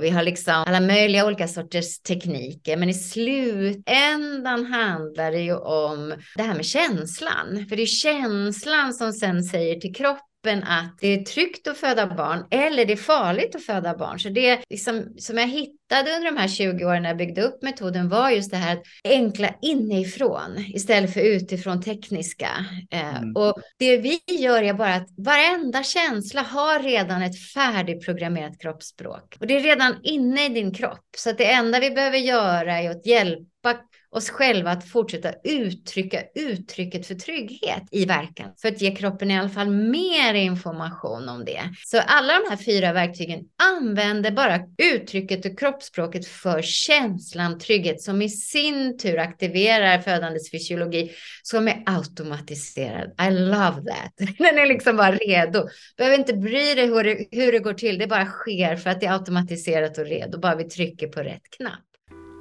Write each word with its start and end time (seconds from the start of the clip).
Vi 0.00 0.10
har 0.10 0.22
liksom 0.22 0.54
alla 0.66 0.80
möjliga 0.80 1.26
olika 1.26 1.48
sorters 1.48 1.98
tekniker, 1.98 2.76
men 2.76 2.88
i 2.88 2.94
slutändan 2.94 4.64
handlar 4.66 5.32
det 5.32 5.40
ju 5.40 5.56
om 5.56 6.14
det 6.36 6.42
här 6.42 6.54
med 6.54 6.66
känslan. 6.66 7.66
För 7.68 7.76
det 7.76 7.82
är 7.82 7.86
känslan 7.86 8.94
som 8.94 9.12
sen 9.12 9.42
säger 9.42 9.80
till 9.80 9.94
kroppen 9.94 10.33
att 10.46 10.98
det 11.00 11.08
är 11.08 11.22
tryggt 11.22 11.68
att 11.68 11.76
föda 11.76 12.06
barn 12.06 12.46
eller 12.50 12.84
det 12.84 12.92
är 12.92 12.96
farligt 12.96 13.54
att 13.54 13.62
föda 13.62 13.96
barn. 13.96 14.20
Så 14.20 14.28
det 14.28 14.60
liksom, 14.70 15.14
som 15.18 15.38
jag 15.38 15.46
hittade 15.46 16.16
under 16.16 16.32
de 16.32 16.36
här 16.36 16.48
20 16.48 16.84
åren 16.84 17.02
när 17.02 17.10
jag 17.10 17.18
byggde 17.18 17.42
upp 17.42 17.62
metoden 17.62 18.08
var 18.08 18.30
just 18.30 18.50
det 18.50 18.56
här 18.56 18.78
enkla 19.04 19.54
inifrån 19.62 20.64
istället 20.74 21.14
för 21.14 21.20
utifrån 21.20 21.82
tekniska. 21.82 22.50
Eh, 22.90 23.16
mm. 23.16 23.36
Och 23.36 23.54
det 23.78 23.96
vi 23.96 24.20
gör 24.28 24.62
är 24.62 24.74
bara 24.74 24.94
att 24.94 25.08
varenda 25.16 25.82
känsla 25.82 26.42
har 26.42 26.80
redan 26.80 27.22
ett 27.22 27.52
färdigprogrammerat 27.54 28.60
kroppsspråk. 28.60 29.36
Och 29.40 29.46
det 29.46 29.56
är 29.56 29.60
redan 29.60 29.94
inne 30.02 30.46
i 30.46 30.48
din 30.48 30.74
kropp. 30.74 31.06
Så 31.16 31.30
att 31.30 31.38
det 31.38 31.52
enda 31.52 31.80
vi 31.80 31.90
behöver 31.90 32.18
göra 32.18 32.78
är 32.78 32.90
att 32.90 33.06
hjälpa 33.06 33.53
oss 34.14 34.30
själva 34.30 34.70
att 34.70 34.88
fortsätta 34.88 35.32
uttrycka 35.44 36.22
uttrycket 36.34 37.06
för 37.06 37.14
trygghet 37.14 37.82
i 37.90 38.04
verkan. 38.04 38.50
För 38.62 38.68
att 38.68 38.80
ge 38.80 38.96
kroppen 38.96 39.30
i 39.30 39.38
alla 39.38 39.48
fall 39.48 39.70
mer 39.70 40.34
information 40.34 41.28
om 41.28 41.44
det. 41.44 41.62
Så 41.86 42.00
alla 42.00 42.32
de 42.32 42.50
här 42.50 42.56
fyra 42.56 42.92
verktygen 42.92 43.40
använder 43.62 44.30
bara 44.30 44.60
uttrycket 44.78 45.46
och 45.46 45.58
kroppsspråket 45.58 46.26
för 46.26 46.62
känslan 46.62 47.58
trygghet 47.58 48.02
som 48.02 48.22
i 48.22 48.28
sin 48.28 48.98
tur 48.98 49.18
aktiverar 49.18 49.98
födandets 49.98 50.50
fysiologi 50.50 51.10
som 51.42 51.68
är 51.68 51.82
automatiserad. 51.86 53.14
I 53.28 53.30
love 53.30 53.82
that. 53.92 54.12
Den 54.38 54.58
är 54.58 54.66
liksom 54.66 54.96
bara 54.96 55.12
redo. 55.12 55.68
Behöver 55.96 56.18
inte 56.18 56.34
bry 56.34 56.74
dig 56.74 56.86
hur 56.86 57.04
det, 57.04 57.26
hur 57.30 57.52
det 57.52 57.58
går 57.58 57.74
till. 57.74 57.98
Det 57.98 58.06
bara 58.06 58.26
sker 58.26 58.76
för 58.76 58.90
att 58.90 59.00
det 59.00 59.06
är 59.06 59.12
automatiserat 59.12 59.98
och 59.98 60.06
redo. 60.06 60.40
Bara 60.40 60.56
vi 60.56 60.64
trycker 60.64 61.08
på 61.08 61.20
rätt 61.20 61.50
knapp. 61.56 61.93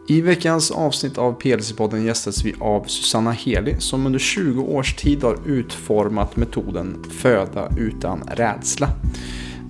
I 0.07 0.21
veckans 0.21 0.71
avsnitt 0.71 1.17
av 1.17 1.41
PLC-podden 1.41 2.03
gästas 2.03 2.45
vi 2.45 2.55
av 2.59 2.83
Susanna 2.87 3.31
Heli 3.31 3.75
som 3.79 4.05
under 4.05 4.19
20 4.19 4.61
års 4.61 4.95
tid 4.95 5.23
har 5.23 5.37
utformat 5.45 6.35
metoden 6.35 7.03
Föda 7.09 7.69
utan 7.77 8.23
rädsla. 8.27 8.89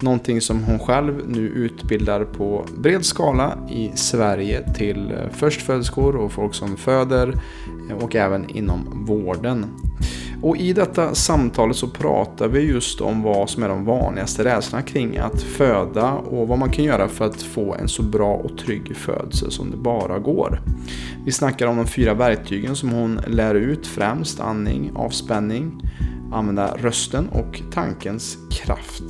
Någonting 0.02 0.42
som 0.42 0.64
hon 0.64 0.80
själv 0.80 1.30
nu 1.30 1.40
utbildar 1.40 2.26
på 2.26 2.66
bred 2.78 3.06
skala 3.06 3.58
i 3.70 3.92
Sverige 3.96 4.74
till 4.74 5.14
förstföderskor 5.32 6.16
och 6.16 6.32
folk 6.32 6.54
som 6.54 6.78
föder 6.78 7.42
och 8.02 8.16
även 8.16 8.50
inom 8.50 9.06
vården. 9.06 9.66
Och 10.44 10.58
i 10.58 10.74
detta 10.74 11.16
samtalet 11.16 11.76
så 11.76 11.88
pratar 11.88 12.48
vi 12.48 12.60
just 12.60 13.02
om 13.02 13.22
vad 13.22 13.50
som 13.50 13.64
är 13.64 13.70
de 13.70 13.86
vanligaste 13.86 14.44
rädslorna 14.44 14.84
kring 14.84 15.18
att 15.18 15.42
föda 15.42 16.12
och 16.12 16.48
vad 16.48 16.60
man 16.60 16.72
kan 16.72 16.86
göra 16.86 17.08
för 17.08 17.26
att 17.26 17.42
få 17.42 17.76
en 17.76 17.88
så 17.88 18.04
bra 18.04 18.34
och 18.34 18.58
trygg 18.58 18.96
födsel 18.96 19.52
som 19.52 19.72
det 19.72 19.78
bara 19.78 20.20
går. 20.20 20.62
Vi 21.26 21.32
snackar 21.32 21.68
om 21.68 21.78
de 21.78 21.88
fyra 21.88 22.14
verktygen 22.14 22.76
som 22.76 22.90
hon 22.90 23.20
lär 23.28 23.56
ut, 23.56 23.88
främst 23.88 24.40
andning, 24.40 24.92
avspänning, 24.96 25.82
använda 26.32 26.76
rösten 26.78 27.28
och 27.32 27.62
tankens 27.74 28.38
kraft. 28.52 29.04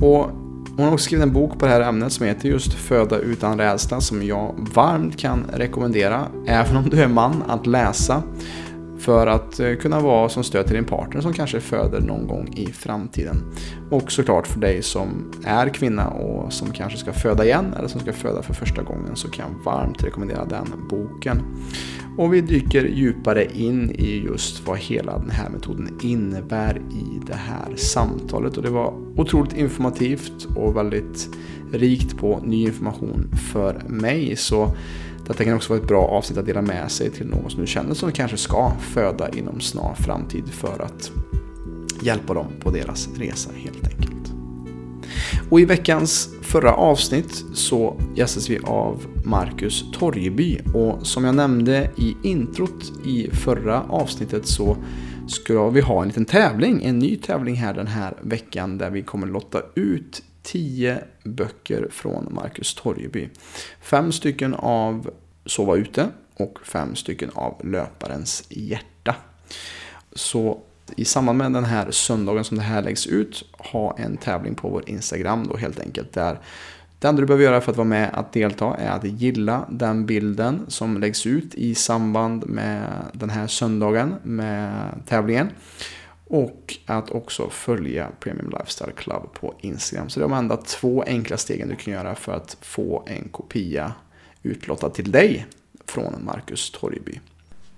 Och 0.00 0.30
hon 0.76 0.84
har 0.84 0.92
också 0.92 1.04
skrivit 1.04 1.26
en 1.26 1.32
bok 1.32 1.58
på 1.58 1.66
det 1.66 1.72
här 1.72 1.80
ämnet 1.80 2.12
som 2.12 2.26
heter 2.26 2.48
just 2.48 2.72
Föda 2.72 3.18
utan 3.18 3.58
rädsla 3.58 4.00
som 4.00 4.22
jag 4.22 4.54
varmt 4.74 5.16
kan 5.16 5.44
rekommendera, 5.52 6.26
även 6.46 6.76
om 6.76 6.88
du 6.88 7.02
är 7.02 7.08
man, 7.08 7.42
att 7.48 7.66
läsa. 7.66 8.22
För 9.02 9.26
att 9.26 9.60
eh, 9.60 9.74
kunna 9.74 10.00
vara 10.00 10.28
som 10.28 10.44
stöd 10.44 10.66
till 10.66 10.74
din 10.74 10.84
partner 10.84 11.20
som 11.20 11.32
kanske 11.32 11.60
föder 11.60 12.00
någon 12.00 12.26
gång 12.26 12.54
i 12.56 12.66
framtiden. 12.66 13.36
Och 13.90 14.12
såklart 14.12 14.46
för 14.46 14.60
dig 14.60 14.82
som 14.82 15.32
är 15.44 15.68
kvinna 15.68 16.08
och 16.08 16.52
som 16.52 16.70
kanske 16.70 16.98
ska 16.98 17.12
föda 17.12 17.44
igen 17.44 17.74
eller 17.78 17.88
som 17.88 18.00
ska 18.00 18.12
föda 18.12 18.42
för 18.42 18.54
första 18.54 18.82
gången 18.82 19.16
så 19.16 19.28
kan 19.30 19.44
jag 19.48 19.64
varmt 19.64 20.04
rekommendera 20.04 20.44
den 20.44 20.66
boken. 20.90 21.42
Och 22.18 22.34
vi 22.34 22.40
dyker 22.40 22.84
djupare 22.84 23.46
in 23.54 23.90
i 23.90 24.22
just 24.24 24.66
vad 24.66 24.78
hela 24.78 25.18
den 25.18 25.30
här 25.30 25.48
metoden 25.48 25.98
innebär 26.02 26.76
i 26.76 27.20
det 27.26 27.34
här 27.34 27.76
samtalet. 27.76 28.56
Och 28.56 28.62
det 28.62 28.70
var 28.70 28.94
otroligt 29.16 29.52
informativt 29.52 30.44
och 30.56 30.76
väldigt 30.76 31.28
rikt 31.72 32.18
på 32.18 32.40
ny 32.44 32.62
information 32.62 33.30
för 33.52 33.82
mig. 33.88 34.36
Så 34.36 34.76
detta 35.26 35.44
kan 35.44 35.54
också 35.54 35.72
vara 35.72 35.80
ett 35.82 35.88
bra 35.88 36.06
avsnitt 36.06 36.38
att 36.38 36.46
dela 36.46 36.62
med 36.62 36.90
sig 36.90 37.10
till 37.10 37.26
någon 37.26 37.50
som 37.50 37.60
du 37.60 37.66
känner 37.66 37.94
som 37.94 38.12
kanske 38.12 38.36
ska 38.36 38.72
föda 38.80 39.28
inom 39.28 39.60
snar 39.60 39.94
framtid 39.94 40.48
för 40.48 40.82
att 40.82 41.10
hjälpa 42.02 42.34
dem 42.34 42.46
på 42.60 42.70
deras 42.70 43.08
resa 43.16 43.50
helt 43.56 43.86
enkelt. 43.86 44.32
Och 45.50 45.60
i 45.60 45.64
veckans 45.64 46.28
förra 46.42 46.74
avsnitt 46.74 47.44
så 47.54 48.00
gästas 48.14 48.50
vi 48.50 48.58
av 48.58 49.06
Marcus 49.24 49.84
Torjeby 49.92 50.58
och 50.74 51.06
som 51.06 51.24
jag 51.24 51.34
nämnde 51.34 51.90
i 51.96 52.16
introt 52.22 52.92
i 53.04 53.30
förra 53.32 53.82
avsnittet 53.82 54.46
så 54.46 54.76
ska 55.28 55.68
vi 55.68 55.80
ha 55.80 56.02
en 56.02 56.08
liten 56.08 56.24
tävling, 56.24 56.84
en 56.84 56.98
ny 56.98 57.16
tävling 57.16 57.54
här 57.54 57.74
den 57.74 57.86
här 57.86 58.14
veckan 58.20 58.78
där 58.78 58.90
vi 58.90 59.02
kommer 59.02 59.26
lotta 59.26 59.62
ut 59.74 60.22
tio 60.42 60.98
böcker 61.24 61.88
från 61.90 62.28
Marcus 62.30 62.74
Torjeby. 62.74 63.28
Fem 63.80 64.12
stycken 64.12 64.54
av 64.54 65.10
Sova 65.46 65.76
ute 65.76 66.08
och 66.36 66.58
fem 66.64 66.96
stycken 66.96 67.30
av 67.34 67.60
Löparens 67.64 68.44
hjärta. 68.48 69.16
Så 70.12 70.60
i 70.96 71.04
samband 71.04 71.38
med 71.38 71.52
den 71.52 71.64
här 71.64 71.90
söndagen 71.90 72.44
som 72.44 72.56
det 72.56 72.62
här 72.62 72.82
läggs 72.82 73.06
ut 73.06 73.44
ha 73.58 73.96
en 73.98 74.16
tävling 74.16 74.54
på 74.54 74.68
vår 74.68 74.88
Instagram 74.90 75.46
då 75.46 75.56
helt 75.56 75.80
enkelt. 75.80 76.12
Där 76.12 76.38
det 76.98 77.08
enda 77.08 77.20
du 77.20 77.26
behöver 77.26 77.44
göra 77.44 77.60
för 77.60 77.70
att 77.70 77.76
vara 77.76 77.88
med 77.88 78.10
att 78.12 78.32
delta 78.32 78.76
är 78.76 78.90
att 78.90 79.04
gilla 79.04 79.66
den 79.70 80.06
bilden 80.06 80.64
som 80.68 81.00
läggs 81.00 81.26
ut 81.26 81.54
i 81.54 81.74
samband 81.74 82.46
med 82.46 82.86
den 83.12 83.30
här 83.30 83.46
söndagen 83.46 84.14
med 84.22 84.92
tävlingen. 85.06 85.50
Och 86.26 86.78
att 86.86 87.10
också 87.10 87.50
följa 87.50 88.08
Premium 88.20 88.50
Lifestyle 88.50 88.92
Club 88.92 89.32
på 89.32 89.54
Instagram. 89.60 90.08
Så 90.08 90.20
det 90.20 90.26
är 90.26 90.28
de 90.28 90.38
enda 90.38 90.56
två 90.56 91.02
enkla 91.02 91.36
stegen 91.36 91.68
du 91.68 91.76
kan 91.76 91.92
göra 91.92 92.14
för 92.14 92.32
att 92.32 92.56
få 92.60 93.04
en 93.06 93.28
kopia 93.28 93.92
utlottad 94.42 94.90
till 94.90 95.10
dig 95.10 95.46
från 95.86 96.24
Marcus 96.24 96.70
Torgby. 96.70 97.20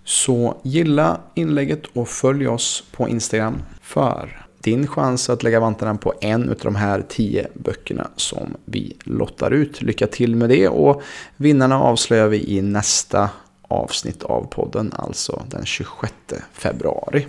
Så 0.04 0.56
gilla 0.62 1.20
inlägget 1.34 1.82
och 1.92 2.08
följ 2.08 2.48
oss 2.48 2.84
på 2.92 3.08
Instagram 3.08 3.62
för 3.82 4.46
din 4.64 4.86
chans 4.86 5.30
att 5.30 5.42
lägga 5.42 5.60
vantarna 5.60 5.94
på 5.94 6.14
en 6.20 6.48
av 6.48 6.56
de 6.62 6.74
här 6.74 7.04
tio 7.08 7.48
böckerna 7.54 8.10
som 8.16 8.56
vi 8.64 8.96
lottar 9.04 9.50
ut. 9.50 9.82
Lycka 9.82 10.06
till 10.06 10.36
med 10.36 10.48
det 10.48 10.68
och 10.68 11.02
vinnarna 11.36 11.80
avslöjar 11.80 12.28
vi 12.28 12.56
i 12.56 12.62
nästa 12.62 13.30
avsnitt 13.62 14.22
av 14.22 14.46
podden, 14.50 14.92
alltså 14.96 15.42
den 15.50 15.66
26 15.66 16.12
februari. 16.52 17.26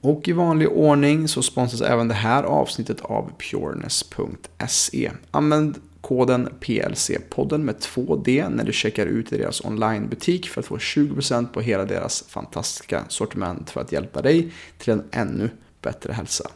Och 0.00 0.28
i 0.28 0.32
vanlig 0.32 0.68
ordning 0.68 1.28
så 1.28 1.42
sponsras 1.42 1.80
även 1.80 2.08
det 2.08 2.14
här 2.14 2.42
avsnittet 2.42 3.00
av 3.00 3.32
pureness.se. 3.38 5.10
Använd 5.30 5.78
koden 6.00 6.48
PLC-podden 6.60 7.58
med 7.58 7.76
2D 7.76 8.48
när 8.48 8.64
du 8.64 8.72
checkar 8.72 9.06
ut 9.06 9.32
i 9.32 9.38
deras 9.38 9.64
onlinebutik 9.64 10.48
för 10.48 10.60
att 10.60 10.66
få 10.66 10.76
20% 10.76 11.46
på 11.46 11.60
hela 11.60 11.84
deras 11.84 12.24
fantastiska 12.28 13.04
sortiment 13.08 13.70
för 13.70 13.80
att 13.80 13.92
hjälpa 13.92 14.22
dig 14.22 14.52
till 14.78 14.92
en 14.92 15.04
ännu 15.10 15.50
bättre 15.82 16.12
hälsa. 16.12 16.50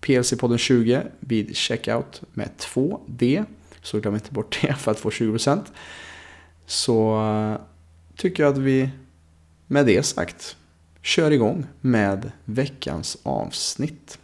PLC-podden 0.00 0.58
20 0.58 1.02
vid 1.20 1.56
checkout 1.56 2.22
med 2.32 2.50
2D, 2.58 3.44
så 3.82 4.00
glöm 4.00 4.14
inte 4.14 4.32
bort 4.32 4.58
det 4.62 4.74
för 4.74 4.90
att 4.90 4.98
få 4.98 5.10
20%. 5.10 5.60
Så 6.66 7.20
eh, 7.20 7.60
tycker 8.16 8.42
jag 8.42 8.52
att 8.52 8.58
vi 8.58 8.90
med 9.66 9.86
det 9.86 10.02
sagt 10.02 10.56
kör 11.04 11.30
igång 11.30 11.66
med 11.80 12.32
veckans 12.44 13.18
avsnitt. 13.22 14.18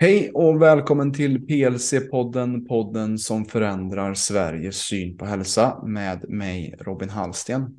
Hej 0.00 0.30
och 0.34 0.62
välkommen 0.62 1.12
till 1.12 1.38
PLC-podden, 1.38 2.68
podden 2.68 3.18
som 3.18 3.44
förändrar 3.44 4.14
Sveriges 4.14 4.76
syn 4.76 5.18
på 5.18 5.24
hälsa 5.24 5.82
med 5.84 6.30
mig 6.30 6.74
Robin 6.80 7.10
Hallsten. 7.10 7.78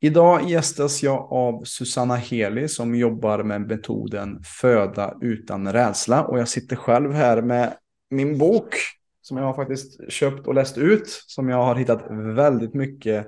Idag 0.00 0.50
gästas 0.50 1.02
jag 1.02 1.32
av 1.32 1.64
Susanna 1.64 2.16
Heli 2.16 2.68
som 2.68 2.94
jobbar 2.94 3.42
med 3.42 3.60
metoden 3.60 4.42
Föda 4.60 5.16
utan 5.20 5.72
rädsla 5.72 6.24
och 6.24 6.38
jag 6.38 6.48
sitter 6.48 6.76
själv 6.76 7.12
här 7.12 7.42
med 7.42 7.74
min 8.10 8.38
bok 8.38 8.74
som 9.22 9.36
jag 9.36 9.44
har 9.44 9.54
faktiskt 9.54 10.12
köpt 10.12 10.46
och 10.46 10.54
läst 10.54 10.78
ut 10.78 11.08
som 11.26 11.48
jag 11.48 11.64
har 11.64 11.74
hittat 11.74 12.04
väldigt 12.36 12.74
mycket 12.74 13.26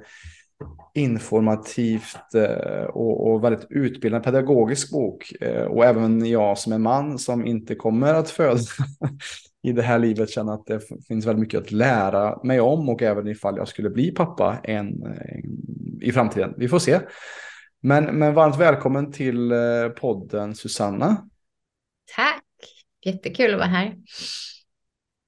informativt 0.94 2.34
eh, 2.34 2.84
och, 2.84 3.26
och, 3.26 3.44
väldigt 3.44 3.66
utbildande 3.70 4.24
pedagogisk 4.24 4.90
bok. 4.90 5.32
Eh, 5.40 5.64
och 5.64 5.84
även 5.84 6.26
jag 6.26 6.58
som 6.58 6.72
är 6.72 6.78
man 6.78 7.18
som 7.18 7.46
inte 7.46 7.74
kommer 7.74 8.14
att 8.14 8.30
föda 8.30 8.60
i 9.62 9.72
det 9.72 9.82
här 9.82 9.98
livet 9.98 10.30
känner 10.30 10.52
att 10.52 10.66
det 10.66 10.80
finns 11.08 11.26
väldigt 11.26 11.40
mycket 11.40 11.60
att 11.60 11.72
lära 11.72 12.40
mig 12.42 12.60
om 12.60 12.88
och 12.88 13.02
även 13.02 13.28
ifall 13.28 13.56
jag 13.56 13.68
skulle 13.68 13.90
bli 13.90 14.10
pappa 14.10 14.58
en, 14.62 15.02
en 15.02 15.64
i 16.00 16.12
framtiden. 16.12 16.54
Vi 16.56 16.68
får 16.68 16.78
se. 16.78 17.00
Men, 17.80 18.04
men 18.04 18.34
varmt 18.34 18.56
välkommen 18.56 19.12
till 19.12 19.52
eh, 19.52 19.88
podden 19.96 20.54
Susanna. 20.54 21.28
Tack, 22.16 22.44
jättekul 23.04 23.54
att 23.54 23.58
vara 23.58 23.68
här. 23.68 23.96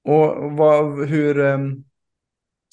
Och 0.03 0.51
vad, 0.51 1.07
hur 1.07 1.39
um, 1.39 1.83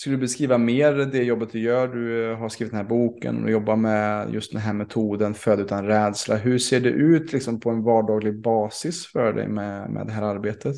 skulle 0.01 0.17
du 0.17 0.21
beskriva 0.21 0.59
mer 0.59 0.93
det 0.93 1.23
jobbet 1.23 1.53
du 1.53 1.61
gör? 1.61 1.89
Du 1.89 2.31
eh, 2.31 2.39
har 2.39 2.49
skrivit 2.49 2.73
den 2.73 2.81
här 2.81 2.89
boken 2.89 3.45
och 3.45 3.51
jobbar 3.51 3.77
med 3.77 4.35
just 4.35 4.53
den 4.53 4.61
här 4.61 4.73
metoden, 4.73 5.35
Föd 5.35 5.61
utan 5.61 5.87
rädsla. 5.87 6.37
Hur 6.37 6.59
ser 6.59 6.81
det 6.81 6.89
ut 6.89 7.33
liksom, 7.33 7.61
på 7.61 7.71
en 7.71 7.83
vardaglig 7.83 8.43
basis 8.43 9.07
för 9.07 9.33
dig 9.33 9.49
med, 9.49 9.91
med 9.91 10.07
det 10.07 10.13
här 10.13 10.23
arbetet? 10.23 10.77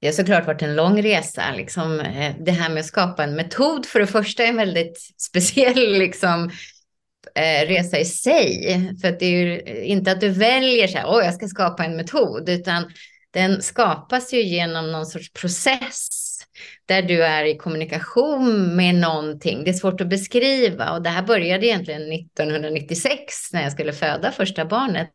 Det 0.00 0.06
har 0.06 0.12
såklart 0.12 0.46
varit 0.46 0.62
en 0.62 0.76
lång 0.76 1.02
resa. 1.02 1.42
Liksom, 1.56 2.00
eh, 2.00 2.34
det 2.40 2.52
här 2.52 2.70
med 2.70 2.80
att 2.80 2.86
skapa 2.86 3.24
en 3.24 3.34
metod 3.34 3.86
för 3.86 4.00
det 4.00 4.06
första 4.06 4.44
är 4.44 4.48
en 4.48 4.56
väldigt 4.56 4.98
speciell 5.16 5.92
liksom, 5.98 6.50
eh, 7.34 7.66
resa 7.66 7.98
i 7.98 8.04
sig. 8.04 8.96
För 9.00 9.08
att 9.08 9.20
det 9.20 9.26
är 9.26 9.46
ju 9.46 9.82
inte 9.84 10.12
att 10.12 10.20
du 10.20 10.28
väljer 10.28 10.86
så 10.86 10.98
här, 10.98 11.06
åh, 11.08 11.24
jag 11.24 11.34
ska 11.34 11.48
skapa 11.48 11.84
en 11.84 11.96
metod, 11.96 12.48
utan 12.48 12.84
den 13.30 13.62
skapas 13.62 14.32
ju 14.32 14.42
genom 14.42 14.92
någon 14.92 15.06
sorts 15.06 15.32
process 15.32 16.27
där 16.86 17.02
du 17.02 17.24
är 17.24 17.44
i 17.44 17.56
kommunikation 17.56 18.76
med 18.76 18.94
någonting. 18.94 19.64
Det 19.64 19.70
är 19.70 19.74
svårt 19.74 20.00
att 20.00 20.08
beskriva 20.08 20.90
och 20.90 21.02
det 21.02 21.10
här 21.10 21.22
började 21.22 21.66
egentligen 21.66 22.12
1996 22.12 23.52
när 23.52 23.62
jag 23.62 23.72
skulle 23.72 23.92
föda 23.92 24.32
första 24.32 24.64
barnet 24.64 25.08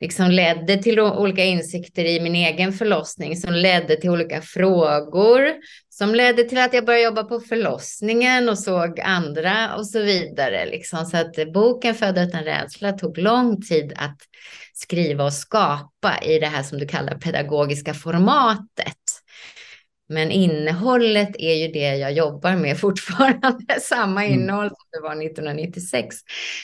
liksom 0.00 0.30
ledde 0.30 0.76
till 0.76 1.00
olika 1.00 1.44
insikter 1.44 2.04
i 2.04 2.20
min 2.20 2.34
egen 2.34 2.72
förlossning 2.72 3.36
som 3.36 3.52
ledde 3.52 3.96
till 3.96 4.10
olika 4.10 4.42
frågor 4.42 5.52
som 5.90 6.14
ledde 6.14 6.44
till 6.44 6.58
att 6.58 6.74
jag 6.74 6.86
började 6.86 7.04
jobba 7.04 7.24
på 7.24 7.40
förlossningen 7.40 8.48
och 8.48 8.58
såg 8.58 9.00
andra 9.00 9.76
och 9.76 9.86
så 9.86 10.00
vidare. 10.00 10.66
Liksom. 10.66 11.06
Så 11.06 11.16
att 11.16 11.52
boken 11.54 11.94
Föda 11.94 12.22
utan 12.22 12.44
rädsla 12.44 12.92
tog 12.92 13.18
lång 13.18 13.62
tid 13.62 13.92
att 13.96 14.16
skriva 14.74 15.24
och 15.24 15.32
skapa 15.32 16.18
i 16.22 16.38
det 16.38 16.46
här 16.46 16.62
som 16.62 16.78
du 16.78 16.86
kallar 16.86 17.14
pedagogiska 17.14 17.94
formatet. 17.94 19.21
Men 20.12 20.30
innehållet 20.30 21.36
är 21.38 21.54
ju 21.54 21.72
det 21.72 21.96
jag 21.96 22.12
jobbar 22.12 22.56
med 22.56 22.78
fortfarande, 22.80 23.80
samma 23.80 24.24
mm. 24.24 24.40
innehåll 24.40 24.68
som 24.68 24.88
det 24.92 25.00
var 25.00 25.26
1996. 25.26 26.16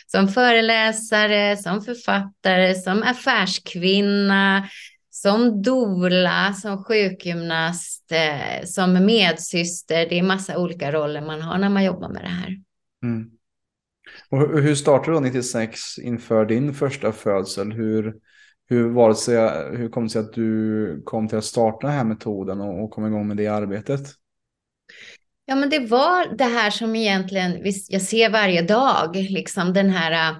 Som 0.06 0.28
föreläsare, 0.28 1.56
som 1.56 1.82
författare, 1.82 2.74
som 2.74 3.02
affärskvinna, 3.02 4.68
som 5.10 5.62
dola, 5.62 6.52
som 6.52 6.84
sjukgymnast, 6.84 8.12
eh, 8.12 8.64
som 8.64 9.06
medsyster. 9.06 10.06
Det 10.08 10.18
är 10.18 10.22
massa 10.22 10.58
olika 10.58 10.92
roller 10.92 11.20
man 11.20 11.42
har 11.42 11.58
när 11.58 11.68
man 11.68 11.84
jobbar 11.84 12.08
med 12.08 12.22
det 12.22 12.28
här. 12.28 12.56
Mm. 13.02 13.30
Och 14.28 14.60
hur 14.62 14.74
startade 14.74 15.16
du 15.16 15.20
96 15.20 15.98
inför 15.98 16.46
din 16.46 16.74
första 16.74 17.12
födsel? 17.12 17.72
Hur, 17.72 18.14
hur, 18.68 18.88
var 18.88 19.08
det 19.08 19.14
sig, 19.14 19.36
hur 19.76 19.88
kom 19.88 20.04
det 20.04 20.10
sig 20.10 20.20
att 20.20 20.32
du 20.32 21.02
kom 21.04 21.28
till 21.28 21.38
att 21.38 21.44
starta 21.44 21.86
den 21.86 21.96
här 21.96 22.04
metoden 22.04 22.60
och, 22.60 22.84
och 22.84 22.90
kom 22.90 23.06
igång 23.06 23.28
med 23.28 23.36
det 23.36 23.46
arbetet? 23.46 24.00
Ja, 25.44 25.54
men 25.54 25.70
det 25.70 25.78
var 25.78 26.36
det 26.36 26.44
här 26.44 26.70
som 26.70 26.96
egentligen 26.96 27.72
jag 27.88 28.02
ser 28.02 28.30
varje 28.30 28.62
dag, 28.62 29.16
liksom 29.16 29.72
den 29.72 29.90
här 29.90 30.36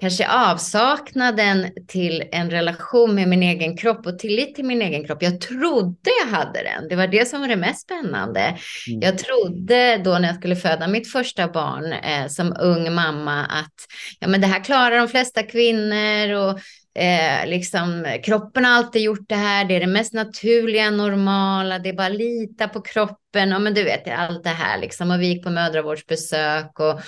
kanske 0.00 0.28
avsaknaden 0.28 1.66
till 1.88 2.24
en 2.32 2.50
relation 2.50 3.14
med 3.14 3.28
min 3.28 3.42
egen 3.42 3.76
kropp 3.76 4.06
och 4.06 4.18
tillit 4.18 4.54
till 4.54 4.64
min 4.64 4.82
egen 4.82 5.06
kropp. 5.06 5.22
Jag 5.22 5.40
trodde 5.40 6.10
jag 6.24 6.38
hade 6.38 6.62
den. 6.62 6.88
Det 6.88 6.96
var 6.96 7.06
det 7.06 7.28
som 7.28 7.40
var 7.40 7.48
det 7.48 7.56
mest 7.56 7.80
spännande. 7.80 8.40
Mm. 8.40 9.00
Jag 9.00 9.18
trodde 9.18 10.00
då 10.04 10.18
när 10.18 10.28
jag 10.28 10.36
skulle 10.36 10.56
föda 10.56 10.88
mitt 10.88 11.12
första 11.12 11.48
barn 11.48 11.92
eh, 11.92 12.28
som 12.28 12.56
ung 12.60 12.94
mamma 12.94 13.44
att 13.44 13.74
ja, 14.20 14.28
men 14.28 14.40
det 14.40 14.46
här 14.46 14.64
klarar 14.64 14.98
de 14.98 15.08
flesta 15.08 15.42
kvinnor 15.42 16.32
och 16.32 16.60
Eh, 16.98 17.46
liksom, 17.46 18.18
kroppen 18.22 18.64
har 18.64 18.72
alltid 18.72 19.02
gjort 19.02 19.28
det 19.28 19.34
här, 19.34 19.64
det 19.64 19.76
är 19.76 19.80
det 19.80 19.86
mest 19.86 20.12
naturliga, 20.12 20.90
normala, 20.90 21.78
det 21.78 21.88
är 21.88 21.92
bara 21.92 22.06
att 22.06 22.12
lita 22.12 22.68
på 22.68 22.80
kroppen, 22.80 23.52
och 23.52 23.62
men 23.62 23.74
du 23.74 23.84
vet 23.84 24.08
allt 24.08 24.44
det 24.44 24.50
här 24.50 24.78
liksom. 24.78 25.10
Och 25.10 25.20
vi 25.20 25.26
gick 25.26 25.44
på 25.44 25.50
mödravårdsbesök 25.50 26.80
och 26.80 27.00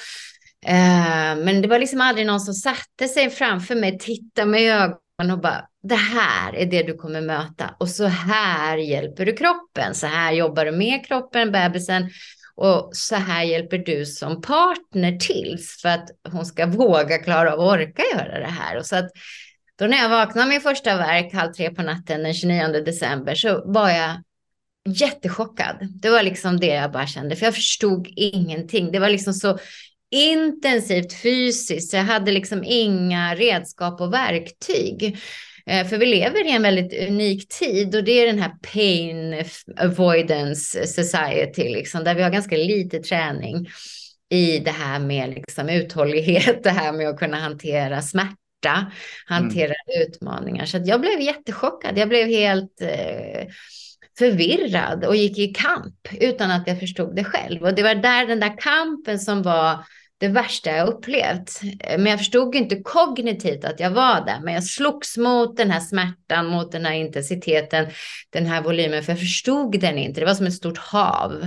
eh, 0.71 1.37
men 1.37 1.63
det 1.63 1.69
var 1.69 1.79
liksom 1.79 2.01
aldrig 2.01 2.27
någon 2.27 2.41
som 2.41 2.55
satte 2.55 3.09
sig 3.09 3.31
framför 3.31 3.75
mig, 3.75 3.99
tittade 3.99 4.51
mig 4.51 4.65
i 4.65 4.69
ögonen 4.69 5.31
och 5.33 5.41
bara, 5.41 5.65
det 5.83 5.95
här 5.95 6.57
är 6.57 6.67
det 6.67 6.83
du 6.83 6.95
kommer 6.95 7.21
möta. 7.21 7.77
Och 7.81 7.89
så 7.89 8.07
här 8.07 8.77
hjälper 8.77 9.27
du 9.27 9.33
kroppen, 9.33 9.95
så 9.95 10.07
här 10.07 10.33
jobbar 10.33 10.65
du 10.65 10.73
med 10.73 11.07
kroppen, 11.07 11.53
bebisen. 11.53 12.11
Och 12.55 12.91
så 12.93 13.15
här 13.15 13.43
hjälper 13.43 13.79
du 13.79 14.07
som 14.07 14.41
partner 14.41 15.19
tills, 15.19 15.79
för 15.83 15.89
att 15.89 16.09
hon 16.33 16.47
ska 16.47 16.67
våga 16.79 17.19
klara 17.19 17.53
av 17.53 17.59
och 17.59 17.73
orka 17.73 18.03
göra 18.15 18.39
det 18.39 18.53
här. 18.61 18.77
Och 18.77 18.87
så 18.87 18.97
att 18.97 19.11
då 19.81 19.87
när 19.87 19.97
jag 19.97 20.09
vaknade 20.09 20.49
min 20.49 20.61
första 20.61 20.97
verk 20.97 21.35
halv 21.35 21.53
tre 21.53 21.71
på 21.71 21.83
natten 21.83 22.23
den 22.23 22.35
29 22.35 22.67
december 22.85 23.35
så 23.35 23.63
var 23.67 23.91
jag 23.91 24.23
jättechockad. 24.89 25.77
Det 26.03 26.11
var 26.11 26.23
liksom 26.23 26.61
det 26.61 26.67
jag 26.67 26.93
bara 26.93 27.07
kände, 27.07 27.37
för 27.37 27.47
jag 27.47 27.55
förstod 27.55 28.09
ingenting. 28.17 28.93
Det 28.93 28.99
var 28.99 29.09
liksom 29.09 29.33
så 29.33 29.59
intensivt 30.11 31.13
fysiskt, 31.23 31.91
så 31.91 31.97
jag 31.97 32.05
hade 32.05 32.33
liksom 32.33 32.65
inga 32.65 33.35
redskap 33.35 34.01
och 34.01 34.13
verktyg. 34.13 35.19
Eh, 35.67 35.87
för 35.87 35.99
vi 35.99 36.07
lever 36.07 36.47
i 36.47 36.51
en 36.51 36.63
väldigt 36.63 37.09
unik 37.09 37.49
tid 37.49 37.97
och 37.97 38.05
det 38.05 38.13
är 38.13 38.27
den 38.27 38.39
här 38.39 38.53
pain 38.73 39.45
avoidance 39.77 40.87
society, 40.87 41.69
liksom, 41.69 42.05
där 42.05 42.15
vi 42.15 42.23
har 42.23 42.31
ganska 42.31 42.57
lite 42.57 42.99
träning 42.99 43.69
i 44.31 44.59
det 44.59 44.71
här 44.71 44.99
med 44.99 45.31
liksom 45.35 45.69
uthållighet, 45.69 46.63
det 46.63 46.71
här 46.71 46.93
med 46.93 47.09
att 47.09 47.19
kunna 47.19 47.37
hantera 47.37 48.03
smärta 48.03 48.40
smärta, 48.61 48.93
hantera 49.27 49.75
mm. 49.75 50.09
utmaningar. 50.09 50.67
Så 50.67 50.81
jag 50.85 51.01
blev 51.01 51.21
jättechockad. 51.21 51.99
Jag 51.99 52.09
blev 52.09 52.27
helt 52.27 52.81
eh, 52.81 53.49
förvirrad 54.19 55.05
och 55.05 55.17
gick 55.17 55.39
i 55.39 55.47
kamp 55.47 56.09
utan 56.21 56.51
att 56.51 56.67
jag 56.67 56.81
förstod 56.81 57.17
det 57.17 57.25
själv. 57.25 57.63
Och 57.63 57.75
det 57.75 57.83
var 57.83 57.95
där 57.95 58.27
den 58.27 58.41
där 58.41 58.59
kampen 58.59 59.19
som 59.19 59.43
var 59.43 59.85
det 60.19 60.29
värsta 60.29 60.71
jag 60.71 60.89
upplevt. 60.89 61.61
Men 61.89 62.07
jag 62.07 62.19
förstod 62.19 62.55
inte 62.55 62.77
kognitivt 62.77 63.65
att 63.65 63.81
jag 63.81 63.91
var 63.91 64.27
där. 64.27 64.41
Men 64.43 64.55
jag 64.55 64.65
slogs 64.65 65.17
mot 65.17 65.57
den 65.57 65.71
här 65.71 65.81
smärtan, 65.81 66.47
mot 66.47 66.73
den 66.73 66.85
här 66.85 66.95
intensiteten, 66.95 67.87
den 68.31 68.47
här 68.47 68.63
volymen. 68.63 69.03
För 69.03 69.13
jag 69.13 69.21
förstod 69.21 69.81
den 69.81 69.99
inte. 69.99 70.21
Det 70.21 70.27
var 70.27 70.35
som 70.35 70.47
ett 70.47 70.55
stort 70.55 70.79
hav. 70.79 71.47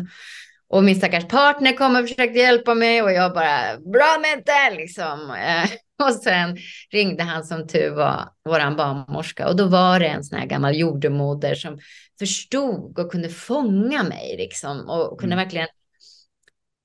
Och 0.70 0.84
min 0.84 0.96
stackars 0.96 1.28
partner 1.28 1.74
kom 1.74 1.96
och 1.96 2.02
försökte 2.02 2.40
hjälpa 2.40 2.74
mig 2.74 3.02
och 3.02 3.12
jag 3.12 3.34
bara, 3.34 3.78
bra 3.78 4.18
mente, 4.22 4.76
liksom. 4.76 5.36
Och 6.04 6.14
sen 6.14 6.58
ringde 6.92 7.24
han 7.24 7.44
som 7.44 7.68
tur 7.68 7.90
var, 7.90 8.30
våran 8.46 8.76
barnmorska. 8.76 9.48
Och 9.48 9.56
då 9.56 9.66
var 9.66 10.00
det 10.00 10.08
en 10.08 10.24
sån 10.24 10.40
här 10.40 10.46
gammal 10.46 10.76
jordemoder 10.76 11.56
som 11.56 11.80
förstod 12.20 13.00
och 13.00 13.12
kunde 13.12 13.30
fånga 13.30 14.04
mig 14.04 14.36
liksom. 14.38 14.90
Och 14.90 15.20
kunde 15.20 15.34
mm. 15.34 15.46
verkligen 15.46 15.68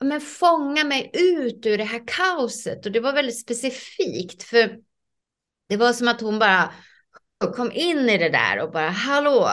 men 0.05 0.21
fånga 0.21 0.85
mig 0.85 1.11
ut 1.13 1.67
ur 1.67 1.79
det 1.79 1.85
här 1.85 2.03
kaoset. 2.07 2.87
Och 2.87 2.93
det 2.93 3.01
var 3.01 3.13
väldigt 3.13 3.41
specifikt. 3.41 4.43
För 4.43 4.77
det 5.69 5.77
var 5.77 5.93
som 5.93 6.09
att 6.09 6.21
hon 6.21 6.39
bara 6.39 6.73
kom 7.55 7.73
in 7.73 8.11
i 8.11 8.19
det 8.19 8.29
där 8.29 8.61
och 8.61 8.73
bara, 8.73 8.89
hallå, 8.89 9.51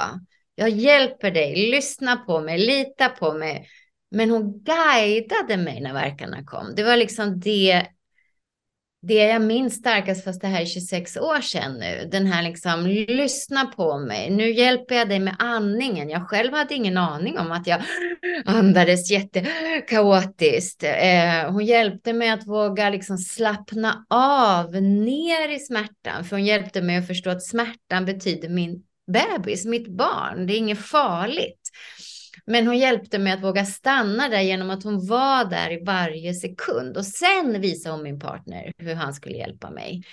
jag 0.56 0.70
hjälper 0.70 1.32
dig, 1.32 1.72
lyssna 1.72 2.15
på 2.18 2.41
mig, 2.41 2.58
lita 2.58 3.10
på 3.10 3.34
mig. 3.34 3.68
Men 4.12 4.29
hon 4.29 4.63
guidade 4.63 5.58
mig 5.58 5.82
när 5.82 5.94
verkarna 5.94 6.44
kom. 6.44 6.75
Det 6.75 6.84
var 6.84 6.98
liksom 6.98 7.39
det 7.39 7.88
det 9.07 9.13
jag 9.13 9.41
minns 9.41 9.75
starkast, 9.75 10.24
fast 10.24 10.41
det 10.41 10.47
här 10.47 10.62
är 10.62 10.65
26 10.65 11.17
år 11.17 11.41
sedan 11.41 11.74
nu, 11.79 12.09
den 12.12 12.25
här 12.25 12.43
liksom, 12.43 12.85
lyssna 13.07 13.65
på 13.65 13.97
mig, 13.97 14.29
nu 14.29 14.51
hjälper 14.51 14.95
jag 14.95 15.09
dig 15.09 15.19
med 15.19 15.35
andningen. 15.39 16.09
Jag 16.09 16.29
själv 16.29 16.53
hade 16.53 16.74
ingen 16.74 16.97
aning 16.97 17.39
om 17.39 17.51
att 17.51 17.67
jag 17.67 17.81
andades 18.45 19.12
jättekaotiskt. 19.12 20.83
Eh, 20.83 21.51
hon 21.51 21.65
hjälpte 21.65 22.13
mig 22.13 22.29
att 22.29 22.47
våga 22.47 22.89
liksom 22.89 23.17
slappna 23.17 24.05
av 24.09 24.71
ner 24.81 25.55
i 25.55 25.59
smärtan, 25.59 26.24
för 26.24 26.35
hon 26.35 26.45
hjälpte 26.45 26.81
mig 26.81 26.97
att 26.97 27.07
förstå 27.07 27.29
att 27.29 27.43
smärtan 27.43 28.05
betyder 28.05 28.50
min 28.50 28.83
bebis, 29.12 29.65
mitt 29.65 29.88
barn, 29.88 30.47
det 30.47 30.53
är 30.53 30.57
inget 30.57 30.85
farligt. 30.85 31.64
Men 32.48 32.68
hon 32.68 32.78
hjälpte 32.78 33.20
mig 33.20 33.34
att 33.34 33.44
våga 33.44 33.66
stanna 33.66 34.30
där 34.30 34.42
genom 34.42 34.70
att 34.70 34.84
hon 34.84 35.08
var 35.08 35.46
där 35.46 35.72
i 35.72 35.84
varje 35.84 36.34
sekund. 36.34 36.98
Och 36.98 37.06
sen 37.06 37.62
visade 37.62 37.96
hon 37.96 38.04
min 38.04 38.20
partner 38.20 38.72
hur 38.78 38.96
han 38.96 39.14
skulle 39.14 39.38
hjälpa 39.38 39.72
mig. 39.72 40.04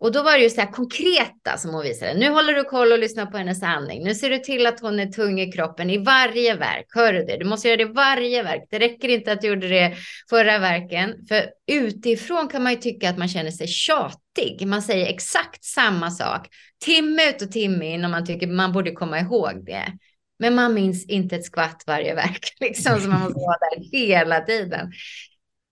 Och 0.00 0.12
då 0.12 0.22
var 0.22 0.32
det 0.32 0.42
ju 0.42 0.50
så 0.50 0.60
här 0.60 0.72
konkreta 0.72 1.56
som 1.56 1.74
hon 1.74 1.82
visade. 1.82 2.14
Nu 2.14 2.28
håller 2.28 2.54
du 2.54 2.64
koll 2.64 2.92
och 2.92 2.98
lyssnar 2.98 3.26
på 3.26 3.38
hennes 3.38 3.62
andning. 3.62 4.04
Nu 4.04 4.14
ser 4.14 4.30
du 4.30 4.38
till 4.38 4.66
att 4.66 4.80
hon 4.80 5.00
är 5.00 5.06
tung 5.06 5.40
i 5.40 5.52
kroppen 5.52 5.90
i 5.90 5.98
varje 5.98 6.54
verk. 6.54 6.86
Hör 6.94 7.12
du 7.12 7.24
det? 7.24 7.36
Du 7.36 7.44
måste 7.44 7.68
göra 7.68 7.76
det 7.76 7.82
i 7.82 7.92
varje 7.92 8.42
verk. 8.42 8.66
Det 8.70 8.78
räcker 8.78 9.08
inte 9.08 9.32
att 9.32 9.40
du 9.40 9.48
gjorde 9.48 9.68
det 9.68 9.96
förra 10.30 10.58
verken. 10.58 11.14
För 11.28 11.46
utifrån 11.66 12.48
kan 12.48 12.62
man 12.62 12.72
ju 12.72 12.78
tycka 12.78 13.10
att 13.10 13.18
man 13.18 13.28
känner 13.28 13.50
sig 13.50 13.66
tjatig. 13.66 14.66
Man 14.66 14.82
säger 14.82 15.06
exakt 15.06 15.64
samma 15.64 16.10
sak 16.10 16.48
timme 16.84 17.30
ut 17.30 17.42
och 17.42 17.52
timme 17.52 17.94
in 17.94 18.04
och 18.04 18.10
man 18.10 18.26
tycker 18.26 18.46
man 18.46 18.72
borde 18.72 18.90
komma 18.90 19.20
ihåg 19.20 19.64
det. 19.66 19.92
Men 20.38 20.54
man 20.54 20.74
minns 20.74 21.06
inte 21.06 21.36
ett 21.36 21.44
skvatt 21.44 21.84
varje 21.86 22.14
verk, 22.14 22.54
liksom, 22.60 23.00
så 23.00 23.08
man 23.08 23.20
måste 23.20 23.38
vara 23.38 23.58
där 23.58 23.98
hela 23.98 24.40
tiden. 24.40 24.92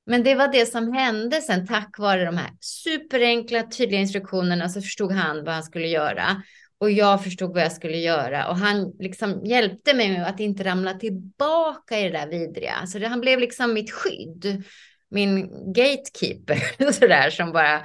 Men 0.06 0.22
det 0.22 0.34
var 0.34 0.48
det 0.48 0.66
som 0.66 0.92
hände 0.92 1.40
sen 1.40 1.66
tack 1.66 1.98
vare 1.98 2.24
de 2.24 2.36
här 2.36 2.50
superenkla, 2.60 3.62
tydliga 3.62 4.00
instruktionerna 4.00 4.68
så 4.68 4.82
förstod 4.82 5.12
han 5.12 5.44
vad 5.44 5.54
han 5.54 5.62
skulle 5.62 5.86
göra. 5.86 6.42
Och 6.78 6.90
jag 6.90 7.24
förstod 7.24 7.54
vad 7.54 7.62
jag 7.62 7.72
skulle 7.72 7.96
göra 7.96 8.48
och 8.48 8.56
han 8.56 8.92
liksom 8.98 9.44
hjälpte 9.44 9.94
mig 9.94 10.10
med 10.10 10.28
att 10.28 10.40
inte 10.40 10.64
ramla 10.64 10.94
tillbaka 10.94 11.98
i 12.00 12.02
det 12.02 12.18
där 12.18 12.26
vidriga. 12.26 12.86
Så 12.86 12.98
det, 12.98 13.08
han 13.08 13.20
blev 13.20 13.38
liksom 13.38 13.72
mitt 13.72 13.90
skydd, 13.90 14.64
min 15.10 15.50
gatekeeper, 15.72 16.92
sådär 16.92 17.30
som 17.30 17.52
bara 17.52 17.76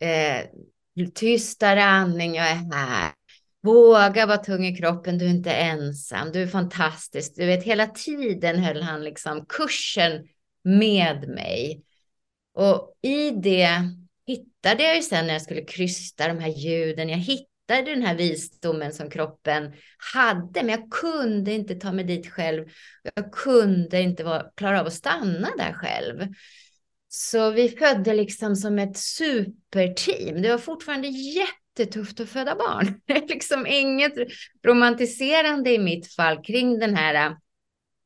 eh, 0.00 0.46
tystare 1.14 1.84
andning, 1.84 2.34
jag 2.34 2.50
är 2.50 2.74
här. 2.74 3.12
Våga 3.66 4.26
vara 4.26 4.38
tung 4.38 4.66
i 4.66 4.76
kroppen, 4.76 5.18
du 5.18 5.24
är 5.24 5.30
inte 5.30 5.52
ensam, 5.52 6.32
du 6.32 6.42
är 6.42 6.46
fantastisk. 6.46 7.32
Du 7.36 7.46
vet, 7.46 7.64
hela 7.64 7.86
tiden 7.86 8.58
höll 8.58 8.82
han 8.82 9.04
liksom 9.04 9.46
kursen 9.48 10.28
med 10.62 11.28
mig. 11.28 11.82
Och 12.54 12.98
i 13.02 13.30
det 13.30 13.68
hittade 14.26 14.82
jag 14.82 14.96
ju 14.96 15.02
sen 15.02 15.26
när 15.26 15.32
jag 15.32 15.42
skulle 15.42 15.64
krysta 15.64 16.28
de 16.28 16.38
här 16.38 16.48
ljuden, 16.48 17.08
jag 17.08 17.18
hittade 17.18 17.90
den 17.94 18.02
här 18.02 18.14
visdomen 18.14 18.92
som 18.92 19.10
kroppen 19.10 19.72
hade, 20.14 20.62
men 20.62 20.68
jag 20.68 20.90
kunde 20.90 21.52
inte 21.52 21.74
ta 21.74 21.92
mig 21.92 22.04
dit 22.04 22.32
själv. 22.32 22.64
Jag 23.14 23.32
kunde 23.32 24.00
inte 24.00 24.24
vara, 24.24 24.42
klara 24.56 24.80
av 24.80 24.86
att 24.86 24.92
stanna 24.92 25.48
där 25.58 25.72
själv. 25.72 26.34
Så 27.08 27.50
vi 27.50 27.68
födde 27.68 28.14
liksom 28.14 28.56
som 28.56 28.78
ett 28.78 28.96
superteam. 28.96 30.42
Det 30.42 30.48
var 30.48 30.58
fortfarande 30.58 31.08
jättetufft 31.78 32.20
att 32.20 32.28
föda 32.28 32.54
barn. 32.54 33.00
Det 33.06 33.12
är 33.12 33.28
liksom 33.28 33.66
inget 33.66 34.12
romantiserande 34.66 35.70
i 35.70 35.78
mitt 35.78 36.14
fall 36.14 36.44
kring 36.44 36.78
den 36.78 36.96
här 36.96 37.26
äh, 37.26 37.36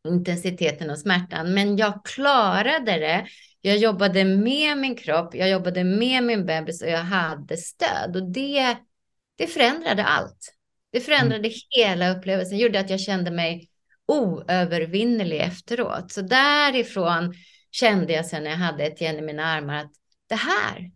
intensiteten 0.08 0.90
och 0.90 0.98
smärtan, 0.98 1.54
men 1.54 1.76
jag 1.76 2.04
klarade 2.04 2.92
det. 2.92 3.26
Jag 3.60 3.76
jobbade 3.76 4.24
med 4.24 4.78
min 4.78 4.96
kropp, 4.96 5.34
jag 5.34 5.50
jobbade 5.50 5.84
med 5.84 6.24
min 6.24 6.46
bebis 6.46 6.82
och 6.82 6.88
jag 6.88 7.04
hade 7.04 7.56
stöd 7.56 8.16
och 8.16 8.32
det, 8.32 8.76
det 9.36 9.46
förändrade 9.46 10.04
allt. 10.04 10.54
Det 10.92 11.00
förändrade 11.00 11.48
mm. 11.48 11.52
hela 11.68 12.10
upplevelsen, 12.10 12.58
gjorde 12.58 12.80
att 12.80 12.90
jag 12.90 13.00
kände 13.00 13.30
mig 13.30 13.68
oövervinnerlig 14.08 15.40
efteråt. 15.40 16.12
Så 16.12 16.22
därifrån 16.22 17.34
kände 17.70 18.12
jag 18.12 18.26
sen 18.26 18.44
när 18.44 18.50
jag 18.50 18.58
hade 18.58 18.84
ett 18.84 19.00
igen 19.00 19.18
i 19.18 19.22
mina 19.22 19.44
armar 19.44 19.76
att 19.76 19.92
det 20.28 20.34
här, 20.34 20.90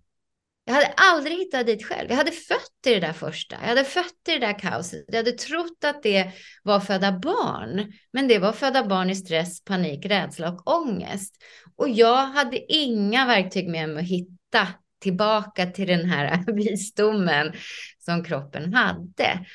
jag 0.64 0.74
hade 0.74 0.92
aldrig 0.96 1.38
hittat 1.38 1.66
dit 1.66 1.86
själv. 1.86 2.10
Jag 2.10 2.16
hade 2.16 2.30
fött 2.30 2.86
i 2.86 2.94
det 2.94 3.00
där 3.00 3.12
första. 3.12 3.56
Jag 3.60 3.68
hade 3.68 3.84
fött 3.84 4.28
i 4.28 4.32
det 4.32 4.38
där 4.38 4.58
kaoset. 4.58 5.04
Jag 5.08 5.16
hade 5.16 5.32
trott 5.32 5.84
att 5.84 6.02
det 6.02 6.32
var 6.62 6.80
föda 6.80 7.12
barn. 7.12 7.92
Men 8.12 8.28
det 8.28 8.38
var 8.38 8.52
föda 8.52 8.84
barn 8.84 9.10
i 9.10 9.14
stress, 9.14 9.64
panik, 9.64 10.06
rädsla 10.06 10.52
och 10.52 10.68
ångest. 10.76 11.42
Och 11.76 11.88
jag 11.88 12.26
hade 12.26 12.72
inga 12.72 13.26
verktyg 13.26 13.68
med 13.68 13.88
mig 13.88 14.02
att 14.02 14.08
hitta 14.08 14.68
tillbaka 15.00 15.66
till 15.66 15.88
den 15.88 16.10
här 16.10 16.52
visdomen 16.52 17.52
som 17.98 18.24
kroppen 18.24 18.74
hade. 18.74 19.46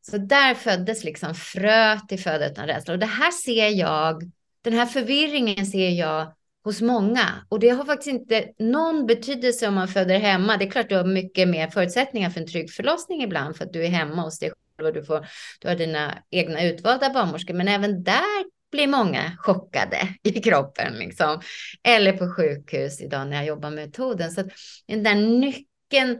Så 0.00 0.18
där 0.18 0.54
föddes 0.54 1.04
liksom 1.04 1.34
fröet 1.34 2.08
till 2.08 2.20
föda 2.20 2.50
utan 2.50 2.66
rädsla. 2.66 2.92
Och 2.92 3.00
det 3.00 3.06
här 3.06 3.30
ser 3.30 3.68
jag, 3.68 4.32
den 4.64 4.72
här 4.72 4.86
förvirringen 4.86 5.66
ser 5.66 5.90
jag 5.90 6.32
hos 6.68 6.80
många. 6.80 7.46
Och 7.48 7.60
det 7.60 7.68
har 7.68 7.84
faktiskt 7.84 8.08
inte 8.08 8.48
någon 8.58 9.06
betydelse 9.06 9.68
om 9.68 9.74
man 9.74 9.88
föder 9.88 10.18
hemma. 10.18 10.56
Det 10.56 10.64
är 10.64 10.70
klart 10.70 10.88
du 10.88 10.96
har 10.96 11.04
mycket 11.04 11.48
mer 11.48 11.68
förutsättningar 11.68 12.30
för 12.30 12.40
en 12.40 12.46
trygg 12.46 12.70
förlossning 12.70 13.22
ibland 13.22 13.56
för 13.56 13.64
att 13.64 13.72
du 13.72 13.84
är 13.84 13.88
hemma 13.88 14.22
hos 14.22 14.38
dig 14.38 14.50
själv 14.50 14.88
och 14.88 14.94
du, 14.94 15.04
får, 15.04 15.26
du 15.60 15.68
har 15.68 15.74
dina 15.74 16.18
egna 16.30 16.64
utvalda 16.64 17.10
barnmorskor. 17.10 17.54
Men 17.54 17.68
även 17.68 18.02
där 18.02 18.44
blir 18.72 18.86
många 18.86 19.36
chockade 19.38 20.08
i 20.22 20.32
kroppen. 20.32 20.94
Liksom. 20.94 21.40
Eller 21.82 22.12
på 22.12 22.34
sjukhus 22.34 23.00
idag 23.00 23.28
när 23.28 23.36
jag 23.36 23.46
jobbar 23.46 23.70
med 23.70 23.86
metoden. 23.86 24.30
Så 24.30 24.44
den 24.86 25.02
där 25.02 25.14
nyckeln 25.14 26.18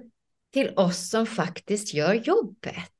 till 0.52 0.70
oss 0.76 1.10
som 1.10 1.26
faktiskt 1.26 1.94
gör 1.94 2.14
jobbet. 2.14 2.92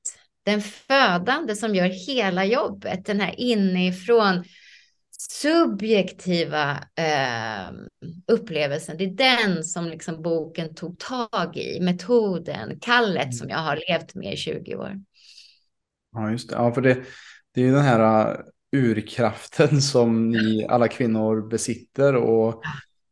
Den 0.44 0.62
födande 0.62 1.56
som 1.56 1.74
gör 1.74 2.06
hela 2.06 2.44
jobbet. 2.44 3.06
Den 3.06 3.20
här 3.20 3.34
inifrån 3.40 4.44
subjektiva 5.20 6.70
eh, 6.96 7.74
upplevelsen, 8.26 8.96
det 8.96 9.04
är 9.04 9.44
den 9.46 9.64
som 9.64 9.88
liksom 9.88 10.22
boken 10.22 10.74
tog 10.74 10.98
tag 10.98 11.56
i, 11.56 11.80
metoden, 11.80 12.80
kallet 12.80 13.22
mm. 13.22 13.32
som 13.32 13.48
jag 13.48 13.58
har 13.58 13.78
levt 13.88 14.14
med 14.14 14.32
i 14.32 14.36
20 14.36 14.76
år. 14.76 14.92
Ja, 16.12 16.30
just 16.30 16.50
det. 16.50 16.56
Ja, 16.56 16.72
för 16.72 16.80
det, 16.80 16.94
det 17.54 17.60
är 17.60 17.64
ju 17.64 17.72
den 17.72 17.82
här 17.82 18.30
uh, 18.30 18.40
urkraften 18.76 19.82
som 19.82 20.28
ni 20.28 20.66
alla 20.68 20.88
kvinnor 20.88 21.48
besitter 21.48 22.16
och, 22.16 22.62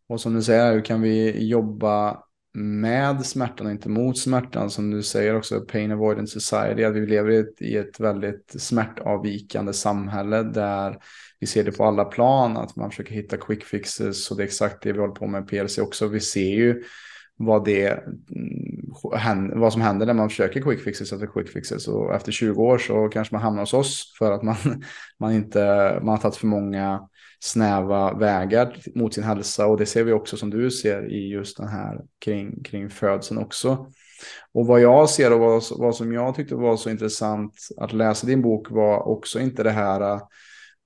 och 0.08 0.20
som 0.20 0.34
du 0.34 0.42
säger, 0.42 0.72
hur 0.72 0.84
kan 0.84 1.02
vi 1.02 1.46
jobba 1.48 2.22
med 2.54 3.26
smärtan 3.26 3.66
och 3.66 3.72
inte 3.72 3.88
mot 3.88 4.18
smärtan. 4.18 4.70
Som 4.70 4.90
du 4.90 5.02
säger 5.02 5.36
också, 5.36 5.60
Pain 5.60 5.92
Avoidance 5.92 6.40
Society, 6.40 6.84
att 6.84 6.94
vi 6.94 7.06
lever 7.06 7.30
i 7.30 7.38
ett, 7.38 7.62
i 7.62 7.76
ett 7.76 8.00
väldigt 8.00 8.54
smärtavvikande 8.58 9.72
samhälle 9.72 10.42
där 10.42 10.98
vi 11.40 11.46
ser 11.46 11.64
det 11.64 11.72
på 11.72 11.84
alla 11.84 12.04
plan, 12.04 12.56
att 12.56 12.76
man 12.76 12.90
försöker 12.90 13.14
hitta 13.14 13.36
quick 13.36 13.64
fixes 13.64 14.30
och 14.30 14.36
det 14.36 14.42
är 14.42 14.46
exakt 14.46 14.82
det 14.82 14.92
vi 14.92 14.98
håller 14.98 15.14
på 15.14 15.26
med 15.26 15.48
PLC 15.48 15.78
också. 15.78 16.06
Vi 16.06 16.20
ser 16.20 16.54
ju 16.54 16.82
vad, 17.36 17.64
det, 17.64 17.88
mm, 19.22 19.60
vad 19.60 19.72
som 19.72 19.82
händer 19.82 20.06
när 20.06 20.14
man 20.14 20.28
försöker 20.28 20.60
quick 20.60 20.80
fixes 20.80 21.12
efter 21.12 21.26
quick 21.26 21.48
fixes. 21.48 21.88
Och 21.88 22.14
efter 22.14 22.32
20 22.32 22.62
år 22.62 22.78
så 22.78 23.08
kanske 23.08 23.34
man 23.34 23.42
hamnar 23.42 23.62
hos 23.62 23.74
oss 23.74 24.14
för 24.18 24.32
att 24.32 24.42
man, 24.42 24.56
man, 25.18 25.32
inte, 25.32 25.60
man 26.02 26.08
har 26.08 26.18
tagit 26.18 26.36
för 26.36 26.46
många 26.46 27.08
snäva 27.40 28.18
vägar 28.18 28.76
mot 28.94 29.14
sin 29.14 29.24
hälsa. 29.24 29.66
Och 29.66 29.76
det 29.76 29.86
ser 29.86 30.04
vi 30.04 30.12
också 30.12 30.36
som 30.36 30.50
du 30.50 30.70
ser 30.70 31.12
i 31.12 31.28
just 31.28 31.56
den 31.56 31.68
här 31.68 32.00
kring, 32.24 32.62
kring 32.62 32.90
födseln 32.90 33.40
också. 33.40 33.86
Och 34.52 34.66
vad 34.66 34.80
jag 34.80 35.10
ser 35.10 35.32
och 35.32 35.40
vad, 35.40 35.62
vad 35.78 35.96
som 35.96 36.12
jag 36.12 36.34
tyckte 36.34 36.54
var 36.54 36.76
så 36.76 36.90
intressant 36.90 37.52
att 37.76 37.92
läsa 37.92 38.26
din 38.26 38.42
bok 38.42 38.70
var 38.70 39.08
också 39.08 39.40
inte 39.40 39.62
det 39.62 39.70
här 39.70 40.20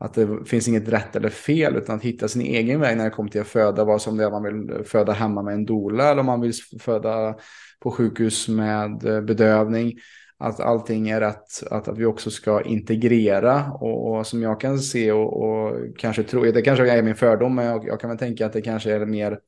att 0.01 0.15
det 0.15 0.29
finns 0.47 0.69
inget 0.69 0.89
rätt 0.89 1.17
eller 1.17 1.29
fel 1.29 1.77
utan 1.77 1.97
att 1.97 2.03
hitta 2.03 2.29
sin 2.29 2.43
egen 2.43 2.81
väg 2.81 2.97
när 2.97 3.05
det 3.05 3.11
kommer 3.11 3.31
till 3.31 3.41
att 3.41 3.49
föda. 3.49 3.85
Vad 3.85 4.03
som 4.03 4.17
det 4.17 4.25
är 4.25 4.31
man 4.31 4.43
vill 4.43 4.85
föda 4.85 5.13
hemma 5.13 5.43
med 5.43 5.55
en 5.55 5.67
dola 5.67 6.11
eller 6.11 6.21
om 6.21 6.27
man 6.27 6.41
vill 6.41 6.53
föda 6.81 7.37
på 7.81 7.91
sjukhus 7.91 8.49
med 8.49 9.07
eh, 9.07 9.21
bedövning. 9.21 9.99
Att 10.39 10.61
allting 10.61 11.09
är 11.09 11.21
rätt, 11.21 11.63
att, 11.71 11.89
att 11.89 11.99
vi 11.99 12.05
också 12.05 12.31
ska 12.31 12.63
integrera 12.63 13.73
och, 13.73 14.19
och 14.19 14.27
som 14.27 14.43
jag 14.43 14.61
kan 14.61 14.79
se 14.79 15.13
och, 15.13 15.43
och, 15.43 15.77
kanske 15.99 16.23
tro, 16.23 16.43
det 16.43 16.63
kanske 16.63 16.91
är 16.91 17.03
min 17.03 17.17
fördom 17.17 17.55
men 17.55 17.65
jag, 17.65 17.87
jag 17.87 18.01
kan 18.01 18.11
väl 18.11 18.19
tänka 18.19 18.47
att 18.47 18.53
det 18.53 18.63
kanske 18.63 18.93
är 18.93 19.07
mer 19.07 19.39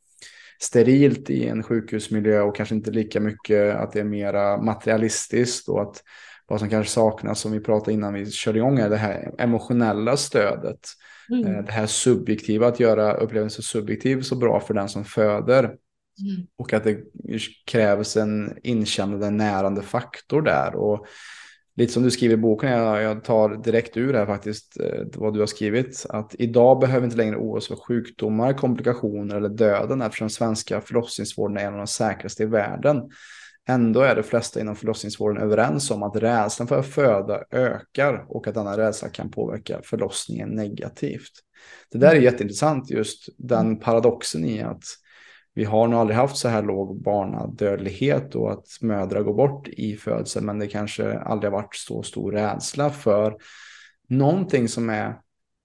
sterilt 0.61 1.31
i 1.31 1.49
en 1.49 1.63
sjukhusmiljö 1.63 2.41
och 2.41 2.57
kanske 2.57 2.75
inte 2.75 2.91
lika 2.91 3.21
mycket 3.21 3.77
att 3.77 3.93
det 3.93 4.01
är 4.01 4.05
mera 4.05 4.63
materialistiskt 4.63 5.69
och 5.69 5.83
att 5.83 6.03
vad 6.53 6.61
som 6.61 6.71
kanske 6.71 6.93
saknas 6.93 7.41
som 7.41 7.53
vi 7.53 7.61
pratade 7.61 7.93
innan 7.93 8.15
vi 8.15 8.31
körde 8.31 8.59
igång 8.59 8.79
är 8.79 8.91
det 8.91 8.97
här 8.97 9.35
emotionella 9.39 10.17
stödet. 10.17 10.89
Mm. 11.31 11.47
Eh, 11.47 11.65
det 11.65 11.73
här 11.73 11.87
subjektiva, 11.87 12.67
att 12.67 12.81
göra 12.81 13.15
upplevelsen 13.15 13.63
subjektiv 13.63 14.21
så 14.21 14.37
bra 14.37 14.61
för 14.61 14.75
den 14.75 14.89
som 14.89 15.05
föder. 15.05 15.65
Mm. 15.65 16.47
Och 16.57 16.73
att 16.73 16.85
det 16.85 16.99
krävs 17.67 18.17
en 18.17 18.59
inkännande 18.63 19.31
närande 19.31 19.83
faktor 19.83 20.43
där. 20.43 20.75
Och 20.75 21.07
lite 21.77 21.93
som 21.93 22.03
du 22.03 22.11
skriver 22.11 22.35
i 22.35 22.37
boken, 22.37 22.71
jag, 22.71 23.03
jag 23.03 23.25
tar 23.25 23.63
direkt 23.65 23.97
ur 23.97 24.15
här 24.15 24.27
faktiskt 24.27 24.81
eh, 24.81 25.05
vad 25.15 25.35
du 25.35 25.41
har 25.41 25.47
skrivit. 25.47 26.07
Att 26.09 26.35
idag 26.39 26.81
behöver 26.81 27.05
inte 27.05 27.17
längre 27.17 27.37
oroa 27.37 27.61
för 27.61 27.77
sjukdomar, 27.77 28.53
komplikationer 28.53 29.37
eller 29.37 29.49
döden 29.49 30.03
eftersom 30.03 30.31
svenska 30.31 30.81
förlossningsvården 30.81 31.57
är 31.57 31.67
en 31.67 31.73
av 31.73 31.79
de 31.79 31.87
säkraste 31.87 32.43
i 32.43 32.47
världen. 32.47 32.97
Ändå 33.69 34.01
är 34.01 34.17
de 34.17 34.23
flesta 34.23 34.61
inom 34.61 34.77
förlossningsvården 34.77 35.43
överens 35.43 35.91
om 35.91 36.03
att 36.03 36.17
rädslan 36.17 36.69
för 36.69 36.79
att 36.79 36.87
föda 36.87 37.45
ökar 37.51 38.27
och 38.29 38.47
att 38.47 38.55
denna 38.55 38.77
rädsla 38.77 39.09
kan 39.09 39.31
påverka 39.31 39.81
förlossningen 39.85 40.49
negativt. 40.49 41.33
Det 41.91 41.99
där 41.99 42.09
är 42.09 42.13
mm. 42.13 42.25
jätteintressant, 42.25 42.91
just 42.91 43.29
den 43.39 43.79
paradoxen 43.79 44.45
i 44.45 44.63
att 44.63 44.83
vi 45.55 45.65
har 45.65 45.89
nog 45.89 46.01
aldrig 46.01 46.17
haft 46.17 46.37
så 46.37 46.49
här 46.49 46.63
låg 46.63 47.03
barnadödlighet 47.03 48.35
och 48.35 48.53
att 48.53 48.67
mödrar 48.81 49.23
går 49.23 49.35
bort 49.35 49.69
i 49.69 49.97
födseln, 49.97 50.47
men 50.47 50.59
det 50.59 50.67
kanske 50.67 51.19
aldrig 51.19 51.53
har 51.53 51.59
varit 51.59 51.77
så 51.77 52.03
stor 52.03 52.33
rädsla 52.33 52.91
för 52.91 53.37
någonting 54.09 54.69
som 54.69 54.91
är 54.91 55.19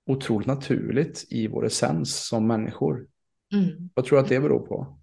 otroligt 0.08 0.48
naturligt 0.48 1.26
i 1.30 1.48
vår 1.48 1.66
essens 1.66 2.28
som 2.28 2.48
människor. 2.48 3.06
Mm. 3.54 3.90
Vad 3.94 4.06
tror 4.06 4.18
du 4.18 4.24
att 4.24 4.30
det 4.30 4.40
beror 4.40 4.68
på? 4.68 5.00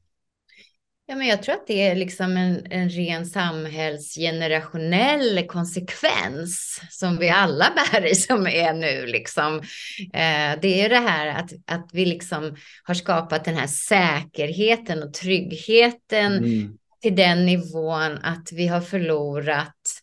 Ja, 1.06 1.14
men 1.14 1.26
jag 1.26 1.42
tror 1.42 1.54
att 1.54 1.66
det 1.66 1.82
är 1.82 1.94
liksom 1.94 2.36
en, 2.36 2.66
en 2.70 2.90
ren 2.90 3.26
samhällsgenerationell 3.26 5.46
konsekvens 5.46 6.80
som 6.90 7.18
vi 7.18 7.28
alla 7.28 7.72
bär 7.92 8.06
i 8.06 8.14
som 8.14 8.46
är 8.46 8.72
nu. 8.72 9.06
Liksom. 9.06 9.56
Eh, 10.12 10.60
det 10.62 10.80
är 10.80 10.88
det 10.88 10.98
här 10.98 11.26
att, 11.26 11.52
att 11.66 11.90
vi 11.92 12.06
liksom 12.06 12.56
har 12.82 12.94
skapat 12.94 13.44
den 13.44 13.56
här 13.56 13.66
säkerheten 13.66 15.02
och 15.02 15.14
tryggheten 15.14 16.32
mm. 16.32 16.76
till 17.02 17.16
den 17.16 17.46
nivån 17.46 18.18
att 18.22 18.52
vi 18.52 18.66
har 18.66 18.80
förlorat 18.80 20.00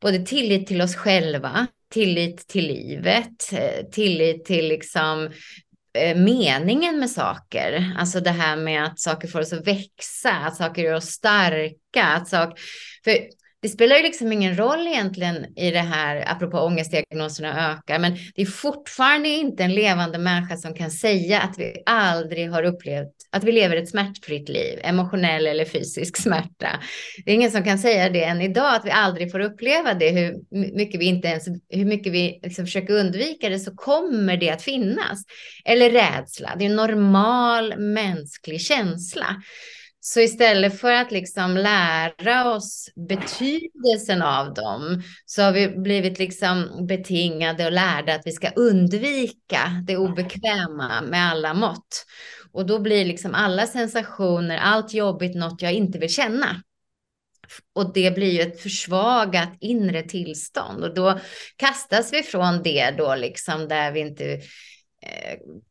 både 0.00 0.18
tillit 0.18 0.66
till 0.66 0.82
oss 0.82 0.96
själva, 0.96 1.66
tillit 1.90 2.48
till 2.48 2.66
livet, 2.66 3.52
eh, 3.52 3.86
tillit 3.90 4.44
till 4.44 4.68
liksom 4.68 5.30
Eh, 5.98 6.16
meningen 6.16 6.98
med 6.98 7.10
saker. 7.10 7.94
Alltså 7.98 8.20
det 8.20 8.30
här 8.30 8.56
med 8.56 8.84
att 8.84 9.00
saker 9.00 9.28
får 9.28 9.40
oss 9.40 9.52
att 9.52 9.66
växa, 9.66 10.30
att 10.32 10.56
saker 10.56 10.82
gör 10.82 10.94
oss 10.94 11.06
starka. 11.06 12.04
Att 12.04 12.28
sak... 12.28 12.58
För 13.04 13.18
det 13.64 13.68
spelar 13.68 13.96
ju 13.96 14.02
liksom 14.02 14.32
ingen 14.32 14.56
roll 14.56 14.86
egentligen 14.86 15.58
i 15.58 15.70
det 15.70 15.78
här, 15.78 16.24
apropå 16.26 16.58
ångestdiagnoserna 16.58 17.72
ökar, 17.72 17.98
men 17.98 18.16
det 18.34 18.42
är 18.42 18.46
fortfarande 18.46 19.28
inte 19.28 19.62
en 19.62 19.74
levande 19.74 20.18
människa 20.18 20.56
som 20.56 20.74
kan 20.74 20.90
säga 20.90 21.40
att 21.40 21.58
vi 21.58 21.82
aldrig 21.86 22.50
har 22.50 22.62
upplevt 22.62 23.12
att 23.32 23.44
vi 23.44 23.52
lever 23.52 23.76
ett 23.76 23.88
smärtfritt 23.88 24.48
liv, 24.48 24.78
emotionell 24.82 25.46
eller 25.46 25.64
fysisk 25.64 26.16
smärta. 26.22 26.80
Det 27.24 27.30
är 27.30 27.34
ingen 27.34 27.50
som 27.50 27.64
kan 27.64 27.78
säga 27.78 28.10
det 28.10 28.24
än 28.24 28.40
idag, 28.40 28.74
att 28.74 28.84
vi 28.84 28.90
aldrig 28.90 29.30
får 29.30 29.40
uppleva 29.40 29.94
det, 29.94 30.10
hur 30.10 30.34
mycket 30.76 31.00
vi 31.00 31.04
inte 31.04 31.28
ens, 31.28 31.48
hur 31.68 31.84
mycket 31.84 32.12
vi 32.12 32.40
liksom 32.42 32.66
försöker 32.66 32.94
undvika 32.94 33.48
det, 33.48 33.58
så 33.58 33.74
kommer 33.74 34.36
det 34.36 34.50
att 34.50 34.62
finnas. 34.62 35.22
Eller 35.64 35.90
rädsla, 35.90 36.54
det 36.58 36.64
är 36.64 36.70
en 36.70 36.76
normal 36.76 37.78
mänsklig 37.78 38.60
känsla. 38.60 39.26
Så 40.06 40.20
istället 40.20 40.80
för 40.80 40.92
att 40.92 41.12
liksom 41.12 41.56
lära 41.56 42.54
oss 42.54 42.88
betydelsen 43.08 44.22
av 44.22 44.54
dem 44.54 45.02
så 45.26 45.42
har 45.42 45.52
vi 45.52 45.68
blivit 45.68 46.18
liksom 46.18 46.86
betingade 46.88 47.66
och 47.66 47.72
lärda 47.72 48.14
att 48.14 48.26
vi 48.26 48.32
ska 48.32 48.50
undvika 48.50 49.82
det 49.86 49.96
obekväma 49.96 51.02
med 51.02 51.30
alla 51.30 51.54
mått. 51.54 52.06
Och 52.52 52.66
då 52.66 52.78
blir 52.78 53.04
liksom 53.04 53.34
alla 53.34 53.66
sensationer, 53.66 54.56
allt 54.56 54.94
jobbigt 54.94 55.36
något 55.36 55.62
jag 55.62 55.72
inte 55.72 55.98
vill 55.98 56.14
känna. 56.14 56.62
Och 57.74 57.92
det 57.92 58.14
blir 58.14 58.32
ju 58.32 58.40
ett 58.40 58.60
försvagat 58.60 59.56
inre 59.60 60.02
tillstånd 60.02 60.84
och 60.84 60.94
då 60.94 61.20
kastas 61.56 62.12
vi 62.12 62.22
från 62.22 62.62
det 62.62 62.90
då 62.90 63.14
liksom 63.14 63.68
där 63.68 63.92
vi 63.92 64.00
inte 64.00 64.40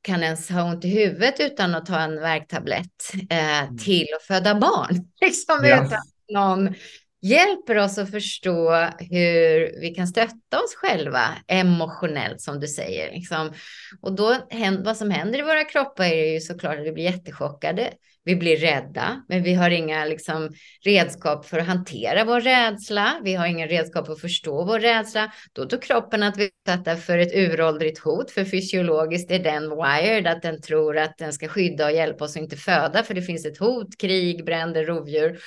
kan 0.01 0.23
ens 0.23 0.49
ha 0.49 0.63
ont 0.63 0.85
i 0.85 0.89
huvudet 0.89 1.39
utan 1.39 1.75
att 1.75 1.85
ta 1.85 1.99
en 1.99 2.19
värktablett 2.19 3.13
eh, 3.29 3.63
mm. 3.63 3.77
till 3.77 4.07
att 4.15 4.23
föda 4.23 4.55
barn. 4.55 5.11
Liksom 5.21 5.59
ja. 5.63 5.85
utan 5.85 5.99
någon 6.33 6.75
hjälper 7.21 7.77
oss 7.77 7.97
att 7.97 8.11
förstå 8.11 8.71
hur 8.99 9.81
vi 9.81 9.93
kan 9.95 10.07
stötta 10.07 10.59
oss 10.63 10.75
själva 10.75 11.21
emotionellt 11.47 12.41
som 12.41 12.59
du 12.59 12.67
säger. 12.67 13.11
Liksom. 13.11 13.53
Och 14.01 14.15
då, 14.15 14.37
vad 14.83 14.97
som 14.97 15.11
händer 15.11 15.39
i 15.39 15.41
våra 15.41 15.63
kroppar 15.63 16.03
är 16.03 16.33
ju 16.33 16.39
såklart 16.39 16.79
att 16.79 16.85
vi 16.85 16.91
blir 16.91 17.03
jättechockade. 17.03 17.93
Vi 18.25 18.35
blir 18.35 18.57
rädda, 18.57 19.23
men 19.27 19.43
vi 19.43 19.53
har 19.53 19.69
inga 19.69 20.05
liksom, 20.05 20.49
redskap 20.85 21.45
för 21.45 21.59
att 21.59 21.67
hantera 21.67 22.25
vår 22.25 22.41
rädsla. 22.41 23.21
Vi 23.23 23.33
har 23.33 23.47
inga 23.47 23.67
redskap 23.67 24.05
för 24.05 24.13
att 24.13 24.21
förstå 24.21 24.65
vår 24.65 24.79
rädsla. 24.79 25.33
Då 25.53 25.65
tror 25.65 25.81
kroppen 25.81 26.23
att 26.23 26.37
vi 26.37 26.43
är 26.43 26.49
utsatta 26.67 26.95
för 26.95 27.17
ett 27.17 27.35
uråldrigt 27.35 27.99
hot, 27.99 28.31
för 28.31 28.45
fysiologiskt 28.45 29.31
är 29.31 29.39
den 29.39 29.69
wired, 29.69 30.27
att 30.27 30.41
den 30.41 30.61
tror 30.61 30.97
att 30.97 31.17
den 31.17 31.33
ska 31.33 31.47
skydda 31.47 31.85
och 31.85 31.91
hjälpa 31.91 32.25
oss 32.25 32.35
att 32.35 32.41
inte 32.41 32.57
föda, 32.57 33.03
för 33.03 33.13
det 33.13 33.21
finns 33.21 33.45
ett 33.45 33.57
hot, 33.57 33.97
krig, 33.99 34.45
bränder, 34.45 34.85
rovdjur. 34.85 35.39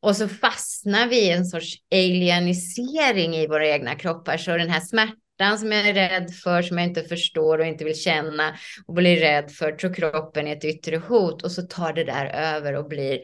Och 0.00 0.16
så 0.16 0.28
fastnar 0.28 1.06
vi 1.06 1.20
i 1.20 1.30
en 1.30 1.46
sorts 1.46 1.74
alienisering 1.92 3.36
i 3.36 3.46
våra 3.46 3.68
egna 3.68 3.94
kroppar. 3.94 4.36
Så 4.36 4.56
den 4.56 4.70
här 4.70 4.80
smärtan 4.80 5.16
som 5.58 5.72
jag 5.72 5.88
är 5.88 5.94
rädd 5.94 6.34
för, 6.34 6.62
som 6.62 6.78
jag 6.78 6.86
inte 6.86 7.02
förstår 7.02 7.58
och 7.58 7.66
inte 7.66 7.84
vill 7.84 8.00
känna 8.00 8.56
och 8.86 8.94
blir 8.94 9.16
rädd 9.16 9.50
för, 9.50 9.72
tror 9.72 9.94
kroppen 9.94 10.46
är 10.46 10.56
ett 10.56 10.64
yttre 10.64 10.96
hot. 10.96 11.42
Och 11.42 11.52
så 11.52 11.62
tar 11.62 11.92
det 11.92 12.04
där 12.04 12.26
över 12.26 12.76
och 12.76 12.88
blir 12.88 13.14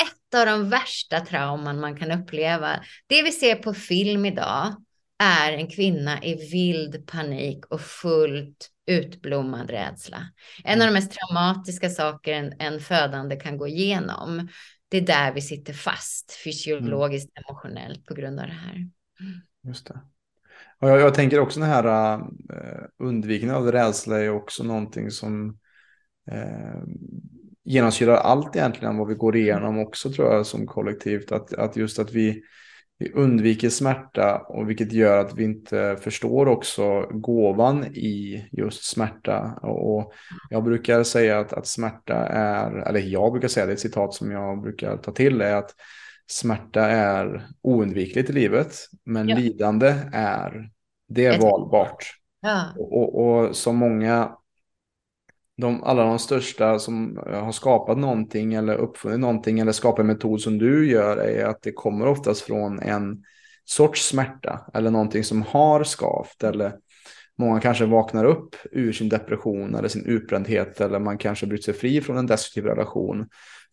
ett 0.00 0.38
av 0.40 0.46
de 0.46 0.70
värsta 0.70 1.20
trauman 1.20 1.80
man 1.80 1.96
kan 1.96 2.10
uppleva. 2.10 2.84
Det 3.06 3.22
vi 3.22 3.32
ser 3.32 3.54
på 3.54 3.74
film 3.74 4.26
idag 4.26 4.74
är 5.18 5.52
en 5.52 5.70
kvinna 5.70 6.24
i 6.24 6.34
vild 6.50 7.06
panik 7.06 7.66
och 7.66 7.80
fullt 7.80 8.70
utblommad 8.86 9.70
rädsla. 9.70 10.28
En 10.64 10.80
av 10.80 10.86
de 10.86 10.92
mest 10.92 11.12
traumatiska 11.12 11.90
saker 11.90 12.32
en, 12.32 12.52
en 12.58 12.80
födande 12.80 13.36
kan 13.36 13.58
gå 13.58 13.68
igenom 13.68 14.48
det 14.94 14.96
är 14.98 15.06
där 15.06 15.32
vi 15.32 15.40
sitter 15.40 15.72
fast 15.72 16.32
fysiologiskt, 16.44 17.38
mm. 17.38 17.44
emotionellt 17.48 18.06
på 18.06 18.14
grund 18.14 18.40
av 18.40 18.46
det 18.46 18.52
här. 18.52 18.90
Just 19.66 19.86
det. 19.86 20.00
Och 20.80 20.88
jag, 20.88 21.00
jag 21.00 21.14
tänker 21.14 21.40
också 21.40 21.60
den 21.60 21.68
här 21.68 22.16
uh, 22.16 22.24
undvikande 22.98 23.54
av 23.54 23.72
rädsla 23.72 24.20
är 24.20 24.30
också 24.30 24.64
någonting 24.64 25.10
som 25.10 25.58
uh, 26.32 26.82
genomsyrar 27.64 28.16
allt 28.16 28.56
egentligen 28.56 28.98
vad 28.98 29.08
vi 29.08 29.14
går 29.14 29.36
igenom 29.36 29.78
också 29.78 30.12
tror 30.12 30.32
jag 30.32 30.46
som 30.46 30.66
kollektivt. 30.66 31.32
Att, 31.32 31.54
att 31.54 31.76
just 31.76 31.98
att 31.98 32.12
vi 32.12 32.42
vi 32.98 33.12
undviker 33.12 33.68
smärta 33.68 34.38
och 34.38 34.70
vilket 34.70 34.92
gör 34.92 35.18
att 35.18 35.34
vi 35.34 35.44
inte 35.44 35.96
förstår 36.00 36.48
också 36.48 37.00
gåvan 37.10 37.84
i 37.84 38.44
just 38.52 38.84
smärta. 38.84 39.58
Och 39.62 40.12
jag 40.50 40.64
brukar 40.64 41.02
säga 41.02 41.38
att, 41.38 41.52
att 41.52 41.66
smärta 41.66 42.14
är, 42.26 42.88
eller 42.88 43.00
jag 43.00 43.32
brukar 43.32 43.48
säga 43.48 43.66
det, 43.66 43.72
ett 43.72 43.80
citat 43.80 44.14
som 44.14 44.30
jag 44.30 44.62
brukar 44.62 44.96
ta 44.96 45.12
till 45.12 45.40
är 45.40 45.54
att 45.54 45.70
smärta 46.30 46.86
är 46.86 47.48
oundvikligt 47.62 48.30
i 48.30 48.32
livet, 48.32 48.76
men 49.04 49.28
ja. 49.28 49.36
lidande 49.36 49.94
är, 50.12 50.70
det 51.08 51.26
är 51.26 51.40
valbart. 51.40 52.04
Ja. 52.40 52.72
Och, 52.78 53.24
och 53.24 53.56
så 53.56 53.72
många 53.72 54.36
de, 55.56 55.84
alla 55.84 56.04
de 56.04 56.18
största 56.18 56.78
som 56.78 57.18
har 57.26 57.52
skapat 57.52 57.98
någonting 57.98 58.54
eller 58.54 58.76
uppfunnit 58.76 59.20
någonting 59.20 59.60
eller 59.60 59.72
skapat 59.72 60.00
en 60.00 60.06
metod 60.06 60.40
som 60.40 60.58
du 60.58 60.90
gör 60.90 61.16
är 61.16 61.44
att 61.44 61.62
det 61.62 61.72
kommer 61.72 62.06
oftast 62.06 62.40
från 62.40 62.80
en 62.80 63.24
sorts 63.64 64.08
smärta 64.08 64.60
eller 64.74 64.90
någonting 64.90 65.24
som 65.24 65.42
har 65.42 65.84
skavt 65.84 66.42
eller 66.42 66.72
många 67.38 67.60
kanske 67.60 67.86
vaknar 67.86 68.24
upp 68.24 68.56
ur 68.72 68.92
sin 68.92 69.08
depression 69.08 69.74
eller 69.74 69.88
sin 69.88 70.06
utbrändhet 70.06 70.80
eller 70.80 70.98
man 70.98 71.18
kanske 71.18 71.46
bryter 71.46 71.64
sig 71.64 71.74
fri 71.74 72.00
från 72.00 72.16
en 72.16 72.26
destruktiv 72.26 72.64
relation 72.64 73.28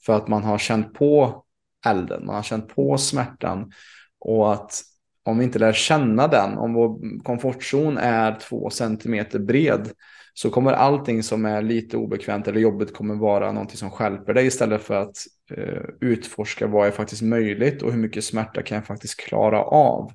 för 0.05 0.13
att 0.13 0.27
man 0.27 0.43
har 0.43 0.57
känt 0.57 0.93
på 0.93 1.43
elden, 1.85 2.25
man 2.25 2.35
har 2.35 2.43
känt 2.43 2.75
på 2.75 2.97
smärtan 2.97 3.71
och 4.19 4.53
att 4.53 4.81
om 5.23 5.37
vi 5.37 5.43
inte 5.43 5.59
lär 5.59 5.73
känna 5.73 6.27
den, 6.27 6.57
om 6.57 6.73
vår 6.73 7.19
komfortzon 7.23 7.97
är 7.97 8.39
två 8.39 8.69
centimeter 8.69 9.39
bred 9.39 9.91
så 10.33 10.49
kommer 10.49 10.73
allting 10.73 11.23
som 11.23 11.45
är 11.45 11.61
lite 11.61 11.97
obekvämt 11.97 12.47
eller 12.47 12.59
jobbigt 12.59 12.93
kommer 12.93 13.15
vara 13.15 13.51
någonting 13.51 13.77
som 13.77 13.91
skälper 13.91 14.33
dig 14.33 14.45
istället 14.45 14.81
för 14.81 14.95
att 14.95 15.17
eh, 15.51 15.83
utforska 16.01 16.67
vad 16.67 16.87
är 16.87 16.91
faktiskt 16.91 17.21
möjligt 17.21 17.81
och 17.81 17.91
hur 17.91 17.99
mycket 17.99 18.23
smärta 18.23 18.61
kan 18.61 18.75
jag 18.75 18.85
faktiskt 18.85 19.19
klara 19.19 19.63
av. 19.63 20.11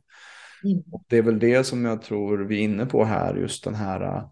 Mm. 0.64 0.82
Det 1.08 1.18
är 1.18 1.22
väl 1.22 1.38
det 1.38 1.64
som 1.64 1.84
jag 1.84 2.02
tror 2.02 2.38
vi 2.38 2.58
är 2.58 2.62
inne 2.62 2.86
på 2.86 3.04
här, 3.04 3.34
just 3.34 3.64
den 3.64 3.74
här 3.74 4.28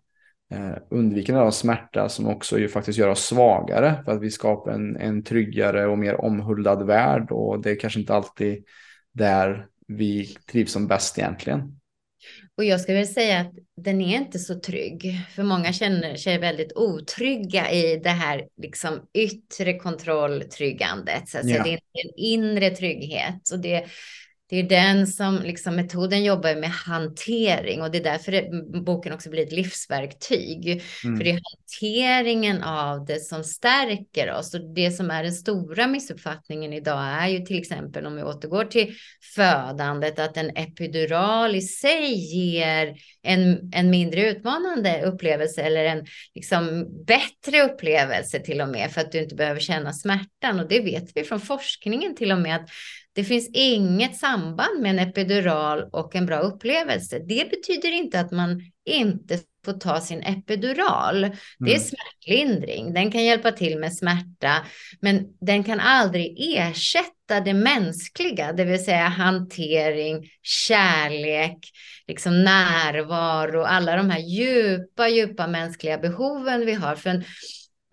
undvikande 0.91 1.41
av 1.41 1.51
smärta 1.51 2.09
som 2.09 2.29
också 2.29 2.59
ju 2.59 2.69
faktiskt 2.69 2.99
gör 2.99 3.09
oss 3.09 3.25
svagare 3.25 4.03
för 4.05 4.13
att 4.13 4.23
vi 4.23 4.31
skapar 4.31 4.73
en, 4.73 4.97
en 4.97 5.23
tryggare 5.23 5.87
och 5.87 5.99
mer 5.99 6.21
omhuldad 6.21 6.87
värld 6.87 7.31
och 7.31 7.63
det 7.63 7.71
är 7.71 7.81
kanske 7.81 8.01
inte 8.01 8.15
alltid 8.15 8.65
där 9.13 9.67
vi 9.87 10.37
trivs 10.51 10.73
som 10.73 10.87
bäst 10.87 11.19
egentligen. 11.19 11.81
Och 12.57 12.65
jag 12.65 12.81
skulle 12.81 12.99
vilja 12.99 13.13
säga 13.13 13.41
att 13.41 13.53
den 13.77 14.01
är 14.01 14.17
inte 14.17 14.39
så 14.39 14.61
trygg. 14.61 15.21
För 15.35 15.43
många 15.43 15.73
känner 15.73 16.17
sig 16.17 16.39
väldigt 16.39 16.73
otrygga 16.77 17.71
i 17.71 17.97
det 17.97 18.11
här 18.11 18.49
liksom 18.57 19.01
yttre 19.15 19.79
kontrolltryggandet. 19.79 21.29
Så 21.29 21.39
ja. 21.43 21.63
det 21.63 21.71
är 21.71 21.75
en 21.75 22.11
inre 22.17 22.71
trygghet. 22.71 23.51
Och 23.53 23.59
det, 23.59 23.85
det 24.55 24.61
är 24.77 24.95
den 24.95 25.07
som 25.07 25.43
liksom 25.43 25.77
metoden 25.77 26.25
jobbar 26.25 26.55
med 26.55 26.71
hantering 26.71 27.83
och 27.83 27.91
det 27.91 27.99
är 27.99 28.05
därför 28.05 28.33
det, 28.33 28.51
boken 28.85 29.13
också 29.13 29.31
blir 29.31 29.43
ett 29.43 29.53
livsverktyg. 29.53 30.83
Mm. 31.05 31.17
För 31.17 31.25
det 31.25 31.31
är 31.31 31.41
hanteringen 31.53 32.63
av 32.63 33.07
det 33.07 33.21
som 33.21 33.45
stärker 33.45 34.33
oss 34.33 34.55
och 34.55 34.75
det 34.75 34.91
som 34.91 35.11
är 35.11 35.23
den 35.23 35.33
stora 35.33 35.87
missuppfattningen 35.87 36.73
idag 36.73 37.05
är 37.05 37.29
ju 37.29 37.39
till 37.39 37.59
exempel 37.59 38.07
om 38.07 38.17
vi 38.17 38.23
återgår 38.23 38.65
till 38.65 38.95
födandet 39.35 40.19
att 40.19 40.37
en 40.37 40.51
epidural 40.57 41.57
i 41.57 41.61
sig 41.61 42.15
ger 42.15 42.95
en, 43.23 43.71
en 43.75 43.91
mindre 43.91 44.31
utmanande 44.31 45.03
upplevelse 45.03 45.63
eller 45.63 45.85
en 45.85 46.07
liksom 46.35 46.89
bättre 47.07 47.63
upplevelse 47.63 48.41
till 48.41 48.61
och 48.61 48.69
med 48.69 48.91
för 48.91 49.01
att 49.01 49.13
du 49.13 49.19
inte 49.19 49.35
behöver 49.35 49.61
känna 49.61 49.93
smärtan 49.93 50.61
och 50.61 50.69
det 50.69 50.81
vet 50.81 51.11
vi 51.15 51.25
från 51.25 51.41
forskningen 51.41 52.17
till 52.17 52.33
och 52.33 52.39
med 52.39 52.57
att 52.57 52.69
det 53.15 53.25
finns 53.25 53.51
inget 53.53 54.17
samband 54.17 54.81
med 54.81 54.91
en 54.91 54.99
epidural 54.99 55.89
och 55.93 56.17
en 56.17 56.27
bra 56.27 56.39
upplevelse. 56.39 57.19
Det 57.19 57.51
betyder 57.51 57.93
inte 57.93 58.21
att 58.21 58.31
man 58.31 58.61
inte 58.85 59.39
får 59.65 59.73
ta 59.73 60.01
sin 60.01 60.23
epidural. 60.23 61.21
Det 61.59 61.75
är 61.75 61.77
mm. 61.77 61.81
smärtlindring. 61.81 62.95
Den 62.95 63.11
kan 63.11 63.25
hjälpa 63.25 63.53
till 63.53 63.79
med 63.79 63.97
smärta, 63.97 64.67
men 65.01 65.25
den 65.41 65.65
kan 65.65 65.81
aldrig 65.81 66.37
ersätta 66.57 67.41
det 67.45 67.55
mänskliga, 67.55 68.53
det 68.53 68.65
vill 68.65 68.85
säga 68.85 69.09
hantering, 69.09 70.31
kärlek, 70.43 71.59
liksom 72.09 72.45
närvaro, 72.45 73.63
alla 73.63 73.97
de 73.97 74.11
här 74.11 74.21
djupa, 74.21 75.09
djupa 75.09 75.47
mänskliga 75.47 75.99
behoven 75.99 76.67
vi 76.67 76.75
har. 76.75 76.95
För 76.95 77.11
en, 77.11 77.25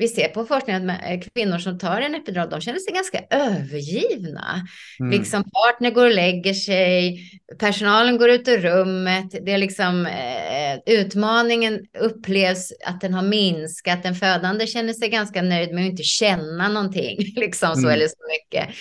vi 0.01 0.07
ser 0.07 0.27
på 0.27 0.45
forskningen 0.45 0.89
att 0.89 1.33
kvinnor 1.33 1.57
som 1.57 1.79
tar 1.79 2.01
en 2.01 2.15
epidural, 2.15 2.49
de 2.49 2.61
känner 2.61 2.79
sig 2.79 2.93
ganska 2.93 3.23
övergivna. 3.29 4.67
Mm. 4.99 5.11
Liksom 5.11 5.43
partner 5.43 5.91
går 5.91 6.05
och 6.05 6.15
lägger 6.15 6.53
sig, 6.53 7.19
personalen 7.59 8.17
går 8.17 8.29
ut 8.29 8.47
ur 8.47 8.57
rummet, 8.57 9.31
det 9.45 9.51
är 9.51 9.57
liksom 9.57 10.05
eh, 10.05 10.93
utmaningen 10.95 11.79
upplevs 11.99 12.71
att 12.85 13.01
den 13.01 13.13
har 13.13 13.23
minskat, 13.23 14.03
den 14.03 14.15
födande 14.15 14.67
känner 14.67 14.93
sig 14.93 15.09
ganska 15.09 15.41
nöjd 15.41 15.73
med 15.73 15.83
att 15.83 15.91
inte 15.91 16.03
känna 16.03 16.69
någonting, 16.69 17.17
liksom 17.35 17.75
så 17.75 17.87
mm. 17.87 17.91
eller 17.91 18.07
så 18.07 18.23
mycket. 18.29 18.75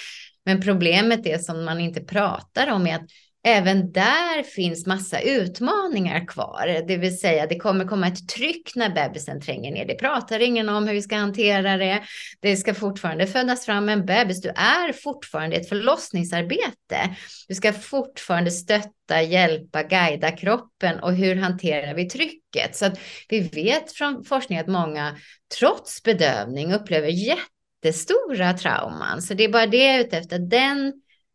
Men 0.45 0.61
problemet 0.61 1.27
är 1.27 1.39
som 1.39 1.65
man 1.65 1.81
inte 1.81 2.01
pratar 2.01 2.73
om 2.73 2.87
är 2.87 2.95
att 2.95 3.07
även 3.43 3.93
där 3.93 4.43
finns 4.43 4.87
massa 4.87 5.21
utmaningar 5.21 6.27
kvar. 6.27 6.85
Det 6.89 6.97
vill 6.97 7.19
säga 7.19 7.47
det 7.47 7.59
kommer 7.59 7.85
komma 7.85 8.07
ett 8.07 8.29
tryck 8.29 8.73
när 8.77 8.91
bebisen 8.91 9.41
tränger 9.41 9.73
ner. 9.73 9.87
Det 9.87 9.95
pratar 9.95 10.41
ingen 10.41 10.69
om 10.69 10.87
hur 10.87 10.95
vi 10.95 11.03
ska 11.03 11.17
hantera 11.17 11.77
det. 11.77 12.03
Det 12.41 12.57
ska 12.57 12.75
fortfarande 12.75 13.27
födas 13.27 13.67
fram 13.67 13.89
en 13.89 14.07
bebis. 14.07 14.41
Du 14.41 14.49
är 14.49 14.93
fortfarande 14.93 15.57
ett 15.57 15.69
förlossningsarbete. 15.69 17.17
Du 17.49 17.55
ska 17.55 17.73
fortfarande 17.73 18.51
stötta, 18.51 19.23
hjälpa, 19.23 19.83
guida 19.83 20.31
kroppen 20.31 21.01
och 21.01 21.15
hur 21.15 21.37
hanterar 21.37 21.95
vi 21.95 22.09
trycket? 22.09 22.77
Så 22.77 22.87
att 22.87 23.01
vi 23.29 23.41
vet 23.41 23.93
från 23.93 24.25
forskning 24.25 24.59
att 24.59 24.69
många 24.69 25.17
trots 25.59 26.03
bedövning 26.03 26.73
upplever 26.73 27.09
jättestora 27.09 28.53
trauman. 28.53 29.23
Så 29.23 29.35
det 29.35 29.45
är 29.45 29.49
bara 29.49 29.67
det 29.67 29.85
jag 29.85 29.95
är 29.95 30.01
ute 30.01 30.19
efter. 30.19 30.39
Den 30.39 30.93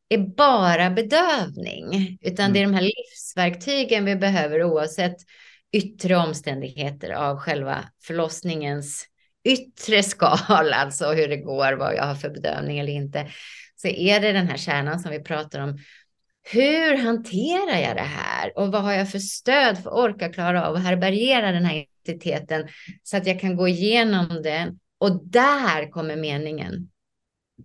är 0.09 0.17
bara 0.17 0.89
bedövning, 0.89 2.17
utan 2.21 2.45
mm. 2.45 2.53
det 2.53 2.59
är 2.59 2.63
de 2.63 2.73
här 2.73 2.81
livsverktygen 2.81 4.05
vi 4.05 4.15
behöver 4.15 4.63
oavsett 4.63 5.17
yttre 5.71 6.15
omständigheter 6.15 7.11
av 7.11 7.37
själva 7.37 7.85
förlossningens 8.03 9.05
yttre 9.43 10.03
skal, 10.03 10.39
alltså 10.73 11.11
hur 11.11 11.27
det 11.27 11.37
går, 11.37 11.73
vad 11.73 11.95
jag 11.95 12.03
har 12.03 12.15
för 12.15 12.29
bedövning 12.29 12.79
eller 12.79 12.93
inte, 12.93 13.27
så 13.75 13.87
är 13.87 14.19
det 14.19 14.31
den 14.31 14.47
här 14.47 14.57
kärnan 14.57 14.99
som 14.99 15.11
vi 15.11 15.19
pratar 15.19 15.59
om. 15.59 15.77
Hur 16.51 16.97
hanterar 16.97 17.79
jag 17.79 17.95
det 17.95 18.01
här 18.01 18.57
och 18.57 18.71
vad 18.71 18.81
har 18.81 18.93
jag 18.93 19.11
för 19.11 19.19
stöd 19.19 19.77
för 19.77 19.89
att 19.89 19.95
orka 19.95 20.33
klara 20.33 20.67
av 20.67 20.75
att 20.75 20.83
härbärgera 20.83 21.51
den 21.51 21.65
här 21.65 21.85
identiteten 22.05 22.67
så 23.03 23.17
att 23.17 23.27
jag 23.27 23.39
kan 23.39 23.55
gå 23.55 23.67
igenom 23.67 24.41
den 24.43 24.79
och 24.97 25.29
där 25.29 25.91
kommer 25.91 26.15
meningen. 26.15 26.89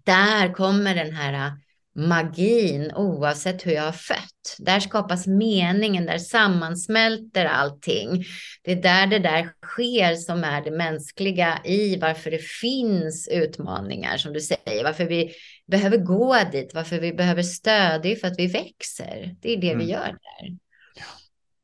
Där 0.04 0.52
kommer 0.52 0.94
den 0.94 1.12
här 1.12 1.52
magin 1.94 2.92
oavsett 2.96 3.66
hur 3.66 3.72
jag 3.72 3.82
har 3.82 3.92
fött. 3.92 4.56
Där 4.58 4.80
skapas 4.80 5.26
meningen, 5.26 6.06
där 6.06 6.18
sammansmälter 6.18 7.44
allting. 7.44 8.24
Det 8.62 8.72
är 8.72 8.82
där 8.82 9.06
det 9.06 9.18
där 9.18 9.52
sker 9.64 10.14
som 10.14 10.44
är 10.44 10.64
det 10.64 10.70
mänskliga 10.70 11.58
i 11.64 11.96
varför 11.96 12.30
det 12.30 12.42
finns 12.42 13.28
utmaningar 13.28 14.16
som 14.16 14.32
du 14.32 14.40
säger, 14.40 14.84
varför 14.84 15.04
vi 15.04 15.32
behöver 15.66 15.96
gå 15.96 16.36
dit, 16.52 16.74
varför 16.74 17.00
vi 17.00 17.12
behöver 17.12 17.42
stöd, 17.42 18.02
det 18.02 18.12
är 18.12 18.16
för 18.16 18.28
att 18.28 18.38
vi 18.38 18.46
växer. 18.46 19.36
Det 19.40 19.52
är 19.52 19.60
det 19.60 19.72
mm. 19.72 19.86
vi 19.86 19.92
gör 19.92 20.06
där. 20.06 20.56
Ja, 20.96 21.04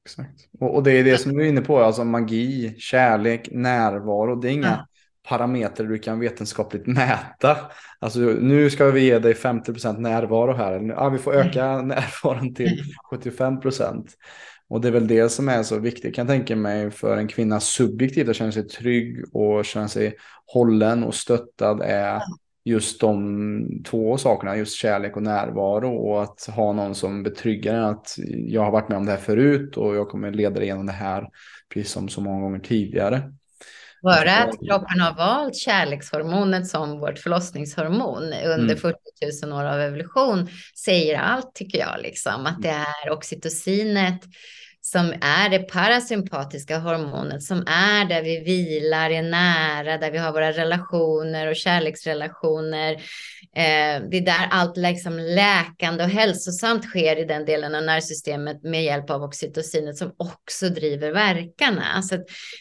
exakt. 0.04 0.48
Och, 0.60 0.74
och, 0.74 0.82
det 0.82 0.92
är 0.92 1.04
det 1.04 1.18
som 1.18 1.36
du 1.36 1.44
är 1.44 1.48
inne 1.48 1.60
på, 1.60 1.78
alltså 1.78 2.04
magi, 2.04 2.74
kärlek, 2.78 3.48
närvaro. 3.52 4.40
Det 4.40 4.48
är 4.48 4.52
inga 4.52 4.66
ja 4.66 4.86
parametrar 5.28 5.86
du 5.86 5.98
kan 5.98 6.20
vetenskapligt 6.20 6.86
mäta. 6.86 7.56
Alltså 7.98 8.18
nu 8.20 8.70
ska 8.70 8.90
vi 8.90 9.04
ge 9.04 9.18
dig 9.18 9.34
50% 9.34 9.98
närvaro 9.98 10.52
här. 10.52 10.80
Ja, 10.88 11.08
vi 11.08 11.18
får 11.18 11.34
öka 11.34 11.64
mm. 11.64 11.88
närvaron 11.88 12.54
till 12.54 12.82
75%. 13.12 14.06
Och 14.68 14.80
det 14.80 14.88
är 14.88 14.92
väl 14.92 15.08
det 15.08 15.28
som 15.28 15.48
är 15.48 15.62
så 15.62 15.78
viktigt 15.78 16.14
kan 16.14 16.26
jag 16.26 16.36
tänka 16.36 16.56
mig 16.56 16.90
för 16.90 17.16
en 17.16 17.28
kvinna 17.28 17.60
subjektivt 17.60 18.28
att 18.28 18.36
känna 18.36 18.52
sig 18.52 18.68
trygg 18.68 19.24
och 19.32 19.64
känna 19.64 19.88
sig 19.88 20.16
hållen 20.46 21.04
och 21.04 21.14
stöttad 21.14 21.82
är 21.82 22.22
just 22.64 23.00
de 23.00 23.82
två 23.84 24.18
sakerna, 24.18 24.56
just 24.56 24.76
kärlek 24.76 25.16
och 25.16 25.22
närvaro 25.22 25.96
och 25.96 26.22
att 26.22 26.46
ha 26.46 26.72
någon 26.72 26.94
som 26.94 27.22
betryggar 27.22 27.74
en 27.74 27.84
att 27.84 28.14
jag 28.28 28.62
har 28.62 28.70
varit 28.70 28.88
med 28.88 28.98
om 28.98 29.06
det 29.06 29.12
här 29.12 29.18
förut 29.18 29.76
och 29.76 29.96
jag 29.96 30.08
kommer 30.08 30.32
leda 30.32 30.54
dig 30.54 30.64
igenom 30.64 30.86
det 30.86 30.92
här 30.92 31.28
precis 31.74 31.92
som 31.92 32.08
så 32.08 32.20
många 32.20 32.40
gånger 32.40 32.58
tidigare. 32.58 33.32
Bara 34.02 34.36
att 34.36 34.58
kroppen 34.68 35.00
har 35.00 35.14
valt 35.14 35.56
kärlekshormonet 35.56 36.66
som 36.66 37.00
vårt 37.00 37.18
förlossningshormon 37.18 38.22
under 38.24 38.58
mm. 38.58 38.76
40 38.76 38.96
000 39.46 39.52
år 39.52 39.64
av 39.64 39.80
evolution 39.80 40.48
säger 40.84 41.18
allt 41.18 41.54
tycker 41.54 41.78
jag. 41.78 41.96
Liksom. 42.02 42.46
Att 42.46 42.62
det 42.62 42.68
är 42.68 43.10
oxytocinet 43.10 44.20
som 44.86 45.12
är 45.20 45.48
det 45.48 45.58
parasympatiska 45.58 46.78
hormonet 46.78 47.42
som 47.42 47.58
är 47.66 48.04
där 48.04 48.22
vi 48.22 48.40
vilar, 48.40 49.10
är 49.10 49.22
nära, 49.22 49.98
där 49.98 50.10
vi 50.10 50.18
har 50.18 50.32
våra 50.32 50.52
relationer 50.52 51.46
och 51.46 51.56
kärleksrelationer. 51.56 52.92
Eh, 53.56 54.02
det 54.10 54.16
är 54.16 54.24
där 54.24 54.48
allt 54.50 54.76
liksom 54.76 55.18
läkande 55.18 56.04
och 56.04 56.10
hälsosamt 56.10 56.84
sker 56.84 57.16
i 57.16 57.24
den 57.24 57.44
delen 57.44 57.74
av 57.74 57.82
nervsystemet 57.82 58.62
med 58.62 58.84
hjälp 58.84 59.10
av 59.10 59.22
oxytocinet 59.22 59.96
som 59.96 60.12
också 60.16 60.68
driver 60.68 61.12
verkarna. 61.12 62.02
Så 62.02 62.16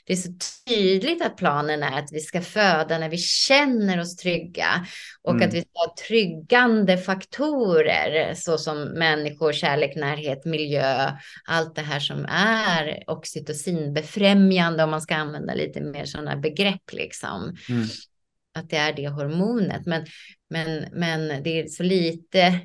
det 0.06 0.14
är 0.14 0.18
så 0.18 0.30
tydligt 0.68 1.22
att 1.22 1.38
planen 1.38 1.84
är 1.84 2.00
att 2.00 2.10
vi 2.12 2.20
ska 2.20 2.42
föda 2.42 2.98
när 2.98 3.10
vi 3.10 3.18
känner 3.18 4.00
oss 4.00 4.16
trygga 4.16 4.86
och 5.26 5.32
mm. 5.32 5.48
att 5.48 5.54
vi 5.54 5.62
ska 5.62 5.70
ha 5.74 5.96
tryggande 6.08 6.98
faktorer 6.98 8.34
såsom 8.34 8.84
människor, 8.84 9.52
kärlek, 9.52 9.96
närhet, 9.96 10.46
miljö, 10.46 11.12
allt 11.46 11.76
det 11.76 11.82
här 11.82 12.00
som 12.00 12.26
är 12.30 13.04
oxytocinbefrämjande 13.08 14.84
om 14.84 14.90
man 14.90 15.02
ska 15.02 15.16
använda 15.16 15.54
lite 15.54 15.82
mer 15.82 16.06
sådana 16.06 16.36
begrepp 16.36 16.94
liksom. 16.94 17.58
Mm. 17.70 17.88
Att 18.54 18.70
det 18.70 18.78
är 18.78 18.94
det 18.94 19.08
hormonet. 19.08 19.86
Men, 19.86 20.06
men, 20.50 20.86
men 20.92 21.44
det 21.44 21.60
är 21.60 21.68
så 21.68 21.84
lite 21.84 22.60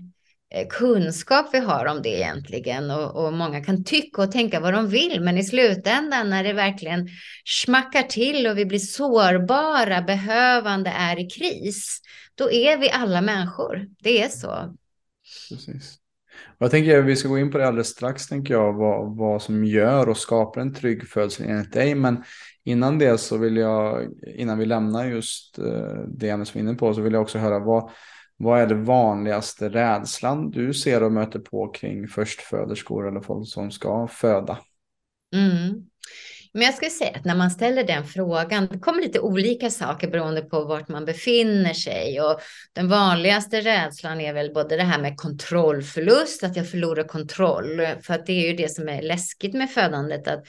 Eh, 0.54 0.66
kunskap 0.68 1.46
vi 1.52 1.58
har 1.58 1.86
om 1.86 2.02
det 2.02 2.08
egentligen 2.08 2.90
och, 2.90 3.24
och, 3.24 3.32
många 3.32 3.64
kan 3.64 3.84
tycka 3.84 4.22
och 4.22 4.32
tänka 4.32 4.60
vad 4.60 4.74
de 4.74 4.88
vill 4.88 5.20
men 5.20 5.38
i 5.38 5.44
slutändan 5.44 6.30
när 6.30 6.44
det 6.44 6.52
verkligen 6.52 7.08
smackar 7.44 8.02
till 8.02 8.46
och 8.46 8.58
vi 8.58 8.66
blir 8.66 8.78
sårbara, 8.78 10.02
behövande, 10.02 10.90
är 10.90 11.18
i 11.18 11.30
kris 11.30 12.00
då 12.34 12.50
är 12.50 12.78
vi 12.78 12.90
alla 12.90 13.20
människor. 13.20 13.86
Det 13.98 14.22
är 14.22 14.28
så. 14.28 14.76
Precis. 15.50 15.96
Jag 16.58 16.70
tänker 16.70 16.98
att 16.98 17.04
vi 17.04 17.16
ska 17.16 17.28
gå 17.28 17.38
in 17.38 17.50
på 17.50 17.58
det 17.58 17.66
alldeles 17.66 17.88
strax, 17.88 18.26
tänker 18.26 18.54
jag, 18.54 18.72
vad, 18.72 19.16
vad 19.16 19.42
som 19.42 19.64
gör 19.64 20.08
och 20.08 20.16
skapar 20.16 20.60
en 20.60 20.74
trygg 20.74 21.08
födsel 21.08 21.46
enligt 21.46 21.72
dig. 21.72 21.94
Men 21.94 22.24
innan 22.64 22.98
det 22.98 23.18
så 23.18 23.38
vill 23.38 23.56
jag, 23.56 24.08
innan 24.36 24.58
vi 24.58 24.66
lämnar 24.66 25.06
just 25.06 25.58
eh, 25.58 26.04
det 26.08 26.28
ämnet 26.28 26.48
som 26.48 26.58
vi 26.58 26.66
är 26.66 26.68
inne 26.68 26.78
på, 26.78 26.94
så 26.94 27.00
vill 27.00 27.12
jag 27.12 27.22
också 27.22 27.38
höra 27.38 27.58
vad, 27.58 27.90
vad 28.42 28.60
är 28.60 28.66
det 28.66 28.74
vanligaste 28.74 29.68
rädslan 29.68 30.50
du 30.50 30.74
ser 30.74 31.02
och 31.02 31.12
möter 31.12 31.38
på 31.38 31.68
kring 31.68 32.08
förstföderskor 32.08 33.08
eller 33.08 33.20
folk 33.20 33.48
som 33.48 33.70
ska 33.70 34.06
föda? 34.06 34.58
Mm. 35.34 35.86
Men 36.52 36.62
jag 36.62 36.74
skulle 36.74 36.90
säga 36.90 37.10
att 37.16 37.24
när 37.24 37.36
man 37.36 37.50
ställer 37.50 37.84
den 37.84 38.04
frågan, 38.04 38.68
det 38.70 38.78
kommer 38.78 39.02
lite 39.02 39.20
olika 39.20 39.70
saker 39.70 40.10
beroende 40.10 40.42
på 40.42 40.64
vart 40.64 40.88
man 40.88 41.04
befinner 41.04 41.72
sig. 41.72 42.20
Och 42.20 42.40
den 42.72 42.88
vanligaste 42.88 43.60
rädslan 43.60 44.20
är 44.20 44.32
väl 44.32 44.54
både 44.54 44.76
det 44.76 44.82
här 44.82 45.00
med 45.00 45.16
kontrollförlust, 45.16 46.44
att 46.44 46.56
jag 46.56 46.70
förlorar 46.70 47.04
kontroll. 47.04 47.80
För 48.02 48.14
att 48.14 48.26
det 48.26 48.32
är 48.32 48.50
ju 48.50 48.56
det 48.56 48.68
som 48.68 48.88
är 48.88 49.02
läskigt 49.02 49.54
med 49.54 49.70
födandet, 49.70 50.28
att 50.28 50.44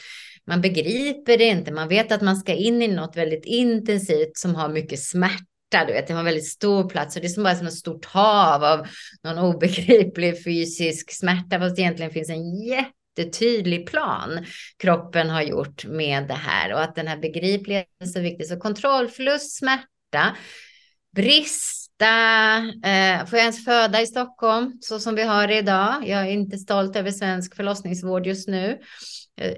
man 0.47 0.61
begriper 0.61 1.37
det 1.37 1.45
inte. 1.45 1.71
Man 1.71 1.87
vet 1.87 2.11
att 2.11 2.21
man 2.21 2.35
ska 2.35 2.53
in 2.53 2.81
i 2.81 2.87
något 2.87 3.17
väldigt 3.17 3.45
intensivt 3.45 4.37
som 4.37 4.55
har 4.55 4.69
mycket 4.69 4.99
smärta 4.99 5.50
du 5.71 5.93
vet, 5.93 6.07
det 6.07 6.13
var 6.13 6.19
en 6.19 6.25
väldigt 6.25 6.47
stor 6.47 6.89
plats 6.89 7.15
och 7.15 7.21
det 7.21 7.27
är 7.27 7.29
som 7.29 7.43
bara 7.43 7.55
som 7.55 7.67
ett 7.67 7.73
stort 7.73 8.05
hav 8.05 8.63
av 8.63 8.87
någon 9.23 9.37
obegriplig 9.37 10.43
fysisk 10.43 11.11
smärta, 11.11 11.59
fast 11.59 11.75
det 11.75 11.81
egentligen 11.81 12.11
finns 12.11 12.29
en 12.29 12.59
jätte 12.65 12.91
jättetydlig 13.17 13.87
plan 13.87 14.45
kroppen 14.77 15.29
har 15.29 15.41
gjort 15.41 15.85
med 15.85 16.27
det 16.27 16.33
här 16.33 16.73
och 16.73 16.81
att 16.81 16.95
den 16.95 17.07
här 17.07 17.17
begripligheten 17.17 17.93
är 17.99 18.05
så 18.05 18.19
viktig. 18.19 18.47
Så 18.47 18.59
kontrollförlust, 18.59 19.57
smärta, 19.57 20.35
brista, 21.15 22.57
eh, 22.85 23.25
får 23.25 23.37
jag 23.37 23.43
ens 23.43 23.65
föda 23.65 24.01
i 24.01 24.07
Stockholm 24.07 24.77
så 24.81 24.99
som 24.99 25.15
vi 25.15 25.23
har 25.23 25.47
det 25.47 25.57
idag? 25.57 26.07
Jag 26.07 26.21
är 26.21 26.31
inte 26.31 26.57
stolt 26.57 26.95
över 26.95 27.11
svensk 27.11 27.55
förlossningsvård 27.55 28.27
just 28.27 28.47
nu. 28.47 28.79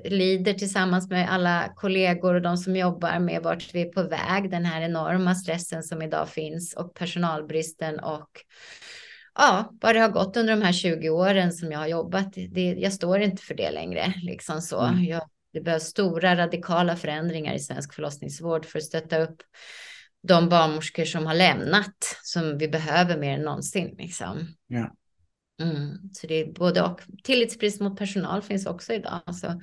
Lider 0.06 0.54
tillsammans 0.54 1.10
med 1.10 1.32
alla 1.32 1.74
kollegor 1.76 2.36
och 2.36 2.42
de 2.42 2.58
som 2.58 2.76
jobbar 2.76 3.20
med 3.20 3.44
vart 3.44 3.74
vi 3.74 3.82
är 3.82 3.92
på 3.92 4.04
väg, 4.04 4.52
den 4.52 4.66
här 4.66 4.82
enorma 4.82 5.36
stressen 5.36 5.84
som 5.84 6.02
idag 6.02 6.30
finns 6.30 6.74
och 6.74 6.94
personalbristen 6.94 8.00
och 8.00 8.30
ja, 9.36 9.74
vad 9.82 9.96
det 9.96 10.00
har 10.00 10.10
gått 10.10 10.38
under 10.38 10.56
de 10.56 10.62
här 10.62 10.74
20 10.74 11.10
åren 11.10 11.52
som 11.52 11.72
jag 11.72 11.80
har 11.80 11.88
jobbat. 11.88 12.34
Det, 12.34 12.74
jag 12.74 12.94
står 12.94 13.20
inte 13.20 13.44
för 13.44 13.56
det 13.56 13.72
längre. 13.72 14.14
Liksom 14.22 14.62
så. 14.62 14.82
Mm. 14.82 15.04
Jag, 15.04 15.22
det 15.54 15.62
behövs 15.62 15.84
stora 15.84 16.36
radikala 16.36 16.96
förändringar 16.96 17.54
i 17.54 17.60
svensk 17.60 17.94
förlossningsvård 17.94 18.66
för 18.66 18.80
att 18.80 18.86
stötta 18.86 19.20
upp 19.20 19.42
de 20.28 20.50
barnmorskor 20.50 21.06
som 21.06 21.26
har 21.26 21.34
lämnat, 21.34 22.20
som 22.24 22.58
vi 22.58 22.68
behöver 22.68 23.18
mer 23.18 23.34
än 23.34 23.42
någonsin. 23.42 23.96
Liksom. 23.98 24.48
Ja. 24.68 24.94
Mm, 25.62 25.98
så 26.14 26.28
det 26.28 26.42
är 26.42 26.54
både 26.54 26.82
och. 26.82 27.02
Tillitsbrist 27.24 27.82
mot 27.82 27.98
personal 27.98 28.42
finns 28.42 28.66
också 28.66 28.94
idag. 28.94 29.20
Alltså, 29.26 29.62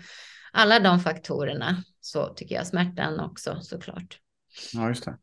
alla 0.52 0.80
de 0.80 1.00
faktorerna 1.00 1.84
så 2.00 2.26
tycker 2.26 2.54
jag 2.54 2.66
smärtan 2.66 3.20
också 3.20 3.58
såklart. 3.60 4.18
Ja, 4.72 4.88
just 4.88 5.04
det. 5.04 5.16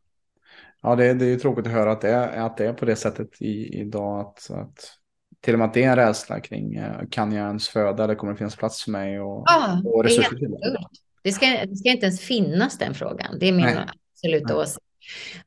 Ja, 0.82 0.96
det, 0.96 1.14
det 1.14 1.24
är 1.24 1.28
ju 1.28 1.38
tråkigt 1.38 1.66
att 1.66 1.72
höra 1.72 1.92
att 1.92 2.00
det 2.00 2.10
är, 2.10 2.40
att 2.40 2.56
det 2.56 2.66
är 2.66 2.72
på 2.72 2.84
det 2.84 2.96
sättet 2.96 3.42
i, 3.42 3.80
idag. 3.80 4.20
Att, 4.20 4.50
att 4.50 4.98
till 5.40 5.54
och 5.54 5.58
med 5.58 5.68
att 5.68 5.74
det 5.74 5.84
är 5.84 5.90
en 5.90 5.96
rädsla 5.96 6.40
kring 6.40 6.74
eh, 6.74 7.00
kan 7.10 7.32
jag 7.32 7.46
ens 7.46 7.68
föda 7.68 8.04
eller 8.04 8.14
kommer 8.14 8.32
det 8.32 8.38
finnas 8.38 8.56
plats 8.56 8.84
för 8.84 8.90
mig 8.90 9.20
och, 9.20 9.42
ja, 9.46 9.82
och 9.84 10.04
resurser 10.04 10.36
det. 10.36 10.86
Det 11.22 11.32
ska, 11.32 11.46
det 11.46 11.76
ska 11.76 11.90
inte 11.90 12.06
ens 12.06 12.20
finnas 12.20 12.78
den 12.78 12.94
frågan. 12.94 13.38
Det 13.38 13.48
är 13.48 13.52
min 13.52 13.64
Nej. 13.64 13.86
absoluta 14.12 14.56
åsikt. 14.56 14.87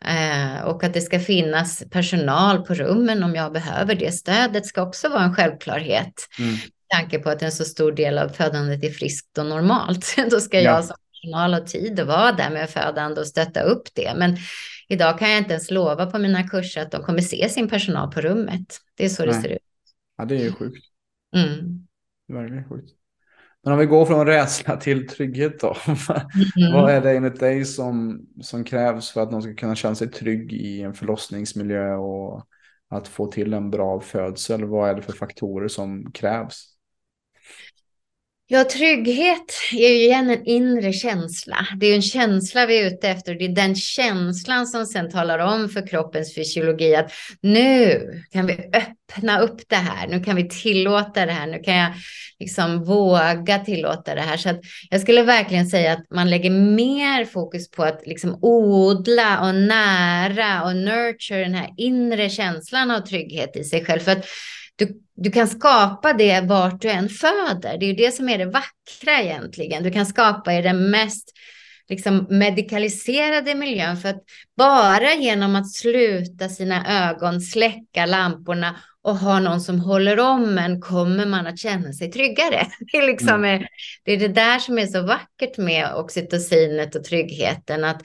Eh, 0.05 0.63
och 0.63 0.83
att 0.83 0.93
det 0.93 1.01
ska 1.01 1.19
finnas 1.19 1.83
personal 1.91 2.65
på 2.65 2.73
rummen 2.73 3.23
om 3.23 3.35
jag 3.35 3.53
behöver 3.53 3.95
det. 3.95 4.11
Stödet 4.11 4.65
ska 4.65 4.81
också 4.81 5.09
vara 5.09 5.23
en 5.23 5.35
självklarhet. 5.35 6.13
Mm. 6.39 6.55
tanke 6.87 7.19
på 7.19 7.29
att 7.29 7.41
en 7.41 7.51
så 7.51 7.65
stor 7.65 7.91
del 7.91 8.17
av 8.17 8.29
födandet 8.29 8.83
är 8.83 8.89
friskt 8.89 9.37
och 9.37 9.45
normalt. 9.45 10.15
Då 10.31 10.39
ska 10.39 10.61
ja. 10.61 10.71
jag 10.71 10.85
som 10.85 10.95
personal 11.21 11.53
ha 11.53 11.61
tid 11.61 11.99
att 11.99 12.07
vara 12.07 12.31
där 12.31 12.49
med 12.49 12.69
födande 12.69 13.21
och 13.21 13.27
stötta 13.27 13.61
upp 13.61 13.83
det. 13.93 14.13
Men 14.17 14.37
idag 14.87 15.19
kan 15.19 15.29
jag 15.29 15.37
inte 15.37 15.51
ens 15.51 15.71
lova 15.71 16.05
på 16.05 16.17
mina 16.17 16.47
kurser 16.47 16.81
att 16.81 16.91
de 16.91 17.03
kommer 17.03 17.21
se 17.21 17.49
sin 17.49 17.69
personal 17.69 18.11
på 18.11 18.21
rummet. 18.21 18.79
Det 18.95 19.05
är 19.05 19.09
så 19.09 19.25
Nej. 19.25 19.33
det 19.33 19.41
ser 19.41 19.49
ut. 19.49 19.59
Ja, 20.17 20.25
det 20.25 20.35
är 20.35 20.43
ju 20.43 20.51
sjukt. 20.51 20.85
Mm. 21.35 21.87
Det 22.27 22.33
är 22.33 22.37
verkligen 22.37 22.69
sjukt. 22.69 22.91
Men 23.63 23.73
om 23.73 23.79
vi 23.79 23.85
går 23.85 24.05
från 24.05 24.25
rädsla 24.25 24.77
till 24.77 25.07
trygghet 25.07 25.59
då. 25.59 25.75
Mm. 26.57 26.73
Vad 26.73 26.91
är 26.91 27.01
det 27.01 27.11
enligt 27.11 27.39
dig 27.39 27.65
som, 27.65 28.25
som 28.41 28.63
krävs 28.63 29.11
för 29.11 29.21
att 29.21 29.31
någon 29.31 29.41
ska 29.41 29.53
kunna 29.53 29.75
känna 29.75 29.95
sig 29.95 30.11
trygg 30.11 30.53
i 30.53 30.81
en 30.81 30.93
förlossningsmiljö 30.93 31.95
och 31.95 32.47
att 32.89 33.07
få 33.07 33.27
till 33.27 33.53
en 33.53 33.71
bra 33.71 34.01
födsel? 34.01 34.65
Vad 34.65 34.89
är 34.89 34.95
det 34.95 35.01
för 35.01 35.13
faktorer 35.13 35.67
som 35.67 36.11
krävs? 36.11 36.70
Ja, 38.53 38.63
trygghet 38.63 39.53
är 39.73 39.89
ju 39.89 40.03
igen 40.03 40.29
en 40.29 40.45
inre 40.45 40.93
känsla. 40.93 41.67
Det 41.77 41.85
är 41.85 41.89
ju 41.89 41.95
en 41.95 42.01
känsla 42.01 42.65
vi 42.65 42.81
är 42.81 42.87
ute 42.87 43.09
efter. 43.09 43.35
Det 43.35 43.45
är 43.45 43.55
den 43.55 43.75
känslan 43.75 44.67
som 44.67 44.85
sen 44.85 45.09
talar 45.09 45.39
om 45.39 45.69
för 45.69 45.87
kroppens 45.87 46.35
fysiologi 46.35 46.95
att 46.95 47.11
nu 47.41 48.01
kan 48.31 48.45
vi 48.45 48.53
öppna 48.53 49.39
upp 49.39 49.61
det 49.67 49.75
här. 49.75 50.07
Nu 50.07 50.23
kan 50.23 50.35
vi 50.35 50.49
tillåta 50.49 51.25
det 51.25 51.31
här. 51.31 51.47
Nu 51.47 51.59
kan 51.59 51.75
jag 51.75 51.91
liksom 52.39 52.83
våga 52.83 53.59
tillåta 53.59 54.15
det 54.15 54.21
här. 54.21 54.37
Så 54.37 54.49
att 54.49 54.59
jag 54.89 55.01
skulle 55.01 55.23
verkligen 55.23 55.67
säga 55.67 55.93
att 55.93 56.05
man 56.09 56.29
lägger 56.29 56.49
mer 56.49 57.25
fokus 57.25 57.71
på 57.71 57.83
att 57.83 58.01
liksom 58.05 58.39
odla 58.41 59.41
och 59.41 59.55
nära 59.55 60.63
och 60.63 60.75
nurture 60.75 61.43
den 61.43 61.53
här 61.53 61.69
inre 61.77 62.29
känslan 62.29 62.91
av 62.91 62.99
trygghet 62.99 63.55
i 63.55 63.63
sig 63.63 63.85
själv. 63.85 63.99
För 63.99 64.11
att 64.11 64.25
du, 65.23 65.31
kan 65.31 65.47
skapa 65.47 66.13
det 66.13 66.41
vart 66.41 66.81
du 66.81 66.89
än 66.89 67.09
föder. 67.09 67.77
Det 67.77 67.85
är 67.85 67.97
det 67.97 68.11
som 68.11 68.29
är 68.29 68.37
det 68.37 68.45
vackra 68.45 69.21
egentligen. 69.21 69.83
Du 69.83 69.91
kan 69.91 70.05
skapa 70.05 70.53
i 70.53 70.61
den 70.61 70.91
mest 70.91 71.31
liksom, 71.89 72.27
medikaliserade 72.29 73.55
miljön. 73.55 73.97
För 73.97 74.09
att 74.09 74.23
bara 74.57 75.13
genom 75.13 75.55
att 75.55 75.71
sluta 75.71 76.49
sina 76.49 77.09
ögon, 77.09 77.41
släcka 77.41 78.05
lamporna 78.05 78.75
och 79.03 79.17
ha 79.17 79.39
någon 79.39 79.61
som 79.61 79.79
håller 79.79 80.19
om 80.19 80.57
en 80.57 80.81
kommer 80.81 81.25
man 81.25 81.47
att 81.47 81.59
känna 81.59 81.93
sig 81.93 82.11
tryggare. 82.11 82.67
Det 82.91 82.97
är, 82.97 83.07
liksom, 83.07 83.43
mm. 83.43 83.63
det, 84.05 84.11
är 84.11 84.17
det 84.17 84.27
där 84.27 84.59
som 84.59 84.79
är 84.79 84.87
så 84.87 85.01
vackert 85.01 85.57
med 85.57 85.93
oxytocinet 85.95 86.95
och 86.95 87.03
tryggheten. 87.03 87.83
Att 87.83 88.01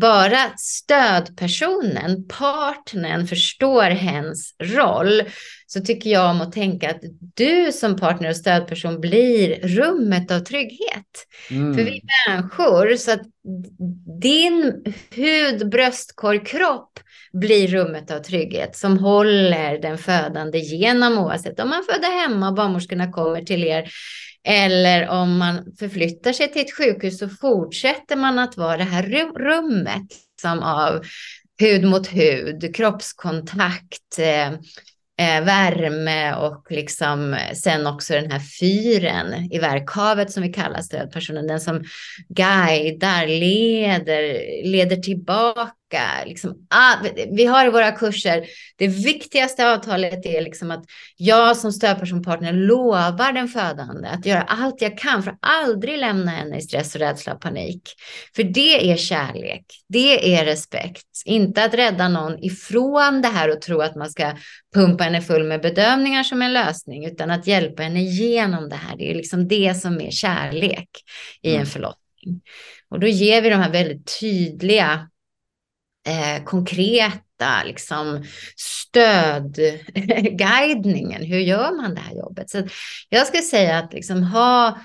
bara 0.00 0.50
stödpersonen, 0.56 2.28
partnern, 2.28 3.26
förstår 3.26 3.90
hens 3.90 4.54
roll 4.62 5.22
så 5.72 5.80
tycker 5.80 6.10
jag 6.10 6.30
om 6.30 6.40
att 6.40 6.52
tänka 6.52 6.90
att 6.90 7.00
du 7.34 7.72
som 7.72 7.96
partner 7.96 8.28
och 8.28 8.36
stödperson 8.36 9.00
blir 9.00 9.68
rummet 9.68 10.30
av 10.30 10.40
trygghet. 10.40 11.26
Mm. 11.50 11.74
För 11.74 11.82
vi 11.84 11.90
är 11.90 12.30
människor, 12.30 12.96
så 12.96 13.12
att 13.12 13.22
din 14.20 14.84
hud, 15.10 15.70
bröstkorg, 15.70 16.44
kropp 16.44 17.00
blir 17.32 17.68
rummet 17.68 18.10
av 18.10 18.18
trygghet 18.18 18.76
som 18.76 18.98
håller 18.98 19.78
den 19.78 19.98
födande 19.98 20.58
genom 20.58 21.18
oavsett 21.18 21.60
om 21.60 21.68
man 21.68 21.84
föder 21.84 22.22
hemma 22.22 22.48
och 22.48 22.54
barnmorskorna 22.54 23.12
kommer 23.12 23.42
till 23.42 23.64
er 23.64 23.90
eller 24.44 25.08
om 25.08 25.38
man 25.38 25.76
förflyttar 25.78 26.32
sig 26.32 26.52
till 26.52 26.62
ett 26.62 26.76
sjukhus 26.76 27.18
så 27.18 27.28
fortsätter 27.28 28.16
man 28.16 28.38
att 28.38 28.56
vara 28.56 28.76
det 28.76 28.84
här 28.84 29.02
rummet 29.38 30.06
som 30.40 30.62
av 30.62 31.04
hud 31.60 31.84
mot 31.84 32.06
hud, 32.06 32.76
kroppskontakt, 32.76 34.18
eh, 35.20 35.44
värme 35.44 36.34
och 36.34 36.66
liksom 36.70 37.34
eh, 37.34 37.54
sen 37.54 37.86
också 37.86 38.14
den 38.14 38.30
här 38.30 38.40
fyren 38.60 39.52
i 39.52 39.58
verkhavet 39.58 40.30
som 40.30 40.42
vi 40.42 40.52
kallar 40.52 40.80
stödpersonen, 40.80 41.46
den 41.46 41.60
som 41.60 41.84
guidar, 42.28 43.26
leder, 43.26 44.22
leder 44.70 44.96
tillbaka 44.96 45.70
Liksom, 46.26 46.66
ah, 46.70 46.96
vi 47.30 47.44
har 47.44 47.66
i 47.66 47.70
våra 47.70 47.92
kurser, 47.92 48.46
det 48.76 48.88
viktigaste 48.88 49.72
avtalet 49.72 50.26
är 50.26 50.40
liksom 50.40 50.70
att 50.70 50.84
jag 51.16 51.56
som 51.56 51.72
stödpersonpartner 51.72 52.52
lovar 52.52 53.32
den 53.32 53.48
födande 53.48 54.08
att 54.08 54.26
göra 54.26 54.42
allt 54.42 54.82
jag 54.82 54.98
kan 54.98 55.22
för 55.22 55.30
att 55.30 55.38
aldrig 55.40 55.98
lämna 55.98 56.30
henne 56.30 56.58
i 56.58 56.60
stress 56.60 56.94
och 56.94 57.00
rädsla 57.00 57.34
och 57.34 57.40
panik. 57.40 57.82
För 58.36 58.42
det 58.42 58.92
är 58.92 58.96
kärlek, 58.96 59.64
det 59.88 60.34
är 60.34 60.44
respekt. 60.44 61.06
Inte 61.24 61.64
att 61.64 61.74
rädda 61.74 62.08
någon 62.08 62.44
ifrån 62.44 63.22
det 63.22 63.28
här 63.28 63.50
och 63.50 63.62
tro 63.62 63.80
att 63.80 63.96
man 63.96 64.10
ska 64.10 64.32
pumpa 64.74 65.04
henne 65.04 65.22
full 65.22 65.44
med 65.44 65.62
bedömningar 65.62 66.22
som 66.22 66.42
en 66.42 66.52
lösning, 66.52 67.04
utan 67.04 67.30
att 67.30 67.46
hjälpa 67.46 67.82
henne 67.82 68.00
igenom 68.00 68.68
det 68.68 68.76
här. 68.76 68.96
Det 68.96 69.10
är 69.10 69.14
liksom 69.14 69.48
det 69.48 69.74
som 69.80 70.00
är 70.00 70.10
kärlek 70.10 70.88
i 71.42 71.48
en 71.48 71.54
mm. 71.54 71.66
förlossning. 71.66 72.40
Och 72.90 73.00
då 73.00 73.06
ger 73.06 73.42
vi 73.42 73.50
de 73.50 73.56
här 73.56 73.70
väldigt 73.70 74.20
tydliga 74.20 75.09
eh, 76.06 76.44
konkreta 76.44 77.62
liksom, 77.64 78.24
stödguidningen. 78.56 81.22
Hur 81.22 81.38
gör 81.38 81.82
man 81.82 81.94
det 81.94 82.00
här 82.00 82.16
jobbet? 82.16 82.50
Så 82.50 82.62
jag 83.08 83.26
skulle 83.26 83.42
säga 83.42 83.78
att 83.78 83.92
liksom 83.92 84.22
ha 84.22 84.78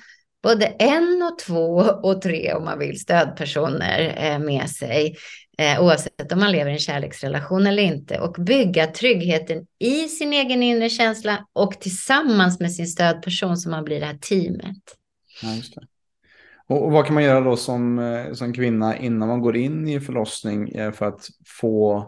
både 0.44 0.66
en 0.66 1.30
och 1.32 1.40
två 1.40 1.76
och 2.04 2.22
tre 2.22 2.54
om 2.54 2.66
man 2.66 2.80
vill 2.80 3.00
stödpersoner 3.00 4.16
eh, 4.18 4.40
med 4.40 4.70
sig. 4.70 5.16
Eh, 5.58 5.84
oavsett 5.84 6.32
om 6.32 6.40
man 6.40 6.52
lever 6.52 6.72
i 6.72 6.74
en 6.74 6.80
kärleksrelation 6.80 7.68
eller 7.68 7.84
inte. 7.84 8.20
Och 8.20 8.34
bygga 8.34 8.88
tryggheten 8.88 9.66
i 9.80 10.08
sin 10.08 10.34
egen 10.34 10.64
inre 10.64 10.90
känsla 10.90 11.46
och 11.54 11.82
tillsammans 11.82 12.60
med 12.60 12.74
sin 12.74 12.88
stödperson 12.88 13.58
så 13.58 13.70
man 13.70 13.84
blir 13.84 14.00
det 14.00 14.06
här 14.06 14.18
teamet. 14.18 14.84
Ja, 15.42 15.56
just 15.56 15.76
det. 15.76 15.82
Och, 16.68 16.92
vad 16.92 17.06
kan 17.06 17.14
man 17.14 17.24
göra 17.24 17.42
då 17.42 17.56
som, 17.56 18.00
eh, 18.00 18.34
som 18.34 18.54
kvinna 18.54 18.98
innan 18.98 19.30
man 19.30 19.42
går 19.42 19.58
in 19.58 19.88
i 19.88 20.00
förlossning 20.00 20.70
eh, 20.70 20.92
för 20.92 21.06
att 21.06 21.28
få 21.46 22.06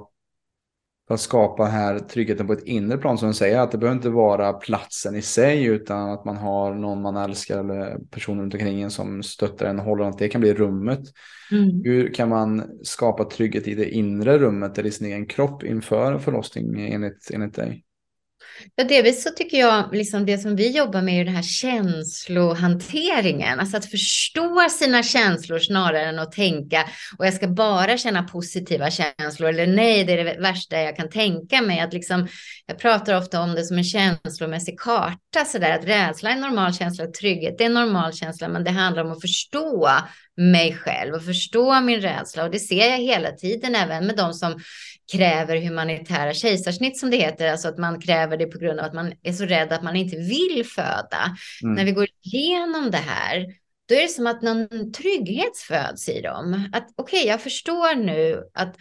för 1.07 1.13
att 1.13 1.19
skapa 1.19 1.65
här 1.65 1.99
tryggheten 1.99 2.47
på 2.47 2.53
ett 2.53 2.63
inre 2.65 2.97
plan 2.97 3.17
som 3.17 3.27
du 3.27 3.33
säger 3.33 3.59
att 3.59 3.71
det 3.71 3.77
behöver 3.77 3.97
inte 3.97 4.09
vara 4.09 4.53
platsen 4.53 5.15
i 5.15 5.21
sig 5.21 5.65
utan 5.65 6.09
att 6.09 6.25
man 6.25 6.37
har 6.37 6.73
någon 6.73 7.01
man 7.01 7.17
älskar 7.17 7.59
eller 7.59 7.99
personer 8.11 8.41
runt 8.41 8.53
omkring 8.53 8.81
en 8.81 8.91
som 8.91 9.23
stöttar 9.23 9.65
en 9.65 9.79
och 9.79 9.85
håller 9.85 10.05
att 10.05 10.17
det 10.17 10.29
kan 10.29 10.41
bli 10.41 10.53
rummet. 10.53 10.99
Mm. 11.51 11.81
Hur 11.83 12.13
kan 12.13 12.29
man 12.29 12.63
skapa 12.83 13.23
trygghet 13.23 13.67
i 13.67 13.75
det 13.75 13.89
inre 13.89 14.37
rummet 14.37 14.77
eller 14.77 14.89
i 14.89 14.91
sin 14.91 15.07
egen 15.07 15.25
kropp 15.25 15.63
inför 15.63 16.19
förlossning 16.19 16.93
enligt, 16.93 17.29
enligt 17.33 17.55
dig? 17.55 17.83
Ja, 18.75 18.83
delvis 18.83 19.23
så 19.23 19.29
tycker 19.29 19.57
jag, 19.57 19.95
liksom 19.95 20.25
det 20.25 20.37
som 20.37 20.55
vi 20.55 20.71
jobbar 20.71 21.01
med 21.01 21.21
är 21.21 21.25
den 21.25 21.35
här 21.35 21.43
känslohanteringen. 21.43 23.59
Alltså 23.59 23.77
att 23.77 23.91
förstå 23.91 24.67
sina 24.69 25.03
känslor 25.03 25.59
snarare 25.59 26.05
än 26.05 26.19
att 26.19 26.31
tänka 26.31 26.89
och 27.17 27.25
jag 27.25 27.33
ska 27.33 27.47
bara 27.47 27.97
känna 27.97 28.23
positiva 28.23 28.91
känslor 28.91 29.49
eller 29.49 29.67
nej, 29.67 30.03
det 30.03 30.13
är 30.13 30.23
det 30.23 30.37
värsta 30.41 30.81
jag 30.81 30.95
kan 30.95 31.09
tänka 31.09 31.61
mig. 31.61 31.79
Att 31.79 31.93
liksom, 31.93 32.27
jag 32.65 32.79
pratar 32.79 33.17
ofta 33.17 33.41
om 33.41 33.55
det 33.55 33.63
som 33.63 33.77
en 33.77 33.83
känslomässig 33.83 34.79
karta, 34.79 35.45
så 35.45 35.57
där 35.57 35.71
att 35.71 35.85
rädsla 35.85 36.29
är 36.29 36.33
en 36.33 36.41
normal 36.41 36.73
känsla, 36.73 37.07
trygghet 37.07 37.61
är 37.61 37.65
en 37.65 37.73
normal 37.73 38.13
känsla, 38.13 38.47
men 38.47 38.63
det 38.63 38.71
handlar 38.71 39.05
om 39.05 39.11
att 39.11 39.21
förstå 39.21 39.89
mig 40.37 40.73
själv 40.73 41.13
och 41.13 41.25
förstå 41.25 41.81
min 41.81 42.01
rädsla. 42.01 42.43
Och 42.43 42.51
det 42.51 42.59
ser 42.59 42.89
jag 42.89 42.97
hela 42.97 43.31
tiden, 43.31 43.75
även 43.75 44.05
med 44.05 44.15
de 44.15 44.33
som 44.33 44.59
kräver 45.11 45.61
humanitära 45.61 46.33
kejsarsnitt 46.33 46.97
som 46.97 47.09
det 47.09 47.17
heter, 47.17 47.51
alltså 47.51 47.67
att 47.67 47.77
man 47.77 48.01
kräver 48.01 48.37
det 48.37 48.45
på 48.45 48.59
grund 48.59 48.79
av 48.79 48.85
att 48.85 48.93
man 48.93 49.13
är 49.23 49.33
så 49.33 49.45
rädd 49.45 49.73
att 49.73 49.83
man 49.83 49.95
inte 49.95 50.17
vill 50.17 50.65
föda. 50.75 51.37
Mm. 51.63 51.75
När 51.75 51.85
vi 51.85 51.91
går 51.91 52.07
igenom 52.23 52.91
det 52.91 52.97
här, 52.97 53.45
då 53.89 53.95
är 53.95 54.01
det 54.01 54.07
som 54.07 54.27
att 54.27 54.41
någon 54.41 54.91
trygghet 54.91 55.57
föds 55.57 56.09
i 56.09 56.21
dem. 56.21 56.69
Att 56.73 56.87
okej, 56.95 57.19
okay, 57.19 57.29
jag 57.29 57.41
förstår 57.41 57.95
nu 57.95 58.43
att 58.53 58.75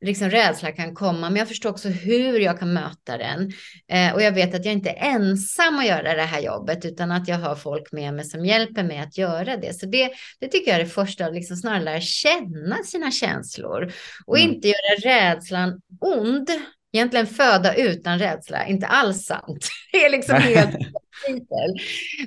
liksom 0.00 0.30
rädsla 0.30 0.72
kan 0.72 0.94
komma, 0.94 1.30
men 1.30 1.36
jag 1.36 1.48
förstår 1.48 1.70
också 1.70 1.88
hur 1.88 2.40
jag 2.40 2.58
kan 2.58 2.72
möta 2.72 3.18
den. 3.18 3.52
Eh, 3.88 4.14
och 4.14 4.22
jag 4.22 4.32
vet 4.32 4.54
att 4.54 4.64
jag 4.64 4.74
inte 4.74 4.90
är 4.90 5.14
ensam 5.14 5.78
att 5.78 5.86
göra 5.86 6.14
det 6.14 6.22
här 6.22 6.40
jobbet, 6.40 6.84
utan 6.84 7.12
att 7.12 7.28
jag 7.28 7.38
har 7.38 7.54
folk 7.54 7.92
med 7.92 8.14
mig 8.14 8.24
som 8.24 8.44
hjälper 8.44 8.82
mig 8.82 8.98
att 8.98 9.18
göra 9.18 9.56
det. 9.56 9.74
Så 9.74 9.86
det, 9.86 10.10
det 10.40 10.48
tycker 10.48 10.70
jag 10.70 10.80
är 10.80 10.84
det 10.84 10.90
första, 10.90 11.28
liksom 11.28 11.56
snarare 11.56 11.80
lära 11.80 12.00
känna 12.00 12.76
sina 12.84 13.10
känslor 13.10 13.92
och 14.26 14.38
mm. 14.38 14.50
inte 14.50 14.68
göra 14.68 14.96
rädslan 15.04 15.80
ond, 16.00 16.50
Egentligen 16.92 17.26
föda 17.26 17.74
utan 17.74 18.18
rädsla, 18.18 18.66
inte 18.66 18.86
alls 18.86 19.26
sant. 19.26 19.68
Det 19.92 20.04
är 20.04 20.10
liksom 20.10 20.36
helt 20.36 20.76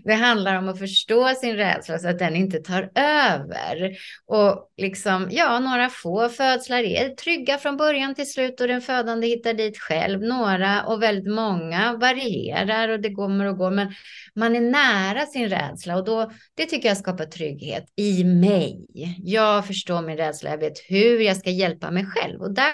Det 0.03 0.13
handlar 0.13 0.55
om 0.57 0.69
att 0.69 0.79
förstå 0.79 1.29
sin 1.29 1.55
rädsla 1.55 1.99
så 1.99 2.07
att 2.07 2.19
den 2.19 2.35
inte 2.35 2.59
tar 2.59 2.91
över. 2.95 3.97
Och 4.25 4.71
liksom, 4.77 5.27
ja, 5.31 5.59
några 5.59 5.89
få 5.89 6.29
födslar 6.29 6.79
är 6.79 7.09
trygga 7.09 7.57
från 7.57 7.77
början 7.77 8.15
till 8.15 8.31
slut 8.31 8.61
och 8.61 8.67
den 8.67 8.81
födande 8.81 9.27
hittar 9.27 9.53
dit 9.53 9.77
själv. 9.77 10.21
Några 10.21 10.83
och 10.83 11.03
väldigt 11.03 11.33
många 11.33 11.97
varierar 11.97 12.89
och 12.89 12.99
det 12.99 13.13
kommer 13.13 13.45
och 13.45 13.57
går, 13.57 13.71
men 13.71 13.93
man 14.35 14.55
är 14.55 14.61
nära 14.61 15.25
sin 15.25 15.49
rädsla 15.49 15.95
och 15.95 16.05
då, 16.05 16.31
det 16.55 16.65
tycker 16.65 16.87
jag 16.87 16.97
skapar 16.97 17.25
trygghet 17.25 17.85
i 17.95 18.23
mig. 18.23 18.85
Jag 19.17 19.67
förstår 19.67 20.01
min 20.01 20.17
rädsla, 20.17 20.49
jag 20.49 20.57
vet 20.57 20.77
hur 20.89 21.19
jag 21.19 21.37
ska 21.37 21.49
hjälpa 21.49 21.91
mig 21.91 22.05
själv 22.05 22.41
och 22.41 22.53
där 22.53 22.73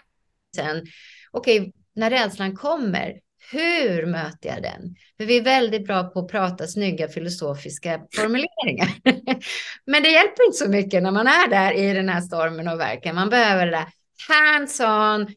sen, 0.56 0.86
okej, 1.32 1.74
när 2.00 2.10
rädslan 2.10 2.56
kommer, 2.56 3.20
hur 3.52 4.06
möter 4.06 4.50
jag 4.50 4.64
den? 4.64 4.96
För 5.18 5.26
vi 5.26 5.38
är 5.38 5.44
väldigt 5.44 5.88
bra 5.88 6.04
på 6.04 6.20
att 6.20 6.28
prata 6.28 6.68
snygga 6.68 7.08
filosofiska 7.08 8.02
formuleringar. 8.16 8.90
Men 9.86 10.04
det 10.04 10.10
hjälper 10.10 10.46
inte 10.46 10.58
så 10.58 10.70
mycket 10.70 11.04
när 11.04 11.12
man 11.12 11.28
är 11.28 11.50
där 11.50 11.74
i 11.74 11.94
den 11.94 12.10
här 12.10 12.22
stormen 12.22 12.68
och 12.68 12.80
verken. 12.80 13.16
Man 13.16 13.30
behöver 13.30 13.66
det 13.66 13.72
där 13.72 13.88
hands-on, 14.28 15.36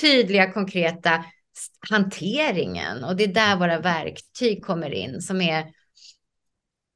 tydliga, 0.00 0.52
konkreta 0.52 1.24
hanteringen. 1.90 3.04
Och 3.04 3.16
det 3.16 3.24
är 3.24 3.28
där 3.28 3.56
våra 3.56 3.78
verktyg 3.78 4.64
kommer 4.64 4.90
in 4.90 5.20
som 5.20 5.40
är 5.40 5.64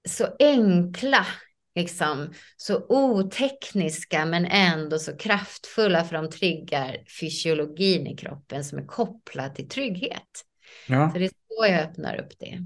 så 0.08 0.28
enkla 0.38 1.26
liksom 1.78 2.32
så 2.56 2.86
otekniska 2.88 4.26
men 4.26 4.44
ändå 4.44 4.98
så 4.98 5.16
kraftfulla 5.16 6.04
för 6.04 6.16
de 6.16 6.30
triggar 6.30 6.96
fysiologin 7.20 8.06
i 8.06 8.16
kroppen 8.16 8.64
som 8.64 8.78
är 8.78 8.86
kopplad 8.86 9.54
till 9.54 9.68
trygghet. 9.68 10.44
Ja. 10.88 11.10
Så 11.10 11.18
det 11.18 11.24
är 11.24 11.28
så 11.28 11.66
jag 11.66 11.80
öppnar 11.80 12.20
upp 12.20 12.32
det. 12.38 12.58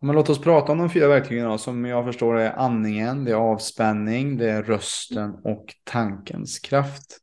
Men 0.00 0.14
låt 0.14 0.30
oss 0.30 0.40
prata 0.40 0.72
om 0.72 0.78
de 0.78 0.90
fyra 0.90 1.08
verktygen 1.08 1.48
då, 1.48 1.58
som 1.58 1.84
jag 1.84 2.04
förstår 2.04 2.38
är 2.38 2.52
andningen, 2.52 3.24
det 3.24 3.30
är 3.30 3.34
avspänning, 3.34 4.36
det 4.36 4.50
är 4.50 4.62
rösten 4.62 5.34
och 5.44 5.64
tankens 5.84 6.58
kraft. 6.58 7.20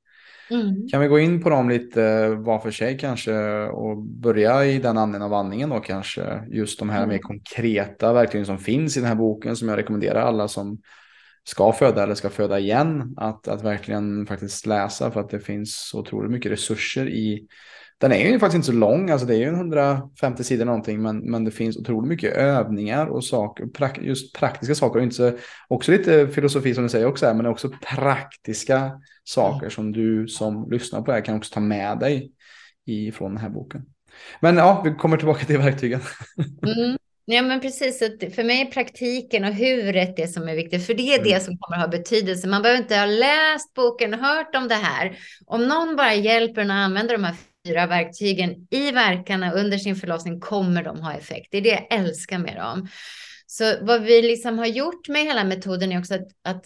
Mm. 0.51 0.87
Kan 0.87 1.01
vi 1.01 1.07
gå 1.07 1.19
in 1.19 1.43
på 1.43 1.49
dem 1.49 1.69
lite 1.69 2.27
var 2.29 2.59
för 2.59 2.71
sig 2.71 2.97
kanske 2.97 3.33
och 3.63 3.97
börja 3.97 4.65
i 4.65 4.79
den 4.79 4.97
andningen 4.97 5.21
av 5.21 5.33
andningen 5.33 5.69
då 5.69 5.79
kanske. 5.79 6.43
Just 6.49 6.79
de 6.79 6.89
här 6.89 6.97
mm. 6.97 7.09
mer 7.09 7.17
konkreta 7.17 8.13
verktygen 8.13 8.45
som 8.45 8.57
finns 8.57 8.97
i 8.97 8.99
den 8.99 9.09
här 9.09 9.15
boken 9.15 9.55
som 9.55 9.69
jag 9.69 9.77
rekommenderar 9.77 10.21
alla 10.21 10.47
som 10.47 10.81
ska 11.43 11.73
föda 11.73 12.03
eller 12.03 12.15
ska 12.15 12.29
föda 12.29 12.59
igen 12.59 13.13
att, 13.17 13.47
att 13.47 13.63
verkligen 13.63 14.25
faktiskt 14.25 14.65
läsa 14.65 15.11
för 15.11 15.19
att 15.19 15.29
det 15.29 15.39
finns 15.39 15.75
så 15.75 15.99
otroligt 15.99 16.31
mycket 16.31 16.51
resurser 16.51 17.09
i 17.09 17.47
den 18.01 18.11
är 18.11 18.31
ju 18.31 18.39
faktiskt 18.39 18.55
inte 18.55 18.65
så 18.65 18.73
lång, 18.73 19.09
alltså 19.09 19.27
det 19.27 19.35
är 19.35 19.39
ju 19.39 19.47
150 19.47 20.43
sidor 20.43 20.65
någonting, 20.65 21.01
men, 21.01 21.31
men 21.31 21.43
det 21.43 21.51
finns 21.51 21.77
otroligt 21.77 22.09
mycket 22.09 22.33
övningar 22.33 23.07
och 23.07 23.25
saker, 23.25 23.65
prak, 23.65 23.99
just 24.01 24.35
praktiska 24.35 24.75
saker 24.75 24.99
och 24.99 25.03
inte 25.03 25.15
så, 25.15 25.31
också 25.67 25.91
lite 25.91 26.27
filosofi 26.27 26.73
som 26.73 26.83
du 26.83 26.89
säger 26.89 27.05
också, 27.05 27.33
men 27.33 27.45
också 27.45 27.69
praktiska 27.95 28.91
saker 29.23 29.69
som 29.69 29.91
du 29.91 30.27
som 30.27 30.71
lyssnar 30.71 31.01
på 31.01 31.05
det 31.05 31.13
här 31.13 31.25
kan 31.25 31.37
också 31.37 31.53
ta 31.53 31.59
med 31.59 31.99
dig 31.99 32.31
ifrån 32.85 33.33
den 33.33 33.41
här 33.41 33.49
boken. 33.49 33.85
Men 34.39 34.57
ja, 34.57 34.81
vi 34.85 34.93
kommer 34.93 35.17
tillbaka 35.17 35.45
till 35.45 35.57
verktygen. 35.57 36.01
Mm. 36.77 36.97
Ja, 37.25 37.41
men 37.41 37.61
precis. 37.61 37.99
För 38.35 38.43
mig 38.43 38.61
är 38.61 38.65
praktiken 38.65 39.43
och 39.43 39.53
huret 39.53 40.15
det 40.15 40.27
som 40.27 40.47
är 40.47 40.55
viktigt, 40.55 40.85
för 40.85 40.93
det 40.93 41.13
är 41.13 41.19
mm. 41.19 41.31
det 41.31 41.39
som 41.39 41.57
kommer 41.57 41.77
att 41.77 41.91
ha 41.91 41.97
betydelse. 41.97 42.47
Man 42.47 42.61
behöver 42.61 42.81
inte 42.81 42.97
ha 42.97 43.05
läst 43.05 43.73
boken, 43.73 44.13
hört 44.13 44.55
om 44.55 44.67
det 44.67 44.75
här. 44.75 45.17
Om 45.45 45.67
någon 45.67 45.95
bara 45.95 46.13
hjälper 46.13 46.61
en 46.61 46.71
att 46.71 46.85
använda 46.85 47.13
de 47.13 47.23
här 47.23 47.35
fyra 47.65 47.87
verktygen 47.87 48.67
i 48.71 48.91
verkarna 48.91 49.51
under 49.51 49.77
sin 49.77 49.95
förlossning 49.95 50.39
kommer 50.39 50.83
de 50.83 51.01
ha 51.01 51.13
effekt. 51.13 51.47
Det 51.51 51.57
är 51.57 51.61
det 51.61 51.69
jag 51.69 51.99
älskar 51.99 52.37
med 52.37 52.55
dem. 52.55 52.87
Så 53.51 53.77
vad 53.81 54.01
vi 54.01 54.21
liksom 54.21 54.57
har 54.57 54.65
gjort 54.65 55.07
med 55.07 55.21
hela 55.21 55.43
metoden 55.43 55.91
är 55.91 55.99
också 55.99 56.13
att, 56.13 56.27
att 56.43 56.65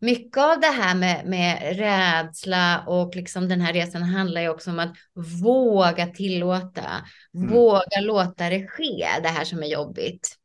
mycket 0.00 0.36
av 0.36 0.60
det 0.60 0.66
här 0.66 0.94
med, 0.94 1.26
med 1.26 1.76
rädsla 1.76 2.84
och 2.86 3.16
liksom 3.16 3.48
den 3.48 3.60
här 3.60 3.72
resan 3.72 4.02
handlar 4.02 4.40
ju 4.40 4.48
också 4.48 4.70
om 4.70 4.78
att 4.78 4.96
våga 5.42 6.06
tillåta, 6.06 7.06
mm. 7.34 7.50
våga 7.50 8.00
låta 8.00 8.48
det 8.48 8.66
ske, 8.66 9.06
det 9.22 9.28
här 9.28 9.44
som 9.44 9.62
är 9.62 9.66
jobbigt. 9.66 10.36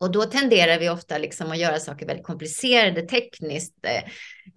Och 0.00 0.12
då 0.12 0.22
tenderar 0.22 0.78
vi 0.78 0.88
ofta 0.88 1.18
liksom 1.18 1.50
att 1.50 1.58
göra 1.58 1.80
saker 1.80 2.06
väldigt 2.06 2.26
komplicerade 2.26 3.02
tekniskt. 3.02 3.74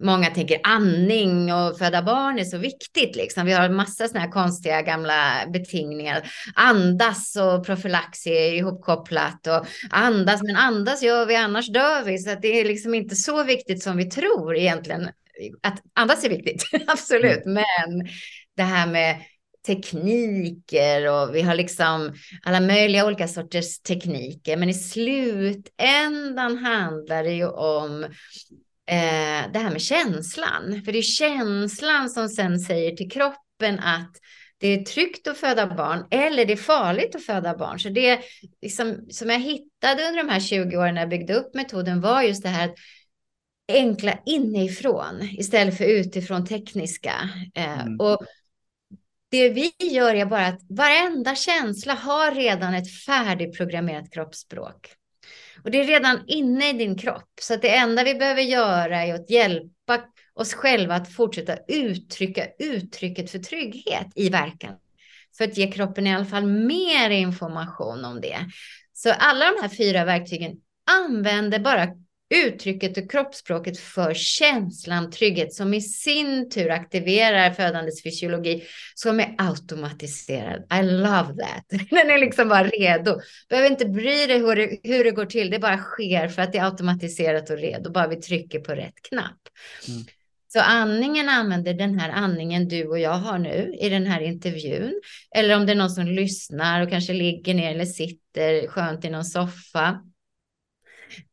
Många 0.00 0.30
tänker 0.30 0.60
andning 0.62 1.52
och 1.52 1.78
föda 1.78 2.02
barn 2.02 2.38
är 2.38 2.44
så 2.44 2.58
viktigt. 2.58 3.16
Liksom. 3.16 3.46
Vi 3.46 3.52
har 3.52 3.68
massa 3.68 4.08
sådana 4.08 4.24
här 4.24 4.32
konstiga 4.32 4.82
gamla 4.82 5.46
betingningar. 5.52 6.30
Andas 6.54 7.36
och 7.36 7.66
profylax 7.66 8.26
är 8.26 8.52
ihopkopplat. 8.52 9.46
Och 9.46 9.66
andas, 9.90 10.42
men 10.42 10.56
andas 10.56 11.02
gör 11.02 11.26
vi, 11.26 11.36
annars 11.36 11.68
dör 11.68 12.04
vi. 12.04 12.18
Så 12.18 12.34
det 12.42 12.60
är 12.60 12.64
liksom 12.64 12.94
inte 12.94 13.16
så 13.16 13.44
viktigt 13.44 13.82
som 13.82 13.96
vi 13.96 14.04
tror 14.04 14.56
egentligen. 14.56 15.08
Att 15.62 15.82
andas 15.94 16.24
är 16.24 16.28
viktigt, 16.28 16.64
absolut. 16.86 17.46
Mm. 17.46 17.54
Men 17.54 18.08
det 18.56 18.62
här 18.62 18.86
med 18.86 19.16
tekniker 19.66 21.12
och 21.12 21.34
vi 21.34 21.42
har 21.42 21.54
liksom 21.54 22.14
alla 22.42 22.60
möjliga 22.60 23.06
olika 23.06 23.28
sorters 23.28 23.80
tekniker. 23.80 24.56
Men 24.56 24.68
i 24.68 24.74
slutändan 24.74 26.58
handlar 26.58 27.24
det 27.24 27.32
ju 27.32 27.48
om 27.48 28.06
eh, 28.88 29.52
det 29.52 29.58
här 29.58 29.70
med 29.70 29.82
känslan. 29.82 30.82
För 30.84 30.92
det 30.92 30.98
är 30.98 31.02
känslan 31.02 32.10
som 32.10 32.28
sen 32.28 32.58
säger 32.58 32.96
till 32.96 33.10
kroppen 33.10 33.78
att 33.80 34.12
det 34.60 34.68
är 34.68 34.84
tryggt 34.84 35.28
att 35.28 35.38
föda 35.38 35.74
barn 35.74 36.06
eller 36.10 36.44
det 36.44 36.52
är 36.52 36.56
farligt 36.56 37.14
att 37.14 37.24
föda 37.24 37.56
barn. 37.56 37.80
Så 37.80 37.88
det 37.88 38.20
liksom, 38.62 39.06
som 39.10 39.30
jag 39.30 39.40
hittade 39.40 40.08
under 40.08 40.22
de 40.24 40.28
här 40.28 40.40
20 40.40 40.76
åren 40.76 40.94
när 40.94 41.02
jag 41.02 41.10
byggde 41.10 41.34
upp 41.34 41.54
metoden 41.54 42.00
var 42.00 42.22
just 42.22 42.42
det 42.42 42.48
här 42.48 42.68
att 42.68 42.74
enkla 43.72 44.18
inifrån 44.26 45.28
istället 45.38 45.78
för 45.78 45.84
utifrån 45.84 46.46
tekniska. 46.46 47.30
Eh, 47.54 47.80
mm. 47.80 48.00
Och 48.00 48.18
det 49.30 49.48
vi 49.48 49.72
gör 49.78 50.14
är 50.14 50.26
bara 50.26 50.46
att 50.46 50.60
varenda 50.68 51.34
känsla 51.34 51.94
har 51.94 52.32
redan 52.32 52.74
ett 52.74 53.04
färdigprogrammerat 53.06 54.12
kroppsspråk. 54.12 54.97
Och 55.64 55.70
det 55.70 55.80
är 55.80 55.84
redan 55.84 56.20
inne 56.26 56.70
i 56.70 56.72
din 56.72 56.98
kropp. 56.98 57.30
Så 57.40 57.54
att 57.54 57.62
det 57.62 57.76
enda 57.76 58.04
vi 58.04 58.14
behöver 58.14 58.42
göra 58.42 59.04
är 59.04 59.14
att 59.14 59.30
hjälpa 59.30 60.00
oss 60.34 60.54
själva 60.54 60.94
att 60.94 61.12
fortsätta 61.12 61.56
uttrycka 61.68 62.46
uttrycket 62.58 63.30
för 63.30 63.38
trygghet 63.38 64.06
i 64.14 64.28
verkan. 64.28 64.74
För 65.38 65.44
att 65.44 65.56
ge 65.56 65.72
kroppen 65.72 66.06
i 66.06 66.14
alla 66.14 66.24
fall 66.24 66.46
mer 66.46 67.10
information 67.10 68.04
om 68.04 68.20
det. 68.20 68.38
Så 68.92 69.12
alla 69.12 69.44
de 69.44 69.62
här 69.62 69.68
fyra 69.68 70.04
verktygen 70.04 70.56
använder 70.90 71.58
bara 71.58 71.88
uttrycket 72.30 72.98
och 72.98 73.10
kroppsspråket 73.10 73.78
för 73.78 74.14
känslan 74.14 75.10
trygghet 75.10 75.54
som 75.54 75.74
i 75.74 75.80
sin 75.80 76.50
tur 76.50 76.70
aktiverar 76.70 77.50
födandets 77.50 78.02
fysiologi 78.02 78.64
som 78.94 79.20
är 79.20 79.34
automatiserad. 79.38 80.66
I 80.80 80.82
love 80.82 81.28
that. 81.28 81.64
Den 81.90 82.10
är 82.10 82.18
liksom 82.18 82.48
bara 82.48 82.64
redo. 82.64 83.20
Behöver 83.48 83.70
inte 83.70 83.86
bry 83.86 84.26
dig 84.26 84.38
hur 84.38 84.56
det, 84.56 84.78
hur 84.82 85.04
det 85.04 85.10
går 85.10 85.26
till. 85.26 85.50
Det 85.50 85.58
bara 85.58 85.78
sker 85.78 86.28
för 86.28 86.42
att 86.42 86.52
det 86.52 86.58
är 86.58 86.64
automatiserat 86.64 87.50
och 87.50 87.58
redo. 87.58 87.90
Bara 87.90 88.08
vi 88.08 88.16
trycker 88.16 88.60
på 88.60 88.72
rätt 88.72 89.02
knapp. 89.08 89.40
Mm. 89.88 90.04
Så 90.52 90.60
andningen 90.60 91.28
använder 91.28 91.74
den 91.74 91.98
här 91.98 92.10
andningen 92.10 92.68
du 92.68 92.86
och 92.86 92.98
jag 92.98 93.10
har 93.10 93.38
nu 93.38 93.76
i 93.80 93.88
den 93.88 94.06
här 94.06 94.20
intervjun. 94.20 95.00
Eller 95.34 95.56
om 95.56 95.66
det 95.66 95.72
är 95.72 95.76
någon 95.76 95.90
som 95.90 96.06
lyssnar 96.06 96.82
och 96.82 96.90
kanske 96.90 97.12
ligger 97.12 97.54
ner 97.54 97.74
eller 97.74 97.84
sitter 97.84 98.68
skönt 98.68 99.04
i 99.04 99.10
någon 99.10 99.24
soffa 99.24 100.00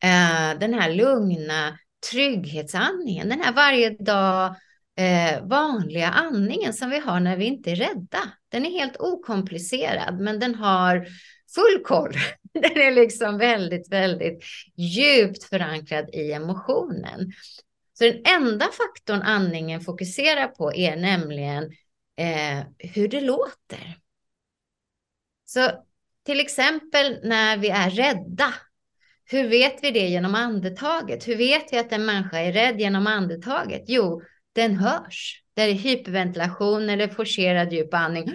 eh, 0.04 0.60
den 0.60 0.74
här 0.74 0.94
lugna 0.94 1.78
trygghetsandningen, 2.12 3.30
den 3.30 3.42
här 3.42 3.54
varje 3.54 3.90
dag 3.90 4.56
eh, 4.98 5.44
vanliga 5.48 6.08
andningen 6.10 6.74
som 6.74 6.90
vi 6.90 7.00
har 7.00 7.20
när 7.20 7.38
vi 7.38 7.46
inte 7.46 7.72
är 7.72 7.76
rädda. 7.76 8.32
Den 8.50 8.66
är 8.66 8.70
helt 8.70 8.98
okomplicerad, 8.98 10.20
men 10.20 10.40
den 10.40 10.56
har 10.56 11.08
full 11.56 11.84
koll. 11.84 12.14
Den 12.54 12.78
är 12.78 12.92
liksom 12.92 13.38
väldigt, 13.38 13.92
väldigt 13.92 14.44
djupt 14.76 15.44
förankrad 15.44 16.10
i 16.14 16.32
emotionen. 16.32 17.32
Så 17.94 18.04
den 18.04 18.22
enda 18.26 18.66
faktorn 18.66 19.22
andningen 19.22 19.82
fokuserar 19.82 20.48
på 20.48 20.74
är 20.74 20.96
nämligen 20.96 21.64
eh, 22.18 22.66
hur 22.78 23.08
det 23.08 23.22
låter. 23.22 23.98
Så 25.46 25.72
till 26.26 26.40
exempel 26.40 27.20
när 27.24 27.58
vi 27.58 27.70
är 27.70 27.90
rädda 27.90 28.54
hur 29.26 29.50
vet 29.50 29.84
vi 29.84 29.92
det 29.92 30.08
genom 30.08 30.36
andetaget? 30.36 31.28
Hur 31.28 31.36
vet 31.36 31.74
vi 31.74 31.78
att 31.78 31.92
en 31.92 32.06
människa 32.06 32.40
är 32.40 32.52
rädd 32.52 32.80
genom 32.80 33.08
andetaget? 33.08 33.84
Jo, 33.88 34.22
den 34.54 34.76
hörs. 34.76 35.42
Det 35.54 35.62
är 35.62 35.74
hyperventilation 35.74 36.90
eller 36.90 37.08
forcerad 37.08 37.74
djup 37.74 37.94
andning. 37.94 38.34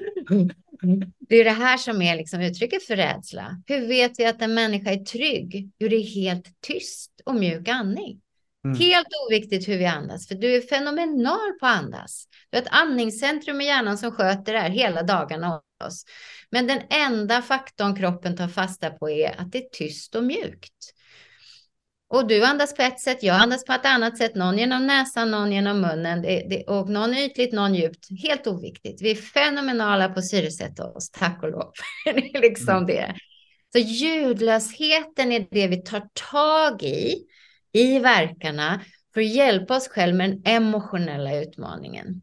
Det 1.18 1.36
är 1.36 1.44
det 1.44 1.50
här 1.50 1.76
som 1.76 2.02
är 2.02 2.16
liksom 2.16 2.40
uttrycket 2.40 2.82
för 2.86 2.96
rädsla. 2.96 3.62
Hur 3.66 3.88
vet 3.88 4.18
vi 4.18 4.26
att 4.26 4.42
en 4.42 4.54
människa 4.54 4.90
är 4.90 5.04
trygg? 5.04 5.70
Jo, 5.78 5.88
det 5.88 5.96
är 5.96 6.14
helt 6.14 6.60
tyst 6.60 7.20
och 7.24 7.34
mjuk 7.34 7.68
andning. 7.68 8.20
Mm. 8.64 8.78
Helt 8.78 9.08
oviktigt 9.26 9.68
hur 9.68 9.78
vi 9.78 9.86
andas, 9.86 10.28
för 10.28 10.34
du 10.34 10.56
är 10.56 10.60
fenomenal 10.60 11.52
på 11.60 11.66
att 11.66 11.78
andas. 11.78 12.24
Du 12.50 12.56
har 12.56 12.62
ett 12.62 12.68
andningscentrum 12.70 13.60
i 13.60 13.64
hjärnan 13.64 13.98
som 13.98 14.12
sköter 14.12 14.52
det 14.52 14.58
här 14.58 14.70
hela 14.70 15.02
dagarna 15.02 15.56
åt 15.56 15.86
oss. 15.86 16.04
Men 16.50 16.66
den 16.66 16.80
enda 16.90 17.42
faktorn 17.42 17.96
kroppen 17.96 18.36
tar 18.36 18.48
fasta 18.48 18.90
på 18.90 19.10
är 19.10 19.40
att 19.40 19.52
det 19.52 19.58
är 19.58 19.68
tyst 19.72 20.14
och 20.14 20.24
mjukt. 20.24 20.94
Och 22.12 22.26
du 22.26 22.44
andas 22.44 22.74
på 22.74 22.82
ett 22.82 23.00
sätt, 23.00 23.22
jag 23.22 23.36
andas 23.36 23.64
på 23.64 23.72
ett 23.72 23.86
annat 23.86 24.18
sätt, 24.18 24.34
någon 24.34 24.58
genom 24.58 24.86
näsan, 24.86 25.30
någon 25.30 25.52
genom 25.52 25.80
munnen 25.80 26.22
det, 26.22 26.46
det, 26.50 26.64
och 26.64 26.88
någon 26.88 27.14
ytligt, 27.14 27.52
någon 27.52 27.74
djupt. 27.74 28.06
Helt 28.22 28.46
oviktigt. 28.46 29.02
Vi 29.02 29.10
är 29.10 29.14
fenomenala 29.14 30.08
på 30.08 30.18
att 30.18 30.28
syresätta 30.28 30.86
oss, 30.86 31.10
tack 31.10 31.42
och 31.42 31.50
lov. 31.50 31.72
det 32.04 32.36
är 32.36 32.40
liksom 32.40 32.76
mm. 32.76 32.86
det. 32.86 33.14
Så 33.72 33.78
ljudlösheten 33.78 35.32
är 35.32 35.46
det 35.50 35.66
vi 35.66 35.82
tar 35.82 36.02
tag 36.30 36.82
i, 36.82 37.16
i 37.72 37.98
verkarna, 37.98 38.80
för 39.14 39.20
att 39.20 39.34
hjälpa 39.34 39.76
oss 39.76 39.88
själva 39.88 40.16
med 40.16 40.30
den 40.30 40.42
emotionella 40.44 41.36
utmaningen. 41.36 42.22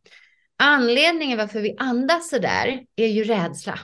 Anledningen 0.59 1.37
varför 1.37 1.61
vi 1.61 1.75
andas 1.77 2.29
så 2.29 2.37
där 2.39 2.79
är 2.95 3.07
ju 3.07 3.23
rädsla. 3.23 3.79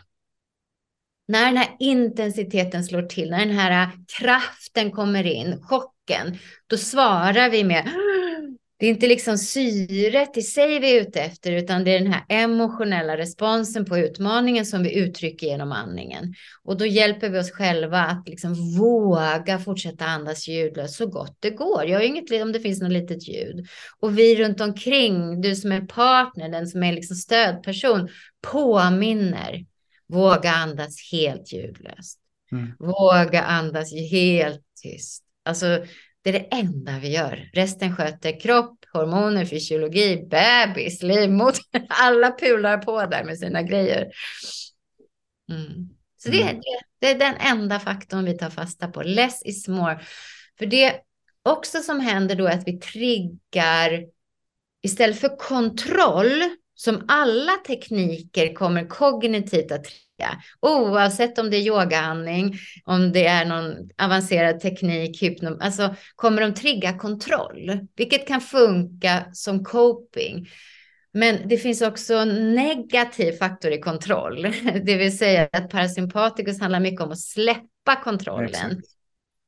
När 1.28 1.46
den 1.46 1.58
här 1.58 1.76
intensiteten 1.80 2.84
slår 2.84 3.02
till, 3.02 3.30
när 3.30 3.46
den 3.46 3.56
här 3.56 3.90
kraften 4.20 4.92
kommer 4.92 5.24
in, 5.24 5.62
chocken, 5.62 6.38
då 6.68 6.78
svarar 6.78 7.50
vi 7.50 7.64
med 7.64 7.90
det 8.80 8.86
är 8.86 8.90
inte 8.90 9.08
liksom 9.08 9.38
syret 9.38 10.38
i 10.38 10.42
sig 10.42 10.80
vi 10.80 10.98
är 10.98 11.02
ute 11.02 11.22
efter, 11.22 11.52
utan 11.52 11.84
det 11.84 11.92
är 11.92 12.00
den 12.00 12.14
här 12.14 12.24
emotionella 12.30 13.18
responsen 13.18 13.86
på 13.86 13.98
utmaningen 13.98 14.66
som 14.66 14.84
vi 14.84 14.96
uttrycker 15.00 15.48
genom 15.48 15.72
andningen. 15.72 16.34
Och 16.64 16.78
då 16.78 16.86
hjälper 16.86 17.30
vi 17.30 17.40
oss 17.40 17.52
själva 17.52 18.00
att 18.00 18.30
liksom 18.30 18.78
våga 18.78 19.60
fortsätta 19.60 20.06
andas 20.06 20.48
ljudlöst 20.48 20.96
så 20.96 21.08
gott 21.08 21.38
det 21.40 21.50
går. 21.50 21.86
Jag 21.86 22.00
har 22.00 22.04
inget 22.04 22.42
om 22.42 22.52
det 22.52 22.60
finns 22.60 22.82
något 22.82 22.92
litet 22.92 23.28
ljud. 23.28 23.66
Och 24.00 24.18
vi 24.18 24.36
runt 24.36 24.62
omkring, 24.62 25.42
du 25.42 25.56
som 25.56 25.72
är 25.72 25.82
partner, 25.82 26.50
den 26.50 26.68
som 26.68 26.84
är 26.84 26.94
liksom 26.94 27.16
stödperson, 27.16 28.10
påminner. 28.42 29.66
Våga 30.14 30.52
andas 30.52 31.12
helt 31.12 31.54
ljudlöst. 31.54 32.20
Mm. 32.52 32.72
Våga 32.80 33.42
andas 33.42 33.94
helt 34.12 34.62
tyst. 34.84 35.24
Alltså, 35.46 35.86
det 36.24 36.30
är 36.30 36.34
det 36.34 36.48
enda 36.52 37.00
vi 37.00 37.12
gör. 37.14 37.50
Resten 37.54 37.96
sköter 37.96 38.40
kropp, 38.40 38.86
hormoner, 38.94 39.46
fysiologi, 39.46 40.28
bebis, 40.30 41.04
livmoder. 41.04 41.62
Alla 41.90 42.32
pular 42.32 42.78
på 42.78 43.06
där 43.06 43.24
med 43.24 43.38
sina 43.38 43.62
grejer. 43.62 44.12
Mm. 45.52 45.90
Så 46.18 46.30
det, 46.30 46.42
mm. 46.42 46.56
det, 46.56 46.80
det, 47.00 47.12
är 47.12 47.20
den 47.20 47.36
enda 47.36 47.80
faktorn 47.80 48.26
vi 48.26 48.38
tar 48.38 48.50
fasta 48.50 48.88
på. 48.88 49.04
Less 49.04 49.46
is 49.46 49.68
more. 49.68 50.00
För 50.58 50.66
det 50.66 50.96
också 51.44 51.80
som 51.80 52.00
händer 52.00 52.36
då 52.36 52.48
är 52.48 52.58
att 52.58 52.68
vi 52.68 52.80
triggar 52.80 54.06
istället 54.84 55.20
för 55.20 55.38
kontroll 55.38 56.44
som 56.76 57.06
alla 57.08 57.52
tekniker 57.68 58.54
kommer 58.54 58.88
kognitivt 58.88 59.72
att 59.72 59.86
Oavsett 60.60 61.40
om 61.40 61.50
det 61.50 61.58
är 61.58 61.62
yogaandning, 61.62 62.56
om 62.86 63.12
det 63.12 63.26
är 63.26 63.46
någon 63.46 63.90
avancerad 63.98 64.60
teknik, 64.60 65.24
hypno, 65.24 65.58
alltså 65.60 65.96
kommer 66.16 66.42
de 66.42 66.54
trigga 66.54 66.98
kontroll, 66.98 67.88
vilket 67.96 68.28
kan 68.28 68.42
funka 68.42 69.26
som 69.34 69.64
coping. 69.64 70.48
Men 71.12 71.48
det 71.48 71.58
finns 71.58 71.82
också 71.82 72.14
en 72.14 72.56
negativ 72.56 73.32
faktor 73.32 73.72
i 73.72 73.80
kontroll, 73.80 74.42
det 74.84 74.96
vill 74.96 75.18
säga 75.18 75.50
att 75.52 75.70
parasympaticus 75.70 76.60
handlar 76.60 76.80
mycket 76.80 77.02
om 77.02 77.12
att 77.12 77.20
släppa 77.20 77.96
kontrollen. 78.04 78.48
Exakt. 78.48 78.88